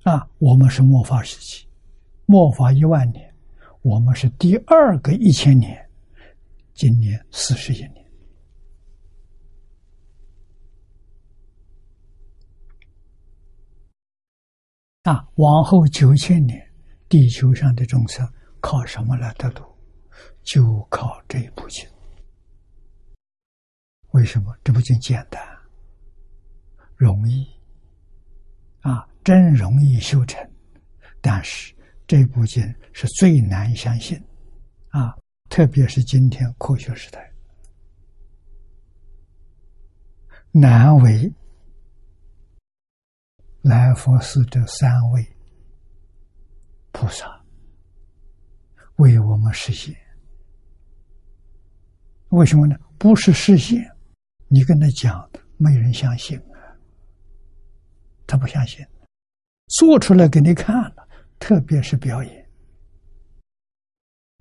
[0.04, 0.30] 啊！
[0.38, 1.68] 我们是末法时期。
[2.28, 3.34] 末法一万年，
[3.82, 5.90] 我们是第二个一千年，
[6.74, 8.06] 今年四十一年
[15.04, 16.72] 啊，往后九千年，
[17.10, 18.28] 地球上的众生
[18.60, 19.64] 靠什么来得度？
[20.46, 21.86] 就靠这一部经。
[24.12, 25.42] 为什么这部经简单、
[26.96, 27.46] 容易
[28.80, 29.06] 啊？
[29.24, 30.40] 真容易修成，
[31.20, 31.76] 但是。
[32.08, 32.64] 这部经
[32.94, 34.16] 是最难相信，
[34.90, 35.18] 啊，
[35.50, 37.34] 特别是今天科学时代，
[40.52, 41.34] 难为
[43.64, 45.28] 来佛寺这三位
[46.92, 47.44] 菩萨
[48.98, 50.05] 为我们实现。
[52.30, 52.76] 为什么呢？
[52.98, 53.84] 不是实现，
[54.48, 56.58] 你跟他讲，没人相信啊，
[58.26, 58.86] 他不相信，
[59.68, 61.08] 做出来给你看了。
[61.38, 62.50] 特别是表演，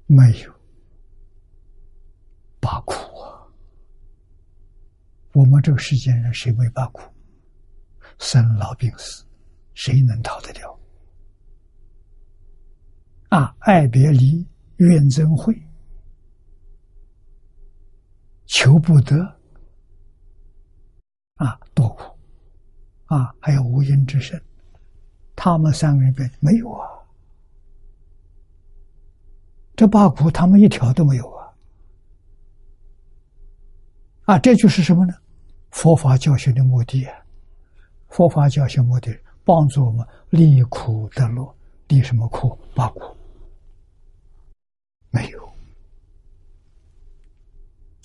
[0.06, 0.54] 没有
[2.60, 3.42] 把苦啊！
[5.32, 7.02] 我们这个世间人谁没把苦？
[8.18, 9.26] 生老病死，
[9.74, 10.80] 谁能逃得掉？
[13.30, 14.46] 啊，爱别离，
[14.76, 15.52] 怨憎会，
[18.46, 19.16] 求不得，
[21.36, 22.16] 啊，多苦！
[23.06, 24.40] 啊，还有无因之身。
[25.36, 26.88] 他们三个人边没有啊，
[29.74, 31.54] 这八苦他们一条都没有啊！
[34.26, 35.14] 啊，这就是什么呢？
[35.70, 37.18] 佛法教学的目的啊！
[38.08, 39.12] 佛法教学目的
[39.44, 41.52] 帮助我们离苦得乐，
[41.88, 42.56] 离什么苦？
[42.76, 43.16] 八苦
[45.10, 45.43] 没有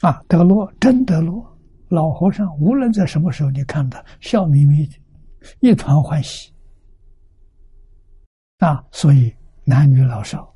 [0.01, 0.23] 啊！
[0.29, 1.43] 得乐真得乐，
[1.89, 4.95] 老和尚无论在什么时候，你看他笑眯眯的，
[5.59, 6.53] 一团欢喜。
[8.59, 9.33] 啊，所以
[9.65, 10.55] 男女老少，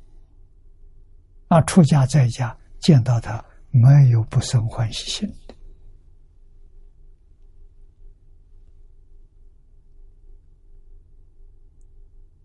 [1.48, 5.54] 啊，出家在家见到他，没有不生欢喜心的。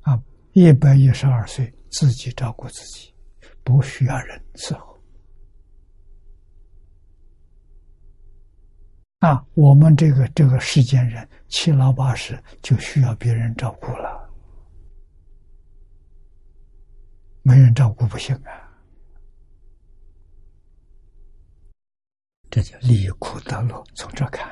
[0.01, 0.21] 啊，
[0.51, 3.13] 一百一十二岁，自己照顾自己，
[3.63, 4.88] 不需要人伺候。
[9.19, 14.29] 啊，我们这个这个世间人七老八十就需要别人照顾了，
[17.41, 18.65] 没人照顾不行啊！
[22.49, 24.49] 这叫离苦得乐，从这看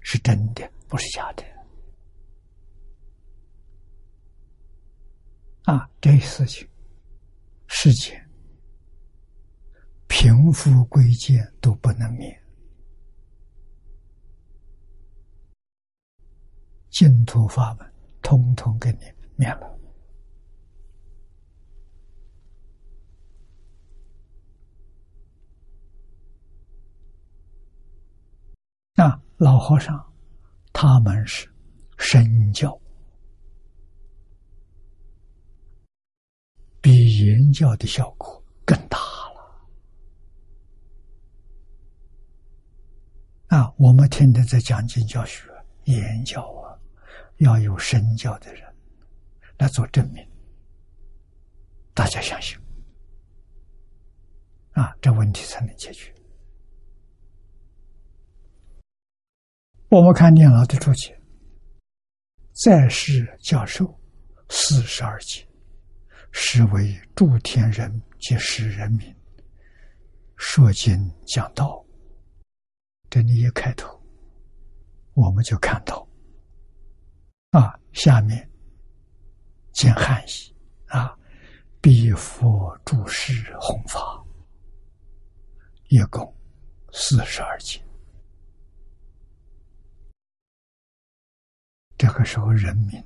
[0.00, 1.44] 是真的，不是假的。
[5.64, 6.66] 啊，这事情，
[7.66, 8.26] 世间
[10.08, 12.41] 贫富贵贱都不能免。
[16.92, 18.98] 净土法门，通通给你
[19.34, 19.78] 免了。
[28.96, 29.98] 啊，老和尚，
[30.70, 31.50] 他们是
[31.96, 32.78] 身教，
[36.82, 36.92] 比
[37.24, 39.40] 言教的效果更大了。
[43.48, 45.48] 啊，我们天天在讲经教学，
[45.84, 46.61] 言教啊。
[47.38, 48.62] 要有身教的人
[49.58, 50.26] 来做证明，
[51.94, 52.56] 大家相信
[54.72, 56.12] 啊，这问题才能解决。
[59.88, 61.20] 我们看念老的注解，
[62.64, 63.98] 在世教授
[64.48, 65.46] 四十二节，
[66.30, 69.14] 是为诸天人及世人民
[70.36, 71.84] 说经讲道。
[73.10, 74.02] 这里一开头，
[75.12, 76.08] 我们就看到。
[77.52, 78.50] 啊，下面
[79.72, 80.56] 见汉译
[80.86, 81.14] 啊，
[81.82, 84.24] 必佛注释弘法，
[85.88, 86.34] 一共
[86.94, 87.78] 四十二节。
[91.98, 93.04] 这个时候人民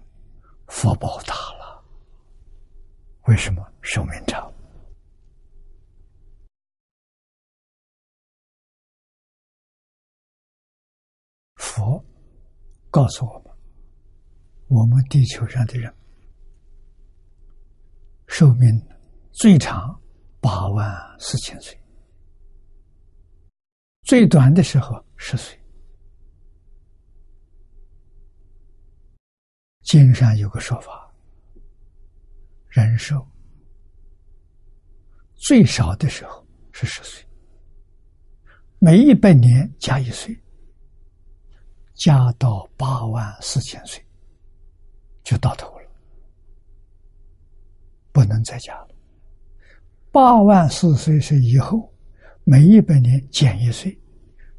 [0.69, 1.85] 福报大了，
[3.27, 4.53] 为什么寿命长？
[11.57, 12.01] 佛
[12.93, 13.46] 告诉我们。
[14.69, 15.93] 我们地球上的人
[18.27, 18.69] 寿命
[19.33, 20.01] 最长
[20.41, 21.79] 八万四千岁，
[24.03, 25.59] 最短的时候十岁。
[29.83, 31.15] 经上有个说法，
[32.69, 33.25] 人寿
[35.37, 37.25] 最少的时候是十岁，
[38.81, 40.37] 每一百年加一岁，
[41.95, 44.06] 加到八万四千岁。
[45.27, 45.91] 就到头了，
[48.13, 48.89] 不能再加了。
[50.13, 51.93] 八万四岁岁以后，
[52.45, 53.99] 每一百年减一岁，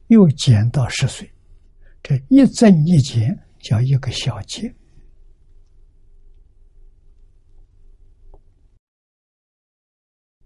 [0.07, 1.31] 又减到十岁，
[2.03, 4.75] 这一增一减叫一个小节。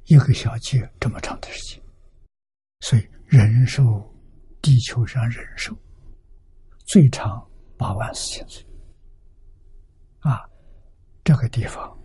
[0.05, 1.83] 一个小节这么长的时间，
[2.81, 3.83] 所以人寿，
[4.61, 5.75] 地球上人寿
[6.85, 7.43] 最长
[7.75, 8.63] 八万四千岁。
[10.21, 10.47] 啊，
[11.23, 11.97] 这个地方，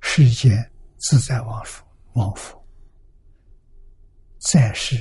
[0.00, 0.58] 世间
[0.96, 2.66] 自在王佛，王佛
[4.38, 4.96] 在世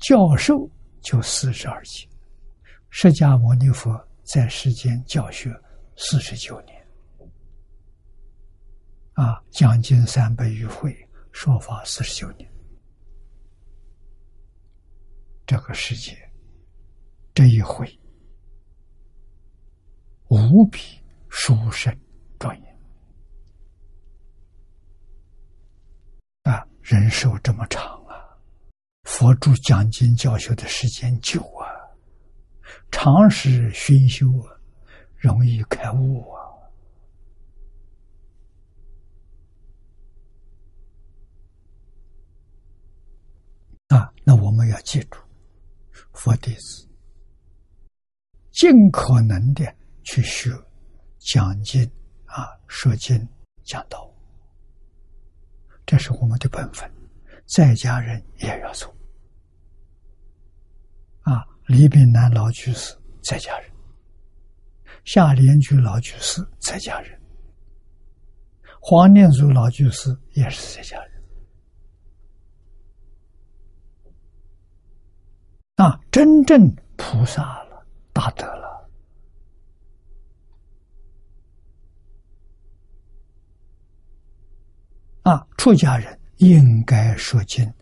[0.00, 0.68] 教授
[1.00, 2.08] 就四十二级，
[2.90, 5.48] 释迦牟尼佛在世间教学
[5.96, 6.84] 四十九年，
[9.12, 10.92] 啊，将近三百余会
[11.30, 12.52] 说法四十九年，
[15.46, 16.18] 这个世界
[17.32, 17.88] 这一回。
[20.32, 20.98] 无比
[21.28, 21.94] 殊胜
[22.38, 22.80] 庄严
[26.44, 26.66] 啊！
[26.80, 28.16] 人寿这么长啊，
[29.02, 31.68] 佛主讲经教学的时间久啊，
[32.90, 34.56] 长时熏修啊，
[35.18, 36.40] 容易开悟啊！
[43.88, 45.18] 啊，那我们要记住，
[46.14, 46.88] 佛弟子
[48.50, 49.76] 尽可能的。
[50.04, 50.50] 去学
[51.18, 51.82] 讲经
[52.26, 53.16] 啊，说经
[53.64, 54.10] 讲道，
[55.86, 56.90] 这是我们的本分，
[57.46, 58.92] 在家人也要做。
[61.22, 63.70] 啊，李炳南老居士在家人，
[65.04, 67.20] 夏莲居老居士在家人，
[68.80, 71.12] 黄念祖老居士也是在家人。
[75.76, 78.71] 啊，真正菩萨了，大德了。
[85.22, 87.72] 啊出家人应该说经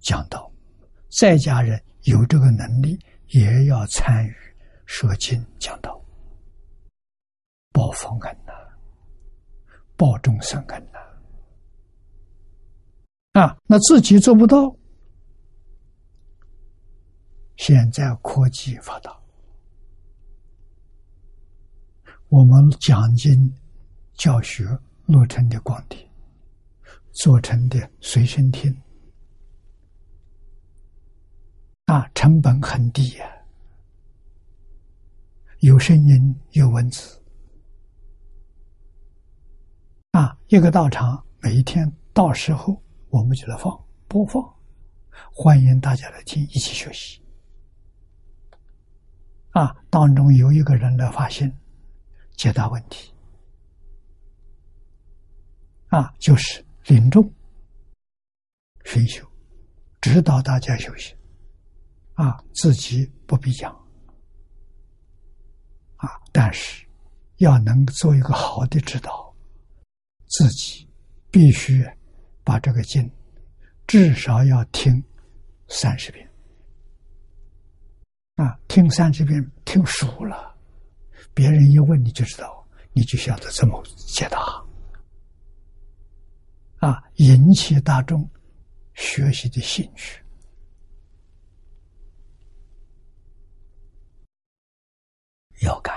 [0.00, 0.50] 讲道，
[1.10, 4.34] 在家人有这个能力，也要参与
[4.86, 6.00] 说经讲道，
[7.72, 8.52] 报佛恩呐，
[9.96, 10.98] 报众生恩呐。
[13.40, 14.74] 啊，那自己做不到。
[17.56, 19.16] 现在科技发达，
[22.28, 23.52] 我们讲经
[24.14, 24.64] 教学
[25.06, 25.98] 落成的光碟，
[27.14, 28.76] 做成的随身听，
[31.86, 33.26] 啊，成本很低呀，
[35.60, 37.18] 有声音有文字，
[40.10, 42.78] 啊，一个道场每一天到时候。
[43.10, 43.72] 我们就来放
[44.08, 44.42] 播放，
[45.32, 47.22] 欢迎大家来听，一起学习。
[49.50, 51.48] 啊，当中有一个人来发心，
[52.32, 53.14] 解答问题。
[55.90, 57.32] 啊，就是领众
[58.84, 59.26] 熏修，
[60.00, 61.16] 指导大家修行。
[62.14, 63.72] 啊，自己不必讲。
[65.96, 66.86] 啊，但是
[67.38, 69.34] 要能做一个好的指导，
[70.26, 70.88] 自己
[71.30, 71.84] 必须。
[72.46, 73.10] 把这个经
[73.86, 75.02] 至少要听
[75.66, 76.30] 三十遍
[78.34, 78.60] 啊！
[78.68, 80.54] 听三十遍，听熟了，
[81.32, 84.62] 别人一问你就知道，你就晓得怎么解答
[86.84, 87.02] 啊！
[87.14, 88.28] 引起大众
[88.92, 90.22] 学习的兴趣
[95.62, 95.96] 要干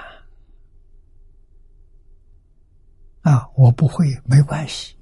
[3.23, 3.51] 啊！
[3.55, 4.95] 我不会，没关系。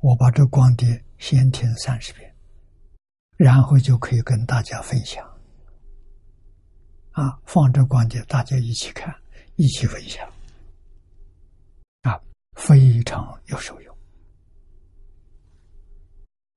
[0.00, 2.34] 我把这光碟先听三十遍，
[3.36, 5.24] 然后就可以跟大家分享。
[7.12, 9.14] 啊，放这光碟，大家一起看，
[9.54, 10.28] 一起分享，
[12.00, 12.20] 啊，
[12.56, 13.92] 非常有受用。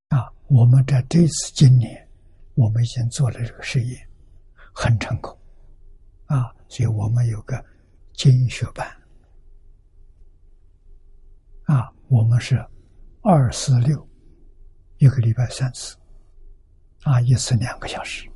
[0.09, 2.07] 啊，我们在这次今年，
[2.53, 4.07] 我们已经做了这个实验，
[4.73, 5.37] 很成功。
[6.25, 7.63] 啊，所以我们有个
[8.13, 8.85] 精学班。
[11.65, 12.63] 啊，我们是。
[13.27, 14.07] 二四六，
[14.99, 15.97] 一个礼拜三次，
[17.01, 18.29] 啊，一次两个小时，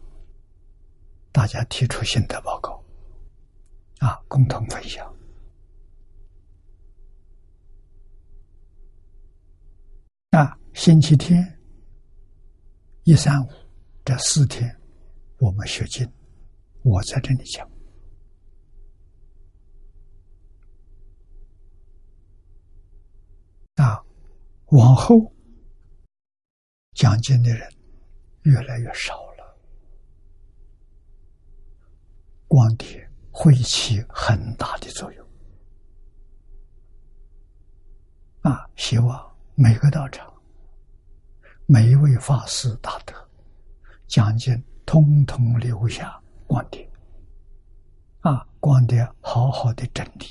[1.31, 2.84] 大家提出心得报告，
[3.99, 5.15] 啊，共同分享。
[10.31, 11.59] 那星期天、
[13.10, 13.49] 一三五
[14.06, 14.80] 这四天，
[15.40, 16.07] 我们学经，
[16.84, 17.68] 我在这里讲，
[23.77, 24.06] 啊。
[24.68, 25.34] 往后
[26.94, 27.68] 讲经的人
[28.44, 29.57] 越来越少了，
[32.48, 35.27] 光碟会起很大的作用
[38.41, 38.69] 啊！
[38.76, 40.29] 希望每个道场、
[41.72, 43.14] 每一位法师大德
[44.08, 46.90] 讲经，通通留下光碟
[48.22, 48.44] 啊！
[48.60, 50.26] 光碟好好的整理，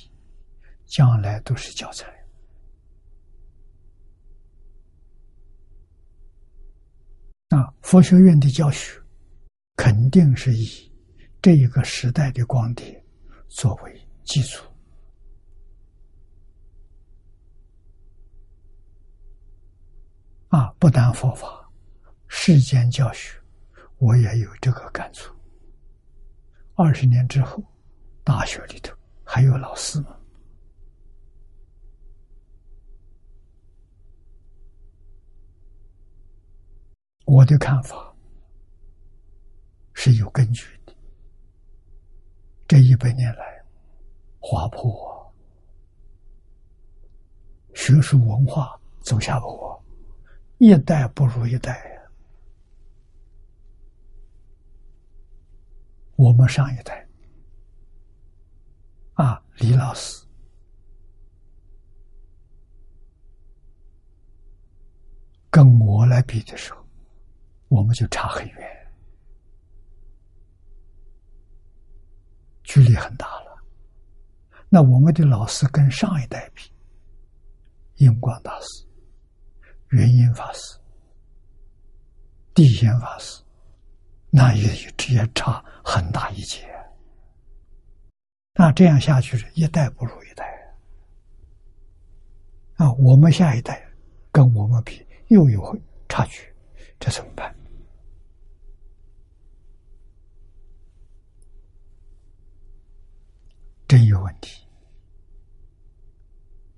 [0.84, 2.08] 将来都是教材。
[7.50, 9.00] 啊，佛学院的教学
[9.76, 10.92] 肯定是以
[11.40, 13.00] 这一个时代的光碟
[13.46, 14.67] 作为基础。
[20.48, 21.70] 啊，不但佛法，
[22.26, 23.38] 世间教学，
[23.98, 25.34] 我也有这个感触。
[26.74, 27.62] 二十年之后，
[28.24, 30.14] 大学里头还有老师吗？
[37.26, 38.16] 我的看法
[39.92, 40.94] 是有根据的。
[42.66, 43.62] 这一百年来，
[44.40, 45.34] 滑坡，
[47.74, 49.84] 学术文化走下坡，
[50.58, 52.02] 一代不如一代呀。
[56.16, 57.08] 我们上一代，
[59.14, 60.24] 啊，李老师，
[65.50, 66.78] 跟我来比的时候。
[67.68, 68.92] 我们就差很远，
[72.62, 73.62] 距离很大了。
[74.70, 76.72] 那我们的老师跟上一代比，
[77.96, 78.87] 印光大师、
[79.90, 80.78] 元音法师、
[82.54, 83.42] 地仙法师，
[84.30, 86.68] 那也直接差很大一截。
[88.54, 90.44] 那这样下去是一代不如一代
[92.74, 92.92] 啊！
[92.94, 93.88] 我们下一代
[94.32, 96.52] 跟我们比又有差距，
[96.98, 97.54] 这怎么办？
[103.86, 104.66] 真有问题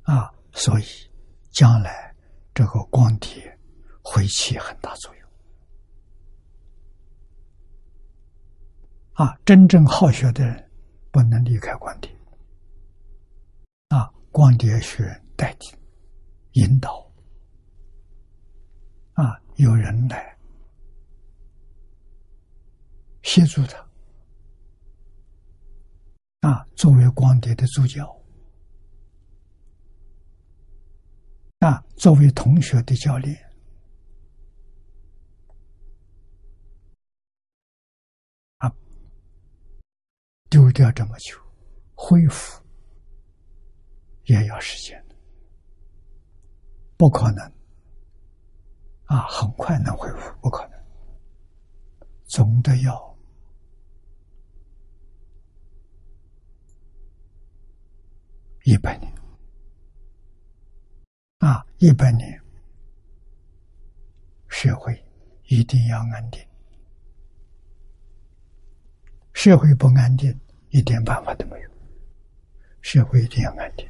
[0.03, 0.32] 啊！
[0.53, 0.85] 所以
[1.51, 2.10] 将来
[2.61, 3.59] 这个光碟
[4.03, 5.31] 会起很大作用。
[9.15, 10.70] 啊，真正好学的人
[11.11, 12.15] 不能离开光碟。
[13.89, 15.05] 啊，光碟学
[15.35, 15.74] 代替
[16.53, 17.11] 引导。
[19.15, 20.37] 啊，有人来
[23.23, 23.78] 协助他。
[26.47, 28.20] 啊，作为光碟的助教。
[31.71, 33.39] 啊，作为同学的教练。
[38.57, 38.75] 啊
[40.49, 41.37] 丢掉这么久，
[41.95, 42.61] 恢复
[44.25, 45.15] 也要时间的，
[46.97, 47.53] 不可能。
[49.05, 50.81] 啊，很快能恢复，不可能，
[52.25, 53.17] 总得要
[58.65, 59.20] 一百年。
[61.41, 62.39] 啊，一百年，
[64.49, 65.03] 社会
[65.45, 66.41] 一定要安定。
[69.33, 70.39] 社会不安定，
[70.69, 71.71] 一点办法都没有。
[72.83, 73.89] 社会一定要安定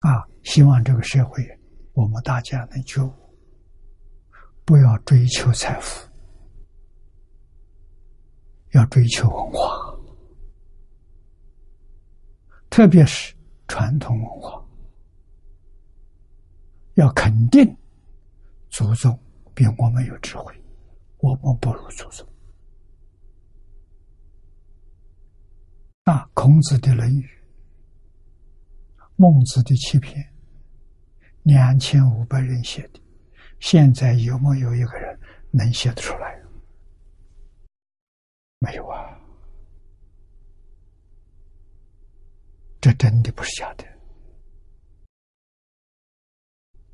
[0.00, 0.26] 啊！
[0.42, 1.44] 希望这个社会，
[1.92, 3.12] 我们大家能觉悟，
[4.64, 6.08] 不要追求财富，
[8.72, 9.96] 要追求文化，
[12.68, 13.32] 特别是
[13.68, 14.65] 传统文化，
[16.96, 17.76] 要肯定
[18.70, 19.18] 祖宗
[19.54, 20.54] 比我们有智慧，
[21.18, 22.26] 我们不如祖宗。
[26.04, 27.28] 啊，孔子的《论语》，
[29.16, 30.26] 孟子的七篇，
[31.42, 33.00] 两千五百人写的，
[33.60, 35.20] 现在有没有一个人
[35.50, 36.40] 能写得出来？
[38.58, 39.20] 没有啊！
[42.80, 43.84] 这真的不是假的，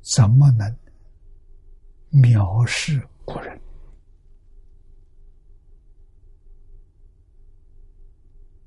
[0.03, 0.77] 怎么能
[2.11, 3.59] 藐视古人？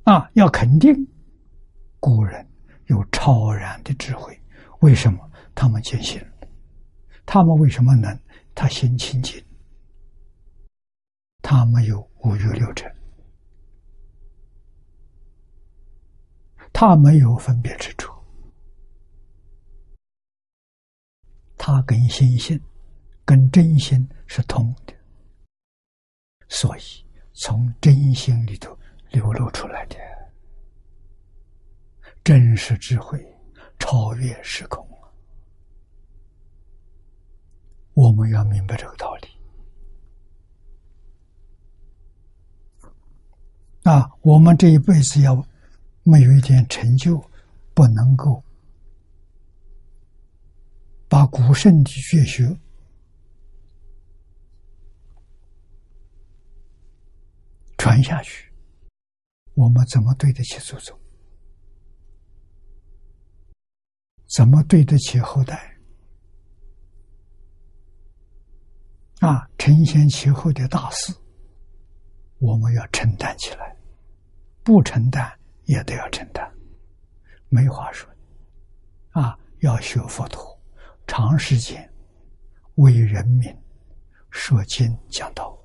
[0.05, 0.95] 啊，要肯定
[2.01, 2.49] 古人
[2.87, 4.41] 有超然的智慧。
[4.81, 6.25] 为什么他们坚信？
[7.27, 8.19] 他们为什么能？
[8.55, 9.45] 他心清净，
[11.43, 12.91] 他没有五欲六尘，
[16.73, 18.16] 他没有分别之处，
[21.67, 22.61] 他跟心性、
[23.25, 24.95] 跟真心是通的，
[26.47, 26.81] 所以
[27.33, 28.79] 从真心里头。
[29.11, 29.97] 流露出来的
[32.23, 33.19] 真实智慧，
[33.79, 34.87] 超越时空。
[37.95, 39.29] 我们要明白这个道理。
[43.85, 45.35] 啊，我们这一辈子要
[46.03, 47.19] 没有一点成就，
[47.73, 48.43] 不能够
[51.09, 52.59] 把古圣的绝学
[57.79, 58.53] 传下去。
[59.55, 60.99] 我们怎么对得起祖宗？
[64.29, 65.79] 怎么对得起后代？
[69.21, 71.15] 啊，承先启后的大事，
[72.39, 73.77] 我们要承担起来，
[74.63, 76.53] 不承担也得要承担，
[77.49, 78.11] 没话说。
[79.13, 80.56] 啊，要学佛陀，
[81.07, 81.91] 长时间
[82.77, 83.55] 为人民
[84.31, 85.57] 说经讲道。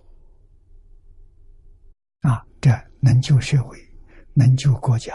[2.22, 2.70] 啊，这
[3.00, 3.78] 能救社会，
[4.34, 5.14] 能救国家，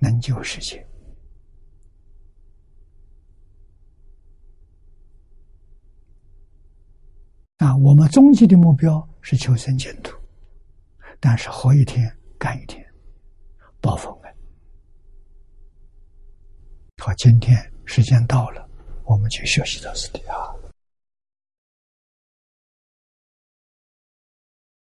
[0.00, 0.84] 能救世界。
[7.58, 10.16] 啊，我们终极的目标是求生净土，
[11.20, 12.84] 但是活一天干一天，
[13.80, 14.34] 报佛恩。
[16.98, 18.67] 好，今天时间到了，
[19.08, 20.57] 我们就休息到此地啊。